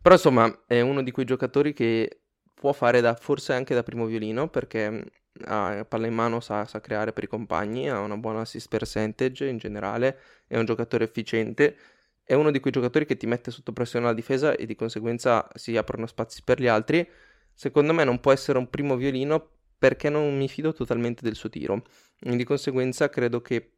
Però 0.00 0.14
insomma 0.14 0.62
è 0.66 0.80
uno 0.80 1.02
di 1.02 1.10
quei 1.10 1.26
giocatori 1.26 1.74
che 1.74 2.20
può 2.54 2.72
fare 2.72 3.02
da, 3.02 3.14
forse 3.14 3.52
anche 3.52 3.74
da 3.74 3.82
primo 3.82 4.06
violino 4.06 4.48
perché 4.48 4.90
mm, 4.90 5.02
ha 5.48 5.84
palla 5.86 6.06
in 6.06 6.14
mano, 6.14 6.40
sa, 6.40 6.64
sa, 6.64 6.80
creare 6.80 7.12
per 7.12 7.24
i 7.24 7.28
compagni, 7.28 7.90
ha 7.90 8.00
una 8.00 8.16
buona 8.16 8.40
assist 8.40 8.68
percentage 8.68 9.46
in 9.46 9.58
generale, 9.58 10.18
è 10.46 10.56
un 10.56 10.64
giocatore 10.64 11.04
efficiente, 11.04 11.76
è 12.24 12.32
uno 12.34 12.50
di 12.50 12.58
quei 12.58 12.72
giocatori 12.72 13.04
che 13.04 13.16
ti 13.16 13.26
mette 13.26 13.50
sotto 13.50 13.72
pressione 13.72 14.06
la 14.06 14.14
difesa 14.14 14.56
e 14.56 14.64
di 14.64 14.74
conseguenza 14.74 15.46
si 15.54 15.76
aprono 15.76 16.06
spazi 16.06 16.42
per 16.42 16.60
gli 16.60 16.66
altri. 16.66 17.06
Secondo 17.52 17.92
me 17.92 18.02
non 18.04 18.18
può 18.18 18.32
essere 18.32 18.58
un 18.58 18.68
primo 18.70 18.96
violino 18.96 19.50
perché 19.78 20.08
non 20.08 20.34
mi 20.36 20.48
fido 20.48 20.72
totalmente 20.72 21.22
del 21.22 21.34
suo 21.34 21.50
tiro. 21.50 21.84
Di 22.18 22.44
conseguenza 22.44 23.10
credo 23.10 23.42
che 23.42 23.72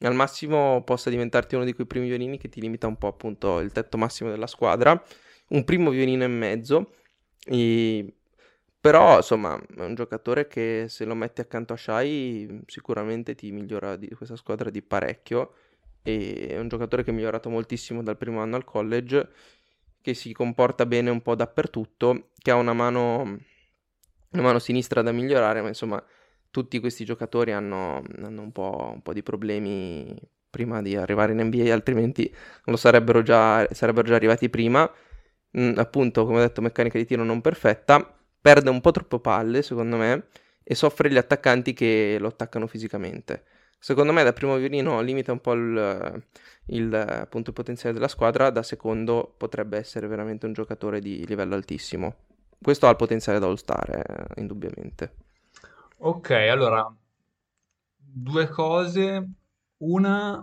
al 0.00 0.14
massimo 0.14 0.82
possa 0.82 1.08
diventarti 1.08 1.54
uno 1.54 1.64
di 1.64 1.72
quei 1.72 1.86
primi 1.86 2.08
violini 2.08 2.36
che 2.36 2.48
ti 2.48 2.60
limita 2.60 2.88
un 2.88 2.96
po' 2.98 3.06
appunto 3.06 3.60
il 3.60 3.70
tetto 3.70 3.96
massimo 3.96 4.30
della 4.30 4.48
squadra. 4.48 5.00
Un 5.50 5.62
primo 5.62 5.90
violino 5.90 6.24
e 6.24 6.28
mezzo. 6.28 6.94
E... 7.46 8.12
Però 8.80 9.16
insomma 9.16 9.56
è 9.56 9.80
un 9.80 9.94
giocatore 9.94 10.48
che 10.48 10.86
se 10.88 11.04
lo 11.04 11.14
metti 11.14 11.40
accanto 11.40 11.72
a 11.72 11.76
Shai 11.76 12.62
sicuramente 12.66 13.34
ti 13.34 13.50
migliora 13.52 13.96
di 13.96 14.08
questa 14.08 14.36
squadra 14.36 14.68
di 14.68 14.82
parecchio. 14.82 15.54
E 16.04 16.48
è 16.50 16.58
un 16.58 16.68
giocatore 16.68 17.02
che 17.02 17.10
è 17.10 17.14
migliorato 17.14 17.48
moltissimo 17.50 18.02
dal 18.02 18.16
primo 18.16 18.40
anno 18.40 18.56
al 18.56 18.64
college, 18.64 19.28
che 20.00 20.14
si 20.14 20.32
comporta 20.32 20.86
bene 20.86 21.10
un 21.10 21.22
po' 21.22 21.34
dappertutto, 21.34 22.30
che 22.38 22.50
ha 22.50 22.56
una 22.56 22.74
mano 22.74 23.38
una 24.34 24.42
mano 24.42 24.58
sinistra 24.58 25.02
da 25.02 25.12
migliorare, 25.12 25.62
ma 25.62 25.68
insomma 25.68 26.02
tutti 26.50 26.78
questi 26.80 27.04
giocatori 27.04 27.52
hanno, 27.52 28.02
hanno 28.22 28.42
un, 28.42 28.52
po', 28.52 28.90
un, 28.94 29.02
po', 29.02 29.12
di 29.12 29.22
problemi 29.22 30.16
prima 30.50 30.82
di 30.82 30.94
arrivare 30.96 31.32
in 31.32 31.40
NBA, 31.40 31.72
altrimenti 31.72 32.32
lo 32.64 32.76
sarebbero 32.76 33.22
già, 33.22 33.66
sarebbero 33.72 34.06
già 34.06 34.14
arrivati 34.14 34.48
prima. 34.50 34.88
Mm, 35.58 35.78
appunto, 35.78 36.24
come 36.26 36.38
ho 36.38 36.40
detto, 36.42 36.60
meccanica 36.60 36.98
di 36.98 37.06
tiro 37.06 37.24
non 37.24 37.40
perfetta, 37.40 38.16
perde 38.40 38.70
un 38.70 38.80
po' 38.80 38.90
troppo 38.90 39.20
palle, 39.20 39.62
secondo 39.62 39.96
me, 39.96 40.26
e 40.62 40.74
soffre 40.74 41.10
gli 41.10 41.16
attaccanti 41.16 41.72
che 41.72 42.16
lo 42.20 42.28
attaccano 42.28 42.66
fisicamente. 42.66 43.44
Secondo 43.84 44.12
me 44.12 44.22
da 44.22 44.32
primo 44.32 44.56
violino 44.56 45.02
limita 45.02 45.32
un 45.32 45.40
po' 45.40 45.52
il, 45.52 46.24
il, 46.66 46.94
appunto, 46.94 47.50
il 47.50 47.56
potenziale 47.56 47.94
della 47.94 48.08
squadra, 48.08 48.48
da 48.48 48.62
secondo 48.62 49.34
potrebbe 49.36 49.76
essere 49.76 50.06
veramente 50.06 50.46
un 50.46 50.54
giocatore 50.54 51.00
di 51.00 51.26
livello 51.26 51.54
altissimo 51.54 52.32
questo 52.64 52.86
ha 52.86 52.90
il 52.90 52.96
potenziale 52.96 53.38
da 53.38 53.46
all-star, 53.46 53.90
eh, 53.90 54.40
indubbiamente. 54.40 55.14
Ok, 55.98 56.30
allora, 56.30 56.90
due 57.94 58.48
cose. 58.48 59.28
Una, 59.76 60.42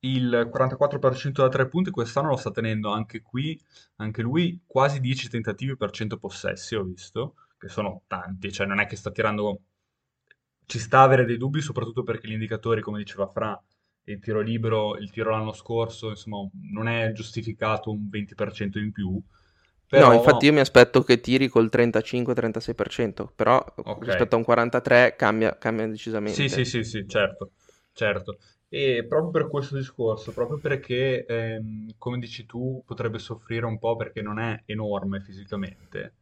il 0.00 0.50
44% 0.54 1.32
da 1.32 1.48
tre 1.48 1.66
punti 1.66 1.90
quest'anno 1.90 2.28
lo 2.28 2.36
sta 2.36 2.52
tenendo 2.52 2.90
anche 2.90 3.22
qui, 3.22 3.60
anche 3.96 4.22
lui, 4.22 4.62
quasi 4.64 5.00
10 5.00 5.30
tentativi 5.30 5.76
per 5.76 5.90
100 5.90 6.16
possessi, 6.16 6.76
ho 6.76 6.84
visto, 6.84 7.34
che 7.58 7.68
sono 7.68 8.02
tanti, 8.06 8.52
cioè 8.52 8.66
non 8.66 8.78
è 8.78 8.86
che 8.86 8.96
sta 8.96 9.10
tirando... 9.10 9.62
Ci 10.66 10.78
sta 10.78 11.00
a 11.00 11.02
avere 11.02 11.24
dei 11.24 11.36
dubbi, 11.36 11.60
soprattutto 11.60 12.02
perché 12.02 12.28
gli 12.28 12.32
indicatori, 12.32 12.80
come 12.80 12.98
diceva 12.98 13.26
Fra, 13.26 13.60
il 14.04 14.18
tiro 14.20 14.40
libero, 14.40 14.96
il 14.96 15.10
tiro 15.10 15.30
l'anno 15.30 15.52
scorso, 15.52 16.08
insomma, 16.10 16.48
non 16.72 16.88
è 16.88 17.12
giustificato 17.12 17.90
un 17.90 18.08
20% 18.10 18.78
in 18.78 18.92
più. 18.92 19.20
Però... 19.86 20.08
No, 20.08 20.14
infatti 20.14 20.46
io 20.46 20.54
mi 20.54 20.60
aspetto 20.60 21.02
che 21.02 21.20
tiri 21.20 21.48
col 21.48 21.68
35-36%, 21.70 23.28
però 23.36 23.62
okay. 23.76 24.06
rispetto 24.06 24.34
a 24.34 24.38
un 24.38 24.44
43 24.44 25.14
cambia, 25.16 25.58
cambia 25.58 25.86
decisamente. 25.86 26.34
Sì, 26.34 26.48
sì, 26.48 26.64
sì, 26.64 26.82
sì, 26.82 27.06
certo, 27.06 27.50
certo. 27.92 28.38
E 28.70 29.04
proprio 29.06 29.30
per 29.30 29.48
questo 29.50 29.76
discorso, 29.76 30.32
proprio 30.32 30.56
perché, 30.56 31.26
ehm, 31.26 31.90
come 31.98 32.18
dici 32.18 32.46
tu, 32.46 32.82
potrebbe 32.86 33.18
soffrire 33.18 33.66
un 33.66 33.78
po' 33.78 33.96
perché 33.96 34.22
non 34.22 34.38
è 34.38 34.62
enorme 34.64 35.20
fisicamente, 35.20 36.14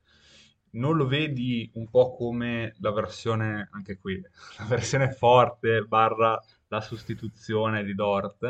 non 0.73 0.97
lo 0.97 1.07
vedi 1.07 1.71
un 1.75 1.89
po' 1.89 2.14
come 2.14 2.75
la 2.79 2.93
versione, 2.93 3.68
anche 3.73 3.99
qui, 3.99 4.21
la 4.59 4.64
versione 4.64 5.11
forte 5.11 5.83
barra 5.83 6.41
la 6.68 6.81
sostituzione 6.81 7.83
di 7.85 7.95
Dort? 7.95 8.43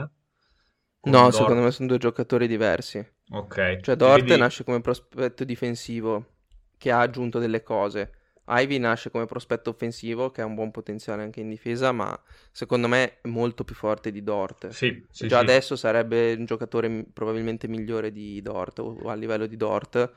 No, 1.02 1.22
Dort... 1.22 1.34
secondo 1.34 1.62
me 1.62 1.70
sono 1.70 1.88
due 1.88 1.98
giocatori 1.98 2.46
diversi. 2.46 3.04
Ok. 3.30 3.80
Cioè 3.80 3.96
Dort 3.96 4.24
vedi... 4.24 4.38
nasce 4.38 4.64
come 4.64 4.80
prospetto 4.80 5.44
difensivo 5.44 6.26
che 6.76 6.90
ha 6.90 7.00
aggiunto 7.00 7.38
delle 7.38 7.62
cose. 7.62 8.12
Ivy 8.52 8.78
nasce 8.78 9.10
come 9.10 9.26
prospetto 9.26 9.70
offensivo 9.70 10.30
che 10.30 10.40
ha 10.42 10.44
un 10.44 10.54
buon 10.54 10.72
potenziale 10.72 11.22
anche 11.22 11.40
in 11.40 11.48
difesa, 11.48 11.92
ma 11.92 12.20
secondo 12.50 12.88
me 12.88 13.20
è 13.20 13.28
molto 13.28 13.64
più 13.64 13.74
forte 13.74 14.10
di 14.10 14.22
Dort. 14.22 14.68
Sì, 14.68 15.06
sì, 15.10 15.28
Già 15.28 15.38
sì. 15.38 15.44
adesso 15.44 15.76
sarebbe 15.76 16.34
un 16.34 16.46
giocatore 16.46 17.04
probabilmente 17.12 17.68
migliore 17.68 18.10
di 18.10 18.42
Dort 18.42 18.80
o 18.80 19.08
a 19.08 19.14
livello 19.14 19.46
di 19.46 19.56
Dort. 19.56 20.12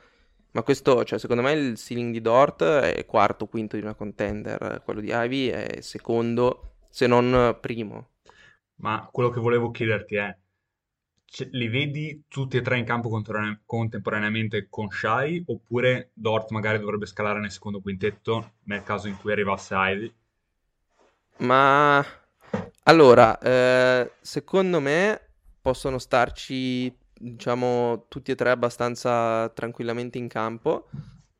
Ma 0.54 0.62
questo, 0.62 1.02
cioè, 1.04 1.18
secondo 1.18 1.42
me 1.42 1.52
il 1.52 1.76
ceiling 1.76 2.12
di 2.12 2.20
Dort 2.20 2.62
è 2.62 3.04
quarto, 3.06 3.46
quinto 3.46 3.76
di 3.76 3.82
una 3.82 3.94
contender, 3.94 4.82
quello 4.84 5.00
di 5.00 5.10
Ivy 5.12 5.48
è 5.48 5.80
secondo, 5.80 6.76
se 6.88 7.08
non 7.08 7.58
primo. 7.60 8.10
Ma 8.76 9.08
quello 9.10 9.30
che 9.30 9.40
volevo 9.40 9.72
chiederti 9.72 10.14
è, 10.14 10.36
li 11.50 11.68
vedi 11.68 12.24
tutti 12.28 12.56
e 12.56 12.62
tre 12.62 12.78
in 12.78 12.84
campo 12.84 13.08
contemporaneamente 13.64 14.68
con 14.70 14.88
Shai 14.90 15.42
oppure 15.46 16.10
Dort 16.12 16.50
magari 16.50 16.78
dovrebbe 16.78 17.06
scalare 17.06 17.40
nel 17.40 17.50
secondo 17.50 17.80
quintetto 17.80 18.52
nel 18.64 18.84
caso 18.84 19.08
in 19.08 19.16
cui 19.16 19.32
arrivasse 19.32 19.74
Ivy? 19.76 20.14
Ma 21.38 22.04
allora, 22.84 23.36
eh, 23.40 24.12
secondo 24.20 24.78
me 24.78 25.20
possono 25.60 25.98
starci, 25.98 26.94
diciamo, 27.18 28.06
tutti 28.08 28.30
e 28.30 28.34
tre 28.34 28.50
abbastanza 28.50 29.48
tranquillamente 29.50 30.18
in 30.18 30.28
campo. 30.28 30.88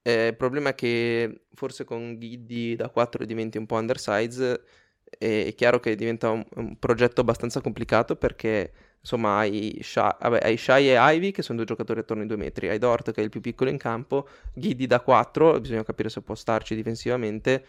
Eh, 0.03 0.29
il 0.29 0.37
problema 0.37 0.71
è 0.71 0.75
che 0.75 1.47
forse 1.55 1.85
con 1.85 2.19
Giddy 2.19 2.77
da 2.77 2.89
4 2.91 3.25
diventi 3.25 3.59
un 3.59 3.67
po' 3.67 3.77
undersize. 3.77 4.63
È 5.17 5.55
chiaro 5.57 5.81
che 5.81 5.95
diventa 5.95 6.31
un, 6.31 6.45
un 6.57 6.79
progetto 6.79 7.21
abbastanza 7.21 7.61
complicato 7.61 8.17
perché 8.17 8.73
insomma 9.01 9.39
hai, 9.39 9.79
Sha- 9.83 10.17
vabbè, 10.21 10.41
hai 10.43 10.57
Shai 10.57 10.91
e 10.91 10.97
Ivy 10.99 11.31
che 11.31 11.43
sono 11.43 11.59
due 11.59 11.67
giocatori 11.67 12.01
attorno 12.01 12.23
ai 12.23 12.29
due 12.29 12.37
metri, 12.39 12.69
hai 12.69 12.79
Dort 12.79 13.13
che 13.13 13.21
è 13.21 13.25
il 13.25 13.31
più 13.31 13.41
piccolo 13.41 13.71
in 13.71 13.77
campo, 13.79 14.27
Giddy 14.55 14.87
da 14.87 15.01
4, 15.01 15.61
bisogna 15.61 15.85
capire 15.85 16.09
se 16.09 16.23
può 16.23 16.35
starci 16.35 16.75
difensivamente, 16.75 17.65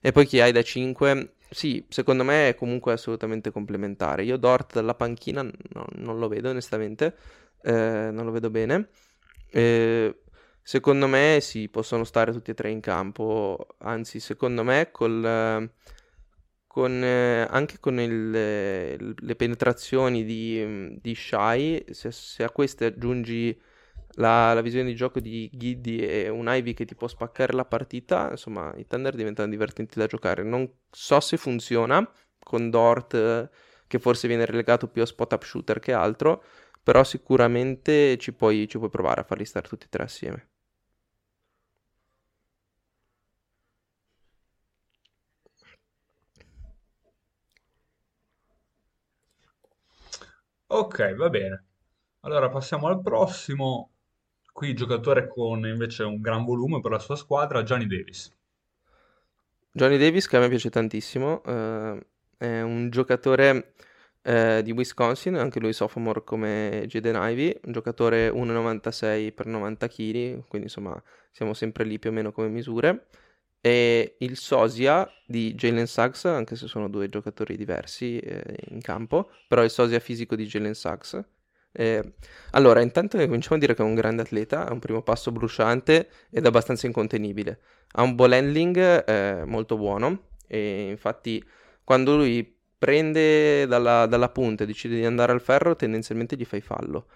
e 0.00 0.12
poi 0.12 0.26
chi 0.26 0.40
hai 0.40 0.52
da 0.52 0.62
5, 0.62 1.34
sì, 1.50 1.84
secondo 1.88 2.24
me 2.24 2.48
è 2.48 2.54
comunque 2.54 2.92
assolutamente 2.92 3.50
complementare. 3.50 4.24
Io 4.24 4.36
Dort 4.36 4.74
dalla 4.74 4.94
panchina 4.94 5.42
no, 5.42 5.86
non 5.96 6.18
lo 6.18 6.28
vedo 6.28 6.50
onestamente, 6.50 7.14
eh, 7.62 8.10
non 8.12 8.24
lo 8.24 8.30
vedo 8.30 8.50
bene. 8.50 8.88
Eh, 9.50 10.22
secondo 10.62 11.06
me 11.06 11.38
sì, 11.40 11.68
possono 11.68 12.04
stare 12.04 12.32
tutti 12.32 12.50
e 12.50 12.54
tre 12.54 12.70
in 12.70 12.80
campo, 12.80 13.66
anzi 13.78 14.20
secondo 14.20 14.62
me 14.64 14.90
col 14.90 15.68
con, 16.70 17.02
eh, 17.02 17.48
anche 17.50 17.80
con 17.80 17.98
il, 17.98 18.30
le 18.30 19.34
penetrazioni 19.34 20.24
di, 20.24 20.96
di 21.00 21.14
Shai, 21.16 21.84
se, 21.90 22.12
se, 22.12 22.44
a 22.44 22.50
queste 22.50 22.84
aggiungi 22.84 23.60
la, 24.14 24.54
la, 24.54 24.60
visione 24.60 24.86
di 24.86 24.94
gioco 24.94 25.18
di 25.18 25.50
Giddy 25.52 25.98
e 25.98 26.28
un 26.28 26.46
Ivy 26.48 26.72
che 26.72 26.84
ti 26.84 26.94
può 26.94 27.08
spaccare 27.08 27.54
la 27.54 27.64
partita, 27.64 28.28
insomma 28.30 28.72
i 28.76 28.86
Thunder 28.86 29.16
diventano 29.16 29.50
divertenti 29.50 29.98
da 29.98 30.06
giocare. 30.06 30.44
Non 30.44 30.70
so 30.88 31.18
se 31.18 31.36
funziona 31.36 32.08
con 32.38 32.70
Dort, 32.70 33.50
che 33.88 33.98
forse 33.98 34.28
viene 34.28 34.46
relegato 34.46 34.86
più 34.86 35.02
a 35.02 35.06
spot 35.06 35.32
up 35.32 35.42
shooter 35.42 35.80
che 35.80 35.92
altro, 35.92 36.44
però 36.90 37.04
sicuramente 37.04 38.18
ci 38.18 38.32
puoi, 38.32 38.66
ci 38.66 38.76
puoi 38.76 38.90
provare 38.90 39.20
a 39.20 39.24
farli 39.24 39.44
stare 39.44 39.68
tutti 39.68 39.84
e 39.84 39.88
tre 39.88 40.02
assieme. 40.02 40.48
Ok, 50.66 51.14
va 51.14 51.28
bene. 51.28 51.64
Allora 52.22 52.48
passiamo 52.48 52.88
al 52.88 53.00
prossimo. 53.00 53.92
Qui 54.52 54.74
giocatore 54.74 55.28
con 55.28 55.64
invece 55.64 56.02
un 56.02 56.20
gran 56.20 56.44
volume 56.44 56.80
per 56.80 56.90
la 56.90 56.98
sua 56.98 57.14
squadra, 57.14 57.62
Johnny 57.62 57.86
Davis. 57.86 58.36
Johnny 59.70 59.96
Davis 59.96 60.26
che 60.26 60.36
a 60.36 60.40
me 60.40 60.48
piace 60.48 60.70
tantissimo, 60.70 61.40
eh, 61.44 62.06
è 62.36 62.62
un 62.62 62.90
giocatore 62.90 63.74
eh, 64.22 64.62
di 64.62 64.72
Wisconsin, 64.72 65.34
anche 65.36 65.60
lui 65.60 65.72
sophomore 65.72 66.24
come 66.24 66.84
Jaden 66.86 67.18
Ivy, 67.20 67.60
un 67.64 67.72
giocatore 67.72 68.30
1,96 68.30 69.32
per 69.32 69.46
90 69.46 69.88
kg, 69.88 70.44
quindi 70.48 70.68
insomma 70.68 71.00
siamo 71.30 71.54
sempre 71.54 71.84
lì 71.84 71.98
più 71.98 72.10
o 72.10 72.12
meno 72.12 72.32
come 72.32 72.48
misure 72.48 73.06
e 73.60 74.16
il 74.18 74.36
Sosia 74.36 75.08
di 75.26 75.54
Jalen 75.54 75.86
Suggs, 75.86 76.24
anche 76.24 76.56
se 76.56 76.66
sono 76.66 76.88
due 76.88 77.08
giocatori 77.08 77.56
diversi 77.56 78.18
eh, 78.18 78.42
in 78.70 78.80
campo, 78.80 79.30
però 79.46 79.62
il 79.62 79.70
Sosia 79.70 80.00
fisico 80.00 80.34
di 80.34 80.46
Jalen 80.46 80.74
Suggs. 80.74 81.22
Eh, 81.72 82.14
allora, 82.52 82.80
intanto 82.80 83.18
cominciamo 83.18 83.56
a 83.56 83.58
dire 83.58 83.74
che 83.74 83.82
è 83.82 83.84
un 83.84 83.94
grande 83.94 84.22
atleta, 84.22 84.66
ha 84.66 84.72
un 84.72 84.78
primo 84.78 85.02
passo 85.02 85.30
bruciante 85.30 86.08
ed 86.30 86.46
abbastanza 86.46 86.86
incontenibile. 86.86 87.60
Ha 87.92 88.02
un 88.02 88.14
ball 88.14 88.32
handling 88.32 89.04
eh, 89.06 89.44
molto 89.44 89.76
buono 89.76 90.28
e 90.46 90.88
infatti 90.88 91.44
quando 91.84 92.16
lui 92.16 92.59
prende 92.80 93.66
dalla, 93.66 94.06
dalla 94.06 94.30
punta 94.30 94.64
e 94.64 94.66
decide 94.66 94.96
di 94.96 95.04
andare 95.04 95.32
al 95.32 95.42
ferro, 95.42 95.76
tendenzialmente 95.76 96.34
gli 96.34 96.46
fai 96.46 96.62
fallo. 96.62 97.08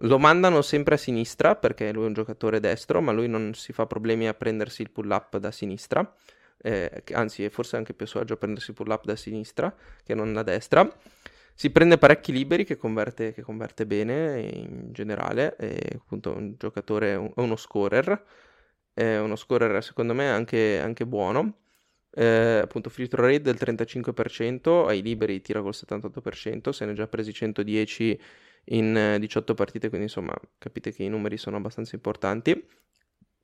Lo 0.00 0.18
mandano 0.18 0.62
sempre 0.62 0.96
a 0.96 0.98
sinistra 0.98 1.54
perché 1.54 1.92
lui 1.92 2.02
è 2.02 2.06
un 2.08 2.12
giocatore 2.12 2.58
destro, 2.58 3.00
ma 3.00 3.12
lui 3.12 3.28
non 3.28 3.54
si 3.54 3.72
fa 3.72 3.86
problemi 3.86 4.26
a 4.26 4.34
prendersi 4.34 4.82
il 4.82 4.90
pull 4.90 5.08
up 5.10 5.36
da 5.36 5.52
sinistra. 5.52 6.12
Eh, 6.60 7.04
anzi, 7.12 7.44
è 7.44 7.50
forse 7.50 7.76
anche 7.76 7.94
più 7.94 8.04
a 8.04 8.08
suo 8.08 8.20
agio 8.20 8.34
a 8.34 8.36
prendersi 8.36 8.70
il 8.70 8.76
pull 8.76 8.90
up 8.90 9.04
da 9.04 9.14
sinistra 9.14 9.72
che 10.02 10.14
non 10.14 10.32
da 10.32 10.42
destra. 10.42 10.92
Si 11.54 11.70
prende 11.70 11.98
parecchi 11.98 12.32
liberi 12.32 12.64
che 12.64 12.76
converte, 12.76 13.32
che 13.32 13.42
converte 13.42 13.86
bene 13.86 14.40
in 14.40 14.88
generale. 14.90 15.54
È 15.54 15.78
appunto 15.94 16.34
un 16.34 16.54
giocatore, 16.58 17.14
uno 17.36 17.54
scorer. 17.54 18.24
È 18.92 19.18
uno 19.18 19.36
scorer 19.36 19.84
secondo 19.84 20.14
me 20.14 20.28
anche, 20.28 20.80
anche 20.80 21.06
buono. 21.06 21.61
Eh, 22.14 22.60
appunto 22.62 22.90
free 22.90 23.08
throw 23.08 23.24
rate 23.24 23.40
del 23.40 23.56
35%, 23.58 24.86
ai 24.86 25.02
liberi 25.02 25.40
tira 25.40 25.62
col 25.62 25.72
78%, 25.74 26.70
se 26.70 26.84
ne 26.84 26.90
ha 26.90 26.94
già 26.94 27.06
presi 27.06 27.32
110 27.32 28.20
in 28.66 29.16
18 29.18 29.54
partite, 29.54 29.88
quindi 29.88 30.06
insomma 30.06 30.34
capite 30.58 30.92
che 30.92 31.02
i 31.02 31.08
numeri 31.08 31.36
sono 31.36 31.56
abbastanza 31.56 31.94
importanti. 31.94 32.50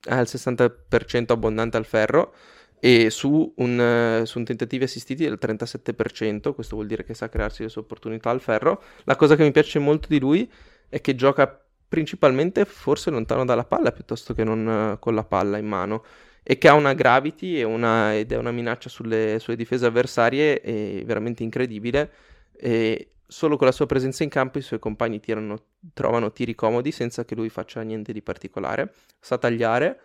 Ha 0.08 0.20
il 0.20 0.28
60% 0.28 1.32
abbondante 1.32 1.76
al 1.76 1.84
ferro 1.84 2.34
e 2.78 3.10
su 3.10 3.52
un, 3.56 4.22
su 4.24 4.38
un 4.38 4.44
tentativi 4.44 4.84
assistiti 4.84 5.24
del 5.24 5.38
37%, 5.40 6.54
questo 6.54 6.76
vuol 6.76 6.86
dire 6.86 7.04
che 7.04 7.14
sa 7.14 7.28
crearsi 7.28 7.62
le 7.62 7.68
sue 7.68 7.80
opportunità 7.80 8.30
al 8.30 8.40
ferro. 8.40 8.82
La 9.04 9.16
cosa 9.16 9.34
che 9.34 9.42
mi 9.42 9.50
piace 9.50 9.78
molto 9.78 10.08
di 10.08 10.20
lui 10.20 10.50
è 10.88 11.00
che 11.00 11.14
gioca 11.14 11.62
principalmente 11.88 12.64
forse 12.66 13.10
lontano 13.10 13.44
dalla 13.46 13.64
palla 13.64 13.92
piuttosto 13.92 14.34
che 14.34 14.44
non 14.44 14.98
con 15.00 15.14
la 15.14 15.24
palla 15.24 15.56
in 15.56 15.66
mano 15.66 16.04
e 16.50 16.56
che 16.56 16.68
ha 16.68 16.72
una 16.72 16.94
gravity 16.94 17.62
una, 17.62 18.16
ed 18.16 18.32
è 18.32 18.38
una 18.38 18.52
minaccia 18.52 18.88
sulle, 18.88 19.38
sulle 19.38 19.54
difese 19.54 19.84
avversarie 19.84 21.02
veramente 21.04 21.42
incredibile. 21.42 22.10
E 22.56 23.16
solo 23.26 23.58
con 23.58 23.66
la 23.66 23.72
sua 23.72 23.84
presenza 23.84 24.22
in 24.22 24.30
campo 24.30 24.56
i 24.56 24.62
suoi 24.62 24.78
compagni 24.78 25.20
tirano, 25.20 25.58
trovano 25.92 26.32
tiri 26.32 26.54
comodi 26.54 26.90
senza 26.90 27.26
che 27.26 27.34
lui 27.34 27.50
faccia 27.50 27.82
niente 27.82 28.14
di 28.14 28.22
particolare. 28.22 28.94
Sa 29.20 29.36
tagliare, 29.36 30.00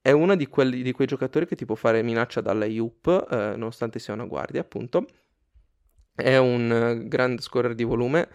è 0.00 0.12
uno 0.12 0.36
di, 0.36 0.48
di 0.84 0.92
quei 0.92 1.08
giocatori 1.08 1.46
che 1.46 1.56
ti 1.56 1.64
può 1.64 1.74
fare 1.74 2.00
minaccia 2.04 2.40
dalla 2.40 2.64
IUP, 2.66 3.26
eh, 3.28 3.36
nonostante 3.56 3.98
sia 3.98 4.14
una 4.14 4.26
guardia, 4.26 4.60
appunto. 4.60 5.04
È 6.14 6.36
un 6.36 7.00
uh, 7.00 7.08
grande 7.08 7.42
scorer 7.42 7.74
di 7.74 7.82
volume, 7.82 8.28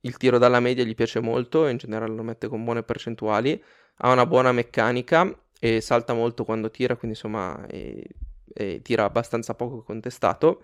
il 0.00 0.16
tiro 0.16 0.38
dalla 0.38 0.58
media 0.58 0.82
gli 0.82 0.96
piace 0.96 1.20
molto, 1.20 1.68
in 1.68 1.76
generale 1.76 2.12
lo 2.12 2.24
mette 2.24 2.48
con 2.48 2.64
buone 2.64 2.82
percentuali, 2.82 3.62
ha 3.98 4.10
una 4.10 4.26
buona 4.26 4.50
meccanica 4.50 5.32
e 5.64 5.80
salta 5.80 6.12
molto 6.12 6.44
quando 6.44 6.70
tira, 6.70 6.94
quindi 6.94 7.16
insomma 7.16 7.66
e, 7.66 8.06
e 8.52 8.82
tira 8.82 9.04
abbastanza 9.04 9.54
poco 9.54 9.82
contestato. 9.82 10.62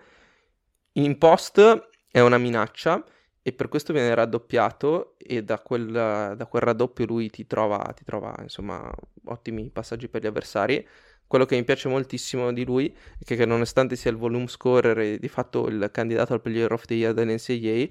In 0.93 1.17
post 1.17 1.89
è 2.11 2.19
una 2.19 2.37
minaccia 2.37 3.03
e 3.41 3.51
per 3.51 3.67
questo 3.67 3.93
viene 3.93 4.13
raddoppiato 4.13 5.15
e 5.17 5.43
da 5.43 5.57
quel, 5.57 5.91
da 5.91 6.45
quel 6.47 6.61
raddoppio 6.61 7.07
lui 7.07 7.31
ti 7.31 7.47
trova, 7.47 7.79
ti 7.95 8.03
trova 8.03 8.35
insomma 8.43 8.93
ottimi 9.25 9.71
passaggi 9.71 10.07
per 10.07 10.21
gli 10.21 10.27
avversari. 10.27 10.87
Quello 11.25 11.45
che 11.45 11.55
mi 11.55 11.63
piace 11.63 11.89
moltissimo 11.89 12.53
di 12.53 12.63
lui 12.63 12.95
è 13.17 13.23
che, 13.23 13.35
che 13.35 13.45
nonostante 13.47 13.95
sia 13.95 14.11
il 14.11 14.17
volume 14.17 14.47
scorer 14.47 14.99
e 14.99 15.17
di 15.17 15.29
fatto 15.29 15.67
il 15.67 15.89
candidato 15.91 16.33
al 16.33 16.41
player 16.41 16.71
of 16.73 16.85
the 16.85 16.93
year 16.93 17.13
dell'NCAA, 17.15 17.87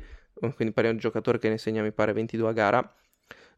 quindi 0.54 0.72
di 0.80 0.86
un 0.86 0.98
giocatore 0.98 1.38
che 1.40 1.48
ne 1.48 1.58
segna 1.58 1.82
mi 1.82 1.90
pare 1.90 2.12
22 2.12 2.48
a 2.48 2.52
gara, 2.52 2.94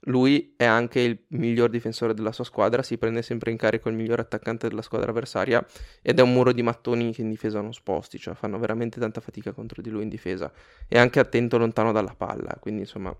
lui 0.06 0.54
è 0.56 0.64
anche 0.64 1.00
il 1.00 1.18
miglior 1.28 1.70
difensore 1.70 2.14
della 2.14 2.32
sua 2.32 2.44
squadra, 2.44 2.82
si 2.82 2.98
prende 2.98 3.22
sempre 3.22 3.50
in 3.50 3.56
carico 3.56 3.88
il 3.88 3.94
miglior 3.94 4.18
attaccante 4.18 4.68
della 4.68 4.82
squadra 4.82 5.10
avversaria 5.10 5.64
ed 6.00 6.18
è 6.18 6.22
un 6.22 6.32
muro 6.32 6.52
di 6.52 6.62
mattoni 6.62 7.12
che 7.12 7.20
in 7.20 7.28
difesa 7.28 7.60
non 7.60 7.72
sposti, 7.72 8.18
cioè 8.18 8.34
fanno 8.34 8.58
veramente 8.58 8.98
tanta 8.98 9.20
fatica 9.20 9.52
contro 9.52 9.80
di 9.80 9.90
lui 9.90 10.02
in 10.02 10.08
difesa. 10.08 10.52
È 10.88 10.98
anche 10.98 11.20
attento 11.20 11.58
lontano 11.58 11.92
dalla 11.92 12.14
palla, 12.16 12.56
quindi 12.60 12.82
insomma... 12.82 13.16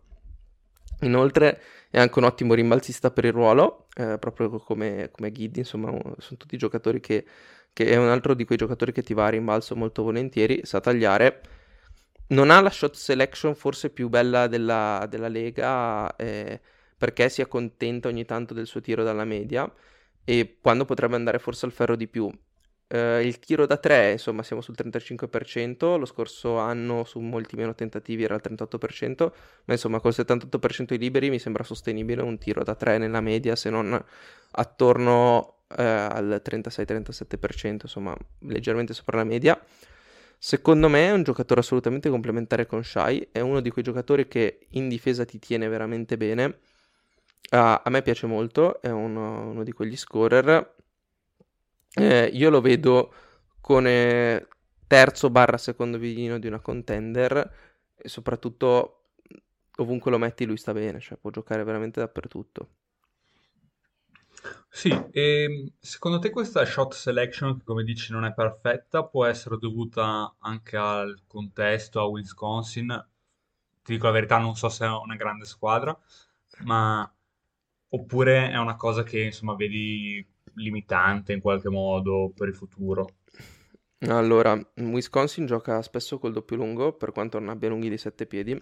Inoltre 1.03 1.61
è 1.91 1.99
anche 1.99 2.19
un 2.21 2.27
ottimo 2.27 2.55
rimbalzista 2.55 3.11
per 3.11 3.25
il 3.25 3.33
ruolo, 3.33 3.87
eh, 3.97 4.19
proprio 4.21 4.51
come, 4.61 5.09
come 5.11 5.33
Giddy, 5.33 5.59
insomma 5.59 5.91
sono 5.91 6.37
tutti 6.37 6.57
giocatori 6.57 7.01
che, 7.01 7.25
che 7.73 7.87
è 7.87 7.97
un 7.97 8.07
altro 8.07 8.35
di 8.35 8.45
quei 8.45 8.57
giocatori 8.57 8.93
che 8.93 9.03
ti 9.03 9.13
va 9.13 9.27
a 9.27 9.31
rimbalzo 9.31 9.75
molto 9.75 10.05
volentieri, 10.05 10.61
sa 10.63 10.79
tagliare 10.79 11.41
non 12.33 12.51
ha 12.51 12.61
la 12.61 12.71
shot 12.71 12.95
selection 12.95 13.55
forse 13.55 13.91
più 13.91 14.09
bella 14.09 14.47
della, 14.47 15.07
della 15.09 15.29
Lega 15.29 16.15
eh, 16.17 16.61
perché 16.97 17.29
si 17.29 17.41
accontenta 17.41 18.09
ogni 18.09 18.25
tanto 18.25 18.55
del 18.55 18.67
suo 18.67 18.81
tiro 18.81 19.03
dalla 19.03 19.25
media 19.25 19.71
e 20.25 20.59
quando 20.61 20.85
potrebbe 20.85 21.17
andare 21.17 21.39
forse 21.39 21.67
al 21.67 21.73
ferro 21.73 21.97
di 21.97 22.07
più. 22.07 22.31
Eh, 22.87 23.27
il 23.27 23.39
tiro 23.39 23.67
da 23.67 23.77
3, 23.79 24.13
insomma, 24.13 24.43
siamo 24.43 24.61
sul 24.61 24.75
35%, 24.79 25.99
lo 25.99 26.05
scorso 26.05 26.59
anno 26.59 27.05
su 27.05 27.21
molti 27.21 27.57
meno 27.57 27.75
tentativi 27.75 28.23
era 28.23 28.35
il 28.35 28.43
38%, 28.45 29.33
ma 29.65 29.73
insomma 29.73 29.99
col 29.99 30.13
78% 30.15 30.85
di 30.85 30.99
liberi 30.99 31.31
mi 31.31 31.39
sembra 31.39 31.65
sostenibile 31.65 32.23
un 32.23 32.39
tiro 32.39 32.63
da 32.63 32.75
3 32.75 32.99
nella 32.99 33.21
media, 33.21 33.57
se 33.57 33.71
non 33.71 33.99
attorno 34.53 35.63
eh, 35.77 35.83
al 35.83 36.43
36-37%, 36.45 37.81
insomma, 37.83 38.15
leggermente 38.41 38.93
sopra 38.93 39.17
la 39.17 39.25
media. 39.25 39.61
Secondo 40.45 40.89
me 40.89 41.07
è 41.07 41.13
un 41.13 41.23
giocatore 41.23 41.61
assolutamente 41.61 42.11
complementare 42.11 42.67
con 42.67 42.83
Shai, 42.83 43.29
è 43.31 43.39
uno 43.39 43.61
di 43.61 43.71
quei 43.71 43.85
giocatori 43.85 44.27
che 44.27 44.67
in 44.71 44.89
difesa 44.89 45.25
ti 45.25 45.39
tiene 45.39 45.69
veramente 45.69 46.17
bene. 46.17 46.45
Uh, 47.49 47.79
a 47.81 47.89
me 47.91 48.03
piace 48.03 48.27
molto, 48.27 48.83
è 48.83 48.91
uno, 48.91 49.49
uno 49.51 49.63
di 49.63 49.71
quegli 49.71 49.97
scorer. 49.97 50.75
Eh, 51.95 52.25
io 52.33 52.51
lo 52.51 52.61
vedo 52.61 53.15
come 53.61 54.49
terzo 54.89 55.31
barra 55.31 55.59
secondo 55.59 55.97
vidino 55.97 56.41
di 56.41 56.49
una 56.49 56.59
contender 56.59 57.55
e 57.95 58.09
soprattutto 58.09 59.11
ovunque 59.77 60.11
lo 60.11 60.19
metti 60.19 60.45
lui 60.45 60.57
sta 60.57 60.73
bene, 60.73 60.99
cioè 60.99 61.19
può 61.19 61.31
giocare 61.31 61.63
veramente 61.63 62.01
dappertutto. 62.01 62.69
Sì, 64.69 64.91
e 65.11 65.73
secondo 65.79 66.19
te 66.19 66.31
questa 66.31 66.65
shot 66.65 66.95
selection, 66.95 67.59
che 67.59 67.65
come 67.65 67.85
dici 67.85 68.13
non 68.13 68.25
è 68.25 68.33
perfetta, 68.33 69.05
può 69.05 69.25
essere 69.25 69.59
dovuta 69.59 70.35
anche 70.39 70.77
al 70.77 71.23
contesto, 71.27 72.01
a 72.01 72.05
Wisconsin? 72.05 73.07
ti 73.83 73.93
dico 73.93 74.07
la 74.07 74.13
verità, 74.13 74.39
non 74.39 74.55
so 74.55 74.69
se 74.69 74.85
è 74.87 74.89
una 74.89 75.17
grande 75.17 75.45
squadra, 75.45 75.97
ma 76.65 77.11
oppure 77.89 78.51
è 78.51 78.57
una 78.59 78.77
cosa 78.77 79.03
che 79.03 79.23
insomma 79.23 79.55
vedi 79.55 80.25
limitante 80.55 81.33
in 81.33 81.41
qualche 81.41 81.69
modo 81.69 82.33
per 82.35 82.49
il 82.49 82.55
futuro. 82.55 83.17
Allora, 84.09 84.59
Wisconsin 84.77 85.47
gioca 85.47 85.81
spesso 85.83 86.19
col 86.19 86.33
doppio 86.33 86.57
lungo, 86.57 86.93
per 86.93 87.13
quanto 87.13 87.39
non 87.39 87.51
abbia 87.51 87.69
lunghi 87.69 87.89
di 87.89 87.99
7 87.99 88.27
piedi, 88.27 88.61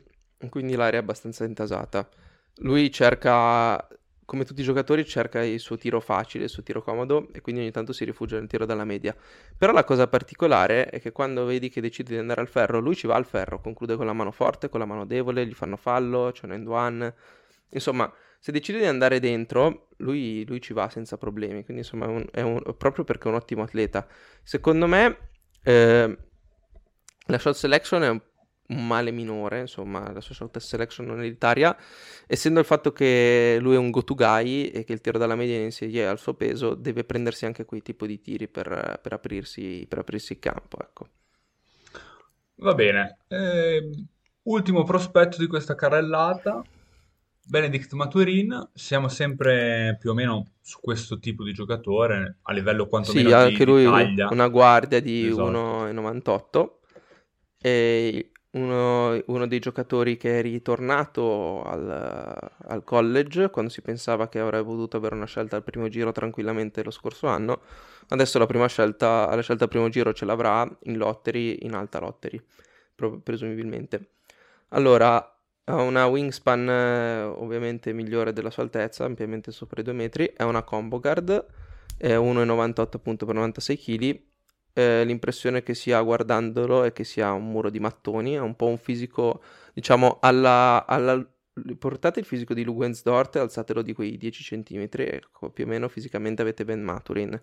quindi 0.49 0.75
l'area 0.75 1.01
è 1.01 1.03
abbastanza 1.03 1.45
intasata. 1.45 2.09
Lui 2.57 2.91
cerca, 2.91 3.87
come 4.31 4.45
tutti 4.45 4.61
i 4.61 4.65
giocatori, 4.65 5.05
cerca 5.05 5.43
il 5.43 5.59
suo 5.59 5.77
tiro 5.77 5.99
facile, 5.99 6.45
il 6.45 6.51
suo 6.51 6.63
tiro 6.63 6.83
comodo 6.83 7.27
e 7.33 7.41
quindi 7.41 7.63
ogni 7.63 7.73
tanto 7.73 7.93
si 7.93 8.05
rifugia 8.05 8.39
nel 8.39 8.47
tiro 8.47 8.65
dalla 8.65 8.85
media. 8.85 9.13
Però 9.59 9.73
la 9.73 9.83
cosa 9.83 10.07
particolare 10.07 10.87
è 10.87 11.01
che 11.01 11.11
quando 11.11 11.45
vedi 11.45 11.69
che 11.69 11.81
decide 11.81 12.13
di 12.13 12.19
andare 12.19 12.41
al 12.41 12.47
ferro, 12.47 12.79
lui 12.79 12.95
ci 12.95 13.09
va 13.09 13.17
al 13.17 13.27
ferro, 13.27 13.61
conclude 13.61 13.97
con 13.97 14.07
la 14.07 14.13
mano 14.13 14.31
forte, 14.31 14.69
con 14.69 14.79
la 14.79 14.87
mano 14.87 15.05
debole, 15.05 15.45
gli 15.45 15.53
fanno 15.53 15.77
fallo, 15.77 16.31
c'è 16.33 16.45
un 16.45 16.53
end 16.53 16.69
one. 16.69 17.15
Insomma, 17.71 18.13
se 18.39 18.53
decide 18.53 18.79
di 18.79 18.85
andare 18.85 19.19
dentro, 19.19 19.89
lui, 19.97 20.47
lui 20.47 20.61
ci 20.61 20.75
va 20.75 20.89
senza 20.89 21.19
problemi. 21.19 21.65
Quindi, 21.65 21.83
insomma, 21.83 22.07
è 22.07 22.09
un, 22.09 22.25
è 22.31 22.41
un, 22.43 22.63
proprio 22.79 23.03
perché 23.03 23.25
è 23.25 23.33
un 23.33 23.37
ottimo 23.37 23.65
atleta. 23.65 24.07
Secondo 24.45 24.87
me, 24.87 25.31
eh, 25.65 26.19
la 27.27 27.39
shot 27.39 27.55
selection 27.57 28.03
è 28.05 28.09
un, 28.09 28.21
un, 28.71 28.87
male 28.87 29.11
minore. 29.11 29.61
Insomma, 29.61 30.13
la 30.13 30.21
sua 30.21 30.35
shot 30.35 30.59
selection 30.59 31.07
non 31.07 31.21
elitaria. 31.21 31.77
Essendo 32.27 32.61
il 32.61 32.67
fatto 32.67 32.93
che 32.93 33.59
lui 33.61 33.75
è 33.75 33.79
un 33.79 33.91
go-to 33.91 34.15
guy 34.15 34.67
e 34.67 34.85
che 34.85 34.93
il 34.93 35.01
tiro 35.01 35.19
dalla 35.19 35.35
media 35.37 35.57
in 35.57 35.71
è 35.71 36.03
al 36.03 36.19
suo 36.19 36.35
peso, 36.35 36.75
deve 36.75 37.05
prendersi 37.05 37.47
anche 37.47 37.65
quei 37.65 37.83
tipi 37.83 38.07
di 38.07 38.21
tiri 38.21 38.49
per, 38.49 38.99
per, 39.03 39.13
aprirsi, 39.13 39.87
per 39.89 39.99
aprirsi, 39.99 40.33
il 40.33 40.39
campo. 40.39 40.79
Ecco. 40.81 41.09
Va 42.57 42.75
bene. 42.75 43.19
Eh, 43.29 43.91
ultimo 44.43 44.85
prospetto 44.85 45.39
di 45.39 45.47
questa 45.47 45.75
carrellata 45.75 46.63
Benedict 47.51 47.95
Maturin, 47.95 48.71
siamo 48.73 49.09
sempre 49.09 49.97
più 49.99 50.11
o 50.11 50.15
meno 50.15 50.53
su 50.61 50.79
questo 50.81 51.19
tipo 51.19 51.43
di 51.43 51.53
giocatore 51.53 52.39
a 52.43 52.53
livello 52.53 52.87
quantomeno 52.87 53.29
sì, 53.29 53.35
anche 53.35 53.65
di, 53.65 53.65
lui 53.65 53.85
taglia. 53.85 54.29
una 54.31 54.47
guardia 54.47 55.01
di 55.01 55.27
esatto. 55.27 55.51
1,98 55.51 56.69
e 57.61 58.31
uno, 58.53 59.23
uno, 59.27 59.47
dei 59.47 59.59
giocatori 59.61 60.17
che 60.17 60.39
è 60.39 60.43
ritornato 60.43 61.63
al, 61.63 62.51
al, 62.67 62.85
college 62.85 63.51
quando 63.51 63.71
si 63.71 63.81
pensava 63.81 64.29
che 64.29 64.41
avrebbe 64.41 64.65
potuto 64.65 64.97
avere 64.97 65.15
una 65.15 65.27
scelta 65.27 65.57
al 65.57 65.63
primo 65.63 65.89
giro 65.89 66.11
tranquillamente 66.11 66.83
lo 66.83 66.91
scorso 66.91 67.29
anno 67.29 67.61
adesso 68.09 68.39
la 68.39 68.47
prima 68.47 68.67
scelta, 68.67 69.33
la 69.35 69.43
scelta 69.43 69.65
al 69.65 69.71
primo 69.71 69.89
giro 69.89 70.13
ce 70.13 70.25
l'avrà 70.25 70.69
in 70.85 70.97
lottery, 70.97 71.59
in 71.63 71.75
alta 71.75 72.01
lottery 72.01 72.43
presumibilmente 73.23 74.11
allora 74.71 75.35
ha 75.65 75.83
una 75.83 76.07
wingspan 76.07 76.69
eh, 76.69 77.23
ovviamente 77.23 77.93
migliore 77.93 78.33
della 78.33 78.51
sua 78.51 78.63
altezza, 78.65 79.05
ampiamente 79.05 79.53
sopra 79.53 79.81
i 79.81 79.85
2 79.85 79.93
metri. 79.93 80.33
È 80.37 80.43
una 80.43 80.63
combo 80.63 80.99
guard, 81.01 81.47
è 81.97 82.15
1,98 82.17 82.89
appunto 82.97 83.27
per 83.27 83.35
96 83.35 83.79
kg. 83.79 84.21
Eh, 84.73 85.05
l'impressione 85.05 85.63
che 85.63 85.75
si 85.75 85.93
ha 85.93 86.01
guardandolo 86.01 86.85
è 86.85 86.93
che 86.93 87.05
sia 87.05 87.33
un 87.33 87.51
muro 87.51 87.71
di 87.71 87.81
mattoni, 87.81 88.37
ha 88.37 88.43
un 88.43 88.57
po' 88.57 88.67
un 88.67 88.79
fisico, 88.79 89.43
diciamo, 89.73 90.19
alla, 90.21 90.85
alla... 90.87 91.25
portate 91.79 92.21
il 92.21 92.27
fisico 92.27 92.55
di 92.55 92.65
Lugensdort 92.65 93.37
e 93.37 93.41
alzatelo 93.41 93.83
di 93.83 93.93
quei 93.93 94.17
10 94.17 94.63
cm, 94.63 94.89
ecco, 94.91 95.51
più 95.51 95.65
o 95.65 95.67
meno 95.67 95.89
fisicamente 95.89 96.43
avete 96.43 96.65
Ben 96.65 96.83
Maturin. 96.83 97.41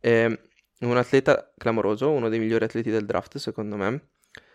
È 0.00 0.26
un 0.80 0.96
atleta 0.96 1.52
clamoroso, 1.56 2.10
uno 2.10 2.28
dei 2.28 2.38
migliori 2.38 2.64
atleti 2.64 2.90
del 2.90 3.06
draft 3.06 3.38
secondo 3.38 3.76
me. 3.76 4.08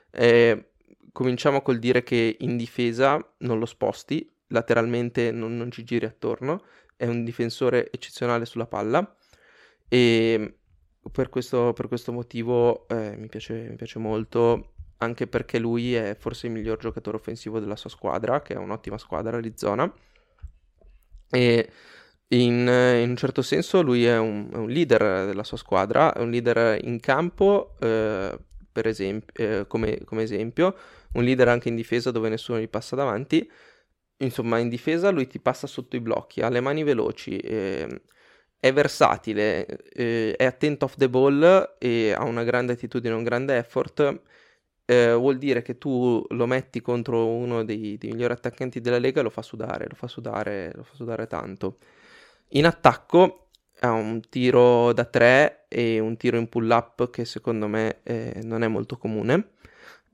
È 0.09 0.69
cominciamo 1.11 1.61
col 1.61 1.79
dire 1.79 2.03
che 2.03 2.37
in 2.39 2.57
difesa 2.57 3.33
non 3.39 3.59
lo 3.59 3.65
sposti, 3.65 4.29
lateralmente 4.47 5.31
non, 5.31 5.57
non 5.57 5.71
ci 5.71 5.83
giri 5.83 6.05
attorno, 6.05 6.65
è 6.95 7.05
un 7.05 7.23
difensore 7.23 7.91
eccezionale 7.91 8.45
sulla 8.45 8.67
palla 8.67 9.15
e 9.87 10.59
per 11.09 11.29
questo, 11.29 11.73
per 11.73 11.87
questo 11.87 12.11
motivo 12.11 12.87
eh, 12.87 13.15
mi, 13.17 13.27
piace, 13.27 13.67
mi, 13.69 13.75
piace, 13.75 13.97
molto, 13.97 14.73
anche 14.97 15.27
perché 15.27 15.57
lui 15.57 15.95
è 15.95 16.15
forse 16.17 16.47
il 16.47 16.53
miglior 16.53 16.77
giocatore 16.77 17.17
offensivo 17.17 17.59
della 17.59 17.75
sua 17.75 17.89
squadra, 17.89 18.41
che 18.41 18.53
è 18.53 18.57
un'ottima 18.57 18.97
squadra, 18.97 19.37
Arizona. 19.37 19.91
E 21.29 21.69
in, 22.27 22.67
in 22.67 23.09
un 23.09 23.15
certo 23.15 23.41
senso 23.41 23.81
lui 23.81 24.05
è 24.05 24.17
un, 24.17 24.49
è 24.51 24.57
un, 24.57 24.69
leader 24.69 25.25
della 25.25 25.43
sua 25.43 25.57
squadra, 25.57 26.13
è 26.13 26.19
un 26.19 26.29
leader 26.29 26.83
in 26.85 26.99
campo, 26.99 27.75
eh, 27.79 28.37
per 28.71 28.87
esempio, 28.87 29.33
eh, 29.35 29.67
come, 29.67 30.03
come 30.05 30.23
esempio, 30.23 30.75
un 31.13 31.23
leader 31.23 31.47
anche 31.49 31.69
in 31.69 31.75
difesa 31.75 32.11
dove 32.11 32.29
nessuno 32.29 32.59
gli 32.59 32.69
passa 32.69 32.95
davanti. 32.95 33.49
Insomma, 34.17 34.59
in 34.59 34.69
difesa 34.69 35.09
lui 35.09 35.27
ti 35.27 35.39
passa 35.39 35.65
sotto 35.67 35.95
i 35.95 35.99
blocchi, 35.99 36.41
ha 36.41 36.49
le 36.49 36.59
mani 36.61 36.83
veloci, 36.83 37.37
eh, 37.37 38.01
è 38.61 38.71
versatile, 38.73 39.65
eh, 39.91 40.35
è 40.37 40.45
attento 40.45 40.85
off 40.85 40.95
the 40.95 41.09
ball 41.09 41.77
e 41.79 42.11
ha 42.11 42.23
una 42.23 42.43
grande 42.43 42.73
attitudine, 42.73 43.13
un 43.15 43.23
grande 43.23 43.57
effort. 43.57 44.21
Eh, 44.85 45.13
vuol 45.13 45.39
dire 45.39 45.63
che 45.63 45.79
tu 45.79 46.23
lo 46.29 46.45
metti 46.45 46.79
contro 46.79 47.27
uno 47.27 47.63
dei, 47.63 47.97
dei, 47.97 48.11
migliori 48.11 48.33
attaccanti 48.33 48.79
della 48.79 48.99
Lega 48.99 49.21
e 49.21 49.23
lo 49.23 49.31
fa 49.31 49.41
sudare, 49.41 49.87
lo 49.89 49.95
fa 49.95 50.07
sudare, 50.07 50.71
lo 50.75 50.83
fa 50.83 50.93
sudare 50.93 51.25
tanto. 51.25 51.77
In 52.49 52.67
attacco 52.67 53.47
ha 53.79 53.91
un 53.91 54.21
tiro 54.29 54.93
da 54.93 55.05
3 55.05 55.65
e 55.67 55.99
un 55.99 56.15
tiro 56.17 56.37
in 56.37 56.47
pull 56.47 56.69
up 56.69 57.09
che 57.09 57.25
secondo 57.25 57.67
me 57.67 58.01
eh, 58.03 58.41
non 58.43 58.63
è 58.63 58.67
molto 58.67 58.97
comune 58.97 59.50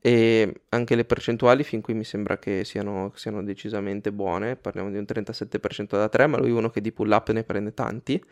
e 0.08 0.62
anche 0.70 0.96
le 0.96 1.04
percentuali 1.04 1.66
fin 1.66 1.82
qui 1.82 1.94
mi 1.94 2.06
sembra 2.06 2.38
che 2.40 2.64
siano, 2.64 3.12
siano 3.16 3.44
decisamente 3.44 4.14
buone, 4.14 4.56
parliamo 4.56 4.90
di 4.90 4.96
un 4.96 5.04
37% 5.06 5.98
da 5.98 6.08
3, 6.08 6.28
ma 6.28 6.38
lui 6.38 6.52
è 6.52 6.54
uno 6.54 6.70
che 6.70 6.80
di 6.80 6.94
pull 6.94 7.12
up 7.12 7.30
ne 7.32 7.44
prende 7.44 7.74
tanti. 7.74 8.24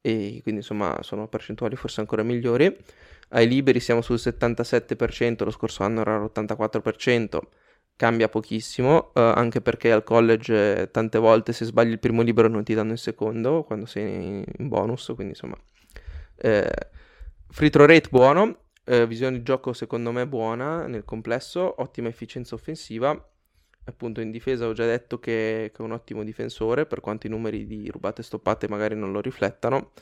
E 0.00 0.40
quindi 0.42 0.62
insomma 0.62 0.98
sono 1.02 1.28
percentuali 1.28 1.76
forse 1.76 2.00
ancora 2.00 2.24
migliori. 2.24 2.76
Ai 3.28 3.46
liberi 3.46 3.78
siamo 3.78 4.00
sul 4.00 4.16
77%, 4.16 5.44
lo 5.44 5.52
scorso 5.52 5.84
anno 5.84 6.00
era 6.00 6.18
l'84%, 6.18 7.38
cambia 7.94 8.28
pochissimo, 8.28 9.12
eh, 9.14 9.20
anche 9.20 9.60
perché 9.60 9.92
al 9.92 10.02
college 10.02 10.80
eh, 10.80 10.90
tante 10.90 11.18
volte 11.18 11.52
se 11.52 11.64
sbagli 11.66 11.90
il 11.92 12.00
primo 12.00 12.22
libero 12.22 12.48
non 12.48 12.64
ti 12.64 12.74
danno 12.74 12.92
il 12.92 12.98
secondo 12.98 13.62
quando 13.62 13.86
sei 13.86 14.44
in 14.58 14.68
bonus, 14.68 15.12
quindi 15.14 15.34
insomma... 15.34 15.56
Eh, 16.34 16.90
free 17.48 17.70
throw 17.70 17.86
rate 17.86 18.08
buono, 18.10 18.61
eh, 18.84 19.06
visione 19.06 19.38
di 19.38 19.42
gioco 19.42 19.72
secondo 19.72 20.12
me 20.12 20.26
buona 20.26 20.86
nel 20.86 21.04
complesso, 21.04 21.80
ottima 21.80 22.08
efficienza 22.08 22.54
offensiva. 22.54 23.10
Appunto 23.84 24.20
in 24.20 24.30
difesa 24.30 24.66
ho 24.66 24.72
già 24.72 24.86
detto 24.86 25.18
che, 25.18 25.70
che 25.74 25.82
è 25.82 25.84
un 25.84 25.92
ottimo 25.92 26.22
difensore, 26.24 26.86
per 26.86 27.00
quanto 27.00 27.26
i 27.26 27.30
numeri 27.30 27.66
di 27.66 27.90
rubate 27.90 28.22
stoppate 28.22 28.68
magari 28.68 28.94
non 28.94 29.12
lo 29.12 29.20
riflettano. 29.20 29.92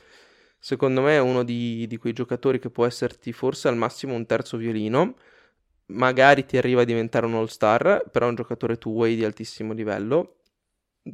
Secondo 0.59 1.01
me 1.01 1.15
è 1.15 1.19
uno 1.19 1.43
di, 1.43 1.87
di 1.87 1.97
quei 1.97 2.13
giocatori 2.13 2.59
che 2.59 2.69
può 2.69 2.85
esserti 2.85 3.33
forse 3.33 3.67
al 3.67 3.77
massimo 3.77 4.13
un 4.13 4.27
terzo 4.27 4.57
violino, 4.57 5.15
magari 5.87 6.45
ti 6.45 6.57
arriva 6.57 6.81
a 6.81 6.85
diventare 6.85 7.25
un 7.25 7.33
all-star, 7.33 8.05
però 8.11 8.27
è 8.27 8.29
un 8.29 8.35
giocatore 8.35 8.77
two-way 8.77 9.15
di 9.15 9.25
altissimo 9.25 9.73
livello 9.73 10.40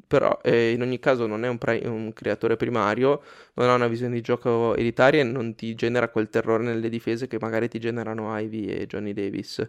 però 0.05 0.37
eh, 0.43 0.71
in 0.71 0.81
ogni 0.81 0.99
caso 0.99 1.27
non 1.27 1.45
è 1.45 1.47
un, 1.47 1.57
pre- 1.57 1.81
un, 1.85 2.11
creatore 2.13 2.57
primario, 2.57 3.21
non 3.53 3.69
ha 3.69 3.73
una 3.75 3.87
visione 3.87 4.15
di 4.15 4.21
gioco 4.21 4.75
elitaria 4.75 5.21
e 5.21 5.23
non 5.23 5.55
ti 5.55 5.75
genera 5.75 6.09
quel 6.09 6.29
terrore 6.29 6.63
nelle 6.63 6.89
difese 6.89 7.27
che 7.27 7.37
magari 7.39 7.69
ti 7.69 7.79
generano 7.79 8.37
Ivy 8.37 8.65
e 8.65 8.85
Johnny 8.85 9.13
Davis. 9.13 9.65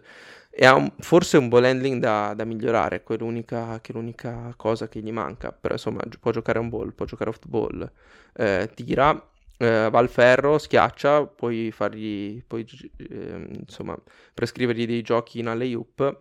E 0.51 0.65
ha 0.65 0.75
un, 0.75 0.91
forse 0.99 1.37
un 1.37 1.47
ball 1.47 1.63
handling 1.63 2.01
da, 2.01 2.33
da 2.35 2.43
migliorare, 2.43 3.03
che 3.03 3.13
è, 3.13 3.17
l'unica, 3.17 3.75
è 3.75 4.53
cosa 4.57 4.89
che 4.89 4.99
gli 4.99 5.11
manca, 5.11 5.51
però 5.53 5.75
insomma 5.75 6.01
può 6.19 6.31
giocare 6.31 6.59
un 6.59 6.69
ball, 6.69 6.93
può 6.93 7.05
giocare 7.05 7.29
off 7.29 7.45
ball, 7.45 7.89
eh, 8.33 8.69
tira, 8.73 9.11
eh, 9.57 9.87
va 9.89 9.99
al 9.99 10.09
ferro, 10.09 10.57
schiaccia, 10.57 11.25
puoi 11.27 11.71
fargli, 11.71 12.43
puoi, 12.45 12.65
eh, 12.97 13.47
insomma, 13.59 13.97
prescrivergli 14.33 14.85
dei 14.85 15.01
giochi 15.01 15.39
in 15.39 15.47
alley-oop, 15.47 16.17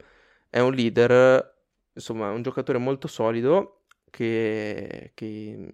è 0.49 0.61
un 0.61 0.73
leader, 0.73 1.57
insomma, 1.95 2.31
un 2.31 2.43
giocatore 2.43 2.79
molto 2.79 3.09
solido 3.09 3.78
che, 4.11 5.13
che 5.15 5.71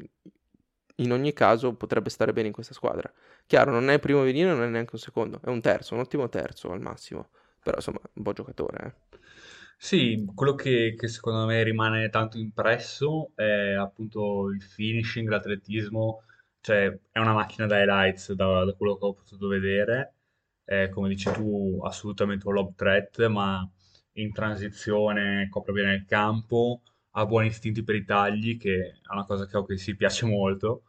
in 0.96 1.12
ogni 1.12 1.32
caso 1.32 1.74
potrebbe 1.74 2.10
stare 2.10 2.32
bene 2.32 2.48
in 2.48 2.52
questa 2.52 2.74
squadra. 2.74 3.12
Chiaro, 3.46 3.70
non 3.70 3.88
è 3.90 3.94
il 3.94 4.00
primo 4.00 4.22
violino, 4.22 4.54
non 4.54 4.62
è 4.64 4.68
neanche 4.68 4.94
un 4.94 5.00
secondo, 5.00 5.40
è 5.42 5.48
un 5.48 5.60
terzo, 5.60 5.94
un 5.94 6.00
ottimo 6.00 6.28
terzo 6.28 6.70
al 6.70 6.80
massimo, 6.80 7.28
però 7.62 7.76
insomma, 7.76 8.00
un 8.02 8.22
buon 8.22 8.34
giocatore. 8.34 8.84
Eh. 8.86 9.18
Sì, 9.76 10.24
quello 10.34 10.54
che, 10.54 10.94
che, 10.96 11.08
secondo 11.08 11.44
me 11.46 11.62
rimane 11.62 12.08
tanto 12.08 12.38
impresso 12.38 13.32
è 13.34 13.72
appunto 13.74 14.50
il 14.50 14.62
finishing, 14.62 15.28
l'atletismo, 15.28 16.22
cioè 16.60 16.96
è 17.10 17.18
una 17.18 17.34
macchina 17.34 17.66
da 17.66 17.80
highlights 17.80 18.32
da, 18.32 18.64
da 18.64 18.72
quello 18.72 18.96
che 18.96 19.04
ho 19.04 19.12
potuto 19.12 19.48
vedere, 19.48 20.14
è, 20.64 20.88
come 20.88 21.08
dici 21.08 21.30
tu 21.32 21.80
assolutamente 21.84 22.46
un 22.46 22.54
lob 22.54 22.74
threat, 22.74 23.26
ma 23.26 23.68
in 24.12 24.32
transizione 24.32 25.48
copre 25.50 25.72
bene 25.72 25.94
il 25.94 26.04
campo, 26.06 26.80
ha 27.16 27.26
buoni 27.26 27.48
istinti 27.48 27.82
per 27.82 27.94
i 27.94 28.04
tagli, 28.04 28.56
che 28.56 29.00
è 29.02 29.12
una 29.12 29.24
cosa 29.24 29.46
che 29.46 29.56
a 29.56 29.60
OKC 29.60 29.96
piace 29.96 30.26
molto, 30.26 30.84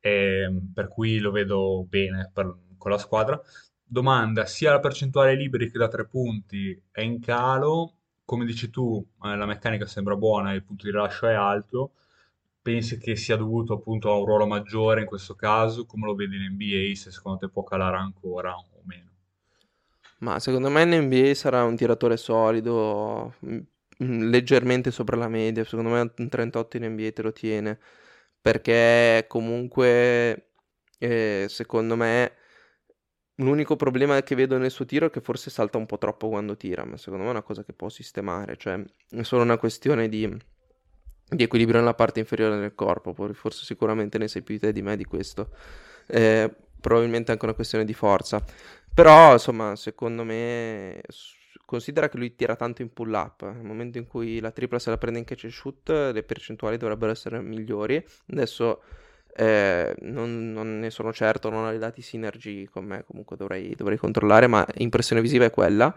e, 0.00 0.48
per 0.72 0.88
cui 0.88 1.18
lo 1.18 1.30
vedo 1.30 1.84
bene 1.88 2.30
per, 2.32 2.54
con 2.76 2.90
la 2.90 2.98
squadra. 2.98 3.40
Domanda, 3.82 4.46
sia 4.46 4.72
la 4.72 4.80
percentuale 4.80 5.34
liberi 5.34 5.70
che 5.70 5.78
da 5.78 5.88
tre 5.88 6.06
punti 6.06 6.80
è 6.90 7.00
in 7.00 7.20
calo, 7.20 7.94
come 8.24 8.44
dici 8.44 8.70
tu, 8.70 9.04
eh, 9.22 9.36
la 9.36 9.46
meccanica 9.46 9.86
sembra 9.86 10.16
buona, 10.16 10.52
il 10.52 10.64
punto 10.64 10.84
di 10.84 10.90
rilascio 10.90 11.26
è 11.26 11.34
alto, 11.34 11.92
pensi 12.62 12.98
che 12.98 13.14
sia 13.16 13.36
dovuto 13.36 13.74
appunto 13.74 14.10
a 14.10 14.16
un 14.16 14.24
ruolo 14.24 14.46
maggiore 14.46 15.02
in 15.02 15.06
questo 15.06 15.34
caso? 15.34 15.84
Come 15.84 16.06
lo 16.06 16.14
vedi 16.14 16.36
in 16.36 16.52
NBA? 16.52 16.94
Se 16.94 17.10
secondo 17.10 17.38
te 17.38 17.48
può 17.48 17.62
calare 17.62 17.96
ancora 17.96 18.54
o 18.54 18.80
meno? 18.84 19.10
Ma 20.18 20.38
secondo 20.38 20.70
me 20.70 20.82
in 20.82 21.04
NBA 21.04 21.34
sarà 21.34 21.64
un 21.64 21.76
tiratore 21.76 22.16
solido, 22.16 23.34
mm, 23.44 23.58
leggermente 23.98 24.90
sopra 24.90 25.16
la 25.16 25.28
media. 25.28 25.64
Secondo 25.64 25.90
me 25.90 26.12
un 26.16 26.28
38 26.28 26.76
in 26.76 26.84
NBA 26.84 27.12
te 27.12 27.22
lo 27.22 27.32
tiene. 27.32 27.78
Perché 28.40 29.24
comunque, 29.28 30.50
eh, 30.98 31.46
secondo 31.48 31.96
me, 31.96 32.32
l'unico 33.36 33.76
problema 33.76 34.22
che 34.22 34.34
vedo 34.34 34.58
nel 34.58 34.70
suo 34.70 34.84
tiro 34.84 35.06
è 35.06 35.10
che 35.10 35.20
forse 35.20 35.50
salta 35.50 35.78
un 35.78 35.86
po' 35.86 35.98
troppo 35.98 36.28
quando 36.28 36.56
tira. 36.56 36.84
Ma 36.84 36.96
secondo 36.96 37.24
me 37.24 37.30
è 37.30 37.32
una 37.32 37.42
cosa 37.42 37.64
che 37.64 37.72
può 37.72 37.88
sistemare. 37.88 38.56
Cioè, 38.56 38.82
è 39.10 39.22
solo 39.22 39.42
una 39.42 39.56
questione 39.58 40.08
di, 40.08 40.26
di 41.28 41.42
equilibrio 41.42 41.78
nella 41.78 41.94
parte 41.94 42.20
inferiore 42.20 42.58
del 42.58 42.74
corpo. 42.74 43.14
Forse 43.32 43.64
sicuramente 43.64 44.18
ne 44.18 44.28
sai 44.28 44.42
più 44.42 44.58
te 44.58 44.72
di 44.72 44.82
me 44.82 44.96
di 44.96 45.04
questo. 45.04 45.50
Eh, 46.06 46.54
probabilmente 46.80 47.32
anche 47.32 47.44
una 47.46 47.54
questione 47.54 47.84
di 47.84 47.94
forza. 47.94 48.44
Però, 48.92 49.32
insomma, 49.32 49.74
secondo 49.74 50.22
me, 50.22 51.00
considera 51.74 52.08
che 52.08 52.18
lui 52.18 52.36
tira 52.36 52.54
tanto 52.54 52.82
in 52.82 52.92
pull 52.92 53.12
up. 53.12 53.42
Nel 53.42 53.64
momento 53.64 53.98
in 53.98 54.06
cui 54.06 54.38
la 54.38 54.52
tripla 54.52 54.78
se 54.78 54.90
la 54.90 54.98
prende 54.98 55.18
in 55.18 55.24
catch 55.24 55.44
and 55.44 55.52
shoot, 55.52 55.88
le 55.88 56.22
percentuali 56.22 56.76
dovrebbero 56.76 57.10
essere 57.10 57.40
migliori. 57.40 58.02
Adesso 58.30 58.80
eh, 59.34 59.94
non, 60.02 60.52
non, 60.52 60.78
ne 60.78 60.90
sono 60.90 61.12
certo, 61.12 61.50
non 61.50 61.64
ho 61.64 61.72
i 61.72 61.78
dati 61.78 62.00
synergy 62.00 62.66
con 62.66 62.84
me, 62.84 63.02
comunque 63.04 63.36
dovrei, 63.36 63.74
dovrei 63.74 63.98
controllare, 63.98 64.46
ma 64.46 64.64
impressione 64.76 65.20
visiva 65.20 65.46
è 65.46 65.50
quella. 65.50 65.92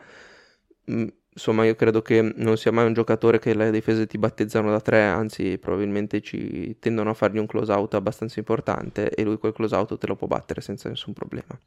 Mm, 0.89 1.07
insomma, 1.33 1.63
io 1.63 1.75
credo 1.75 2.01
che 2.01 2.33
non 2.35 2.57
sia 2.57 2.71
mai 2.71 2.87
un 2.87 2.93
giocatore 2.93 3.37
che 3.37 3.53
le 3.53 3.69
difese 3.69 4.07
ti 4.07 4.17
battezzano 4.17 4.71
da 4.71 4.81
tre, 4.81 5.03
anzi, 5.03 5.59
probabilmente 5.59 6.21
ci 6.21 6.77
tendono 6.79 7.11
a 7.11 7.13
fargli 7.13 7.37
un 7.37 7.45
close 7.45 7.71
out 7.71 7.93
abbastanza 7.93 8.39
importante 8.39 9.11
e 9.11 9.23
lui 9.23 9.37
quel 9.37 9.53
close 9.53 9.75
out 9.75 9.95
te 9.99 10.07
lo 10.07 10.15
può 10.15 10.25
battere 10.25 10.61
senza 10.61 10.89
nessun 10.89 11.13
problema. 11.13 11.59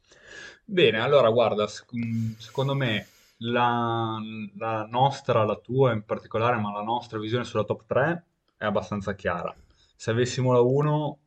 Bene, 0.65 0.99
allora 0.99 1.29
guarda, 1.29 1.67
secondo 1.67 2.75
me 2.75 3.07
la, 3.43 4.17
la 4.57 4.85
nostra, 4.89 5.43
la 5.43 5.55
tua 5.55 5.93
in 5.93 6.03
particolare, 6.03 6.57
ma 6.57 6.71
la 6.71 6.83
nostra 6.83 7.19
visione 7.19 7.43
sulla 7.43 7.63
top 7.63 7.85
3 7.85 8.23
è 8.57 8.65
abbastanza 8.65 9.15
chiara. 9.15 9.53
Se 9.95 10.11
avessimo 10.11 10.51
la 10.51 10.61
1, 10.61 11.19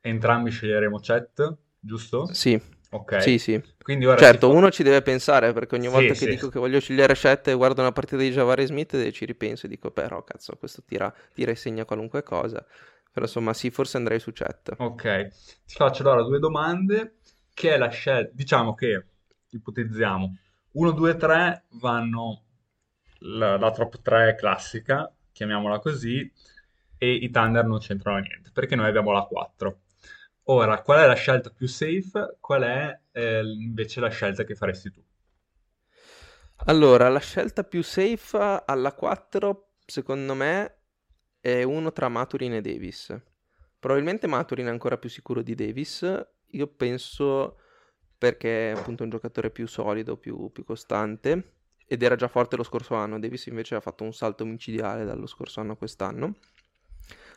entrambi 0.00 0.50
sceglieremo 0.50 0.98
Chet, 0.98 1.56
giusto? 1.78 2.32
Sì. 2.32 2.60
Ok. 2.90 3.22
Sì, 3.22 3.38
sì. 3.38 3.60
Quindi 3.82 4.06
ora 4.06 4.16
certo, 4.16 4.48
fa... 4.48 4.56
uno 4.56 4.70
ci 4.70 4.84
deve 4.84 5.02
pensare 5.02 5.52
perché 5.52 5.74
ogni 5.74 5.88
volta 5.88 6.14
sì, 6.14 6.20
che 6.20 6.26
sì. 6.26 6.36
dico 6.36 6.48
che 6.48 6.60
voglio 6.60 6.78
scegliere 6.78 7.14
Chet 7.14 7.48
e 7.48 7.54
guardo 7.54 7.80
una 7.80 7.90
partita 7.90 8.22
di 8.22 8.30
Javari 8.30 8.66
Smith 8.66 9.10
ci 9.10 9.24
ripenso 9.24 9.66
e 9.66 9.68
dico 9.68 9.90
però 9.90 10.22
cazzo 10.22 10.54
questo 10.56 10.82
tira, 10.86 11.12
tira 11.32 11.50
e 11.50 11.56
segna 11.56 11.84
qualunque 11.84 12.22
cosa. 12.22 12.64
Però 13.10 13.26
insomma 13.26 13.52
sì, 13.52 13.70
forse 13.70 13.96
andrei 13.96 14.20
su 14.20 14.32
Chet. 14.32 14.74
Ok. 14.78 15.28
Ti 15.66 15.74
faccio 15.74 16.02
allora 16.02 16.22
due 16.22 16.38
domande 16.38 17.16
che 17.52 17.74
è 17.74 17.76
la 17.78 17.88
scelta, 17.88 18.30
diciamo 18.32 18.74
che, 18.74 19.06
ipotizziamo, 19.50 20.36
1, 20.74 20.90
2, 20.90 21.16
3 21.16 21.64
vanno 21.80 22.42
la, 23.20 23.56
la 23.56 23.70
top 23.70 24.00
3 24.02 24.34
classica, 24.34 25.12
chiamiamola 25.30 25.78
così, 25.78 26.30
e 26.98 27.12
i 27.12 27.30
Thunder 27.30 27.64
non 27.64 27.78
c'entrano 27.78 28.18
niente, 28.18 28.50
perché 28.52 28.74
noi 28.74 28.88
abbiamo 28.88 29.12
la 29.12 29.22
4. 29.22 29.80
Ora, 30.44 30.82
qual 30.82 31.00
è 31.00 31.06
la 31.06 31.14
scelta 31.14 31.50
più 31.50 31.68
safe? 31.68 32.36
Qual 32.40 32.62
è 32.62 33.00
eh, 33.12 33.40
invece 33.40 34.00
la 34.00 34.08
scelta 34.08 34.42
che 34.42 34.56
faresti 34.56 34.90
tu? 34.90 35.02
Allora, 36.66 37.08
la 37.08 37.20
scelta 37.20 37.62
più 37.62 37.82
safe 37.82 38.62
alla 38.66 38.92
4, 38.92 39.74
secondo 39.86 40.34
me, 40.34 40.78
è 41.38 41.62
uno 41.62 41.92
tra 41.92 42.08
Maturin 42.08 42.54
e 42.54 42.60
Davis. 42.60 43.16
Probabilmente 43.78 44.26
Maturin 44.26 44.66
è 44.66 44.70
ancora 44.70 44.98
più 44.98 45.08
sicuro 45.08 45.40
di 45.42 45.54
Davis, 45.54 46.26
io 46.46 46.66
penso 46.66 47.58
perché 48.16 48.72
è 48.72 48.76
appunto 48.76 49.02
un 49.02 49.10
giocatore 49.10 49.50
più 49.50 49.66
solido, 49.66 50.16
più, 50.16 50.50
più 50.52 50.64
costante 50.64 51.52
ed 51.86 52.02
era 52.02 52.16
già 52.16 52.28
forte 52.28 52.56
lo 52.56 52.62
scorso 52.62 52.94
anno. 52.94 53.18
Davis 53.18 53.46
invece 53.46 53.74
ha 53.74 53.80
fatto 53.80 54.04
un 54.04 54.12
salto 54.12 54.44
micidiale 54.44 55.04
dallo 55.04 55.26
scorso 55.26 55.60
anno 55.60 55.72
a 55.72 55.76
quest'anno. 55.76 56.36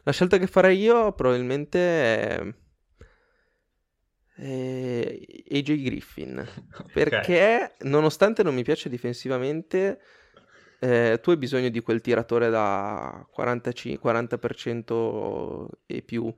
La 0.03 0.11
scelta 0.11 0.37
che 0.37 0.47
farei 0.47 0.79
io 0.79 1.11
probabilmente 1.11 1.79
è, 1.79 2.53
è 4.35 5.19
AJ 5.51 5.83
Griffin 5.83 6.47
perché 6.93 7.71
okay. 7.75 7.89
nonostante 7.89 8.43
non 8.43 8.55
mi 8.55 8.63
piace 8.63 8.87
difensivamente 8.87 9.99
eh, 10.79 11.19
tu 11.21 11.31
hai 11.31 11.37
bisogno 11.37 11.69
di 11.69 11.81
quel 11.81 12.01
tiratore 12.01 12.49
da 12.49 13.27
45, 13.31 14.11
40% 14.11 15.67
e 15.87 16.01
più 16.03 16.33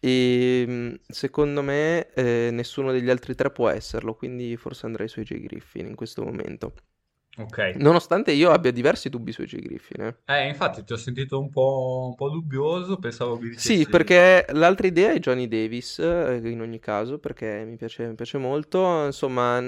e 0.00 0.64
mm, 0.66 0.94
secondo 1.06 1.62
me 1.62 2.12
eh, 2.12 2.50
nessuno 2.52 2.92
degli 2.92 3.10
altri 3.10 3.34
tre 3.34 3.50
può 3.50 3.68
esserlo, 3.68 4.14
quindi 4.14 4.56
forse 4.56 4.86
andrei 4.86 5.08
su 5.08 5.20
AJ 5.20 5.40
Griffin 5.40 5.86
in 5.86 5.94
questo 5.94 6.24
momento. 6.24 6.72
Ok. 7.38 7.74
Nonostante 7.76 8.32
io 8.32 8.50
abbia 8.50 8.72
diversi 8.72 9.08
dubbi 9.08 9.30
su 9.30 9.42
AJ 9.42 9.56
Griffin. 9.60 10.00
Eh. 10.02 10.16
eh, 10.26 10.48
infatti 10.48 10.82
ti 10.82 10.92
ho 10.92 10.96
sentito 10.96 11.38
un 11.38 11.50
po', 11.50 12.06
un 12.08 12.14
po', 12.16 12.30
dubbioso, 12.30 12.96
pensavo 12.96 13.38
che 13.38 13.50
dicessi... 13.50 13.76
Sì, 13.76 13.86
perché 13.86 14.44
l'altra 14.50 14.88
idea 14.88 15.12
è 15.12 15.18
Johnny 15.20 15.46
Davis, 15.46 16.00
eh, 16.00 16.40
in 16.42 16.60
ogni 16.60 16.80
caso, 16.80 17.18
perché 17.18 17.64
mi 17.64 17.76
piace, 17.76 18.08
mi 18.08 18.14
piace 18.14 18.38
molto. 18.38 19.04
Insomma, 19.04 19.62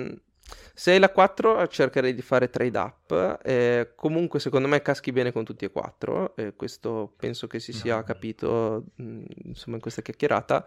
se 0.75 0.93
hai 0.93 0.99
la 0.99 1.11
4 1.11 1.67
cercherei 1.69 2.15
di 2.15 2.23
fare 2.23 2.49
trade 2.49 2.79
up, 2.79 3.41
eh, 3.43 3.93
comunque 3.95 4.41
secondo 4.41 4.67
me 4.67 4.81
caschi 4.81 5.13
bene 5.13 5.31
con 5.31 5.45
tutti 5.45 5.67
e 5.67 5.71
quattro, 5.71 6.35
eh, 6.37 6.55
questo 6.57 7.13
penso 7.17 7.47
che 7.47 7.61
si 7.61 7.73
sia 7.73 8.03
capito 8.03 8.87
mh, 8.95 9.03
mm, 9.03 9.25
insomma 9.45 9.77
in 9.77 9.83
questa 9.83 10.01
chiacchierata. 10.01 10.67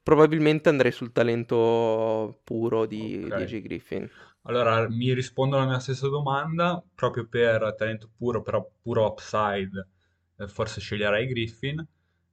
Probabilmente 0.00 0.68
andrei 0.68 0.92
sul 0.92 1.12
talento 1.12 2.40
puro 2.44 2.86
di, 2.86 3.22
okay. 3.24 3.38
di 3.38 3.56
AJ 3.56 3.62
Griffin. 3.62 4.10
Allora, 4.42 4.88
mi 4.88 5.12
rispondo 5.12 5.56
alla 5.56 5.66
mia 5.66 5.78
stessa 5.78 6.08
domanda, 6.08 6.82
proprio 6.94 7.26
per 7.28 7.74
talento 7.76 8.10
puro, 8.16 8.42
però 8.42 8.68
puro 8.80 9.06
upside, 9.06 9.88
eh, 10.38 10.48
forse 10.48 10.80
sceglierei 10.80 11.26
Griffin. 11.26 11.86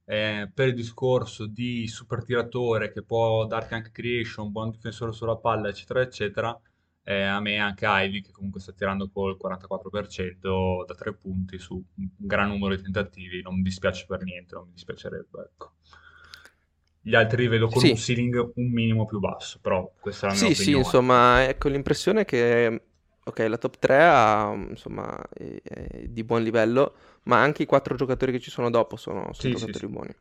Eh, 0.04 0.50
per 0.52 0.68
il 0.68 0.74
discorso 0.74 1.46
di 1.46 1.86
super 1.86 2.24
tiratore 2.24 2.90
che 2.90 3.02
può 3.02 3.46
darti 3.46 3.74
anche 3.74 3.92
creation, 3.92 4.50
buon 4.50 4.70
difensore 4.70 5.12
sulla 5.12 5.36
palla, 5.36 5.68
eccetera, 5.68 6.00
eccetera, 6.00 6.60
eh, 7.02 7.22
a 7.22 7.40
me 7.40 7.58
anche 7.58 7.86
Ivy 7.88 8.20
che 8.22 8.30
comunque 8.30 8.60
sta 8.60 8.72
tirando 8.72 9.10
col 9.10 9.36
44% 9.36 10.84
da 10.86 10.94
tre 10.94 11.14
punti 11.14 11.58
su 11.58 11.74
un 11.74 12.08
gran 12.16 12.48
numero 12.48 12.76
di 12.76 12.82
tentativi, 12.82 13.42
non 13.42 13.56
mi 13.56 13.62
dispiace 13.62 14.04
per 14.06 14.22
niente, 14.22 14.54
non 14.54 14.66
mi 14.66 14.72
dispiacerebbe, 14.72 15.40
ecco. 15.40 15.72
Gli 17.02 17.14
altri 17.14 17.42
li 17.42 17.48
vedo 17.48 17.68
con 17.68 17.80
sì. 17.80 17.90
un 17.90 17.96
ceiling 17.96 18.52
un 18.56 18.70
minimo 18.70 19.06
più 19.06 19.18
basso, 19.20 19.58
però 19.60 19.90
questa 19.98 20.26
è 20.26 20.30
la 20.30 20.34
mia 20.34 20.44
sì, 20.46 20.52
opinione. 20.52 20.72
Sì, 20.72 20.78
insomma, 20.78 21.44
ecco 21.48 21.68
l'impressione 21.68 22.24
che 22.26 22.82
ok, 23.22 23.38
la 23.48 23.58
top 23.58 23.78
3 23.78 24.02
ha, 24.02 24.52
insomma, 24.52 25.18
è, 25.32 25.60
è 25.62 26.08
di 26.08 26.24
buon 26.24 26.42
livello, 26.42 26.94
ma 27.24 27.40
anche 27.40 27.62
i 27.62 27.66
quattro 27.66 27.94
giocatori 27.94 28.32
che 28.32 28.40
ci 28.40 28.50
sono 28.50 28.70
dopo 28.70 28.96
sono, 28.96 29.32
sono 29.32 29.34
sì, 29.34 29.50
giocatori 29.50 29.86
sì, 29.86 29.92
buoni. 29.92 30.14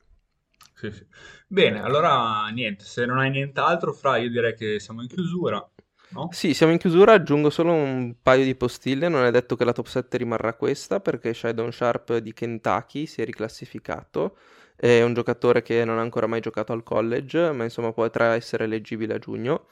Sì, 0.73 0.91
sì. 0.91 1.05
Bene, 1.47 1.81
allora 1.81 2.47
niente, 2.47 2.85
se 2.85 3.05
non 3.05 3.17
hai 3.17 3.29
nient'altro, 3.29 3.91
Fra, 3.91 4.17
io 4.17 4.29
direi 4.29 4.55
che 4.55 4.79
siamo 4.79 5.01
in 5.01 5.07
chiusura. 5.07 5.69
No? 6.11 6.29
Sì, 6.31 6.55
siamo 6.55 6.71
in 6.71 6.79
chiusura, 6.79 7.13
aggiungo 7.13 7.51
solo 7.51 7.71
un 7.71 8.15
paio 8.21 8.43
di 8.43 8.55
postille, 8.55 9.09
non 9.09 9.25
è 9.25 9.31
detto 9.31 9.55
che 9.55 9.63
la 9.63 9.73
top 9.73 9.85
7 9.85 10.17
rimarrà 10.17 10.55
questa 10.55 10.99
perché 10.99 11.33
Shadon 11.35 11.71
Sharp 11.71 12.17
di 12.17 12.33
Kentucky 12.33 13.05
si 13.05 13.21
è 13.21 13.25
riclassificato, 13.25 14.35
è 14.75 15.03
un 15.03 15.13
giocatore 15.13 15.61
che 15.61 15.85
non 15.85 15.99
ha 15.99 16.01
ancora 16.01 16.25
mai 16.25 16.39
giocato 16.41 16.73
al 16.73 16.81
college, 16.81 17.51
ma 17.51 17.63
insomma 17.63 17.91
potrà 17.93 18.33
essere 18.33 18.63
eleggibile 18.63 19.15
a 19.15 19.19
giugno. 19.19 19.67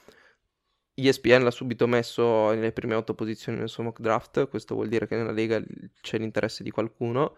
ESPN 0.94 1.42
l'ha 1.42 1.50
subito 1.50 1.86
messo 1.86 2.50
nelle 2.50 2.72
prime 2.72 2.94
otto 2.94 3.14
posizioni 3.14 3.58
nel 3.58 3.68
suo 3.68 3.84
mock 3.84 4.00
draft, 4.00 4.48
questo 4.48 4.74
vuol 4.74 4.88
dire 4.88 5.06
che 5.06 5.16
nella 5.16 5.32
Lega 5.32 5.60
c'è 6.00 6.18
l'interesse 6.18 6.62
di 6.62 6.70
qualcuno. 6.70 7.36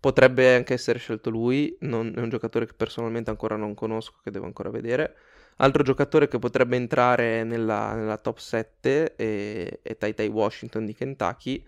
Potrebbe 0.00 0.54
anche 0.54 0.74
essere 0.74 0.98
scelto 0.98 1.30
lui, 1.30 1.76
non, 1.80 2.12
è 2.16 2.20
un 2.20 2.28
giocatore 2.30 2.66
che 2.66 2.74
personalmente 2.74 3.30
ancora 3.30 3.56
non 3.56 3.74
conosco, 3.74 4.20
che 4.22 4.30
devo 4.30 4.46
ancora 4.46 4.70
vedere. 4.70 5.14
Altro 5.62 5.82
giocatore 5.82 6.26
che 6.26 6.38
potrebbe 6.38 6.76
entrare 6.76 7.44
nella, 7.44 7.94
nella 7.94 8.16
top 8.16 8.38
7 8.38 9.14
è, 9.14 9.78
è 9.82 9.96
Tai 9.96 10.14
Tai 10.14 10.28
Washington 10.28 10.86
di 10.86 10.94
Kentucky. 10.94 11.62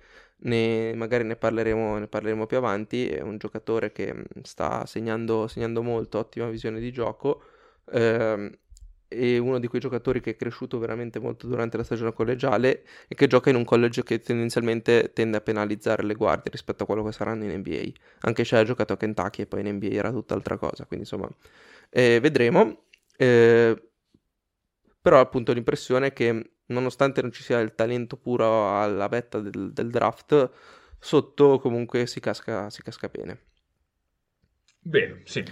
Ne, 0.44 0.94
magari 0.94 1.24
ne 1.24 1.36
parleremo, 1.36 1.98
ne 1.98 2.06
parleremo, 2.08 2.46
più 2.46 2.56
avanti. 2.56 3.06
È 3.08 3.20
un 3.20 3.36
giocatore 3.36 3.92
che 3.92 4.14
mm, 4.14 4.22
sta 4.42 4.86
segnando, 4.86 5.46
segnando 5.46 5.82
molto, 5.82 6.18
ottima 6.18 6.48
visione 6.48 6.80
di 6.80 6.90
gioco. 6.90 7.42
Ehm, 7.92 8.50
è 9.08 9.36
uno 9.36 9.58
di 9.58 9.66
quei 9.66 9.80
giocatori 9.80 10.20
che 10.20 10.30
è 10.30 10.36
cresciuto 10.36 10.78
veramente 10.78 11.18
molto 11.18 11.46
durante 11.46 11.76
la 11.76 11.84
stagione 11.84 12.14
collegiale 12.14 12.84
e 13.06 13.14
che 13.14 13.26
gioca 13.26 13.50
in 13.50 13.56
un 13.56 13.64
college 13.64 14.02
che 14.02 14.20
tendenzialmente 14.20 15.12
tende 15.12 15.36
a 15.36 15.40
penalizzare 15.42 16.02
le 16.02 16.14
guardie 16.14 16.50
rispetto 16.50 16.84
a 16.84 16.86
quello 16.86 17.04
che 17.04 17.12
saranno 17.12 17.44
in 17.44 17.58
NBA. 17.58 17.92
Anche 18.20 18.44
se 18.44 18.56
ha 18.56 18.64
giocato 18.64 18.94
a 18.94 18.96
Kentucky 18.96 19.42
e 19.42 19.46
poi 19.46 19.60
in 19.60 19.74
NBA 19.74 19.88
era 19.88 20.10
tutt'altra 20.10 20.56
cosa, 20.56 20.86
quindi 20.86 21.04
insomma 21.04 21.28
eh, 21.90 22.18
vedremo. 22.20 22.84
Eh, 23.16 23.90
però 25.00 25.20
appunto 25.20 25.52
l'impressione 25.52 26.08
è 26.08 26.12
che 26.12 26.52
nonostante 26.66 27.22
non 27.22 27.32
ci 27.32 27.42
sia 27.42 27.58
il 27.58 27.74
talento 27.74 28.16
puro 28.16 28.80
alla 28.80 29.08
vetta 29.08 29.40
del, 29.40 29.72
del 29.72 29.90
draft, 29.90 30.50
sotto 30.98 31.58
comunque 31.58 32.06
si 32.06 32.20
casca, 32.20 32.70
si 32.70 32.82
casca 32.82 33.08
bene. 33.08 33.40
Bene, 34.78 35.22
sì. 35.24 35.44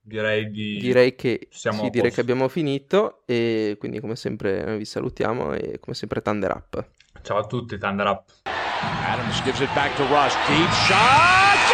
Direi 0.00 0.50
di... 0.50 0.78
Direi 0.78 1.14
che, 1.14 1.48
Siamo 1.50 1.84
sì, 1.84 1.90
direi 1.90 2.12
che 2.12 2.20
abbiamo 2.20 2.48
finito 2.48 3.22
e 3.24 3.76
quindi 3.78 4.00
come 4.00 4.16
sempre 4.16 4.62
noi 4.62 4.78
vi 4.78 4.84
salutiamo 4.84 5.54
e 5.54 5.80
come 5.80 5.94
sempre 5.94 6.20
Thunder 6.20 6.50
Up. 6.50 6.90
Ciao 7.22 7.38
a 7.38 7.46
tutti, 7.46 7.78
Thunder 7.78 8.06
Up. 8.06 8.24
Adams 8.44 9.42
gives 9.42 9.60
it 9.60 9.72
back 9.72 9.96
to 9.96 10.02
Rush. 10.08 10.34
Deep 10.46 10.70
shot. 10.70 11.73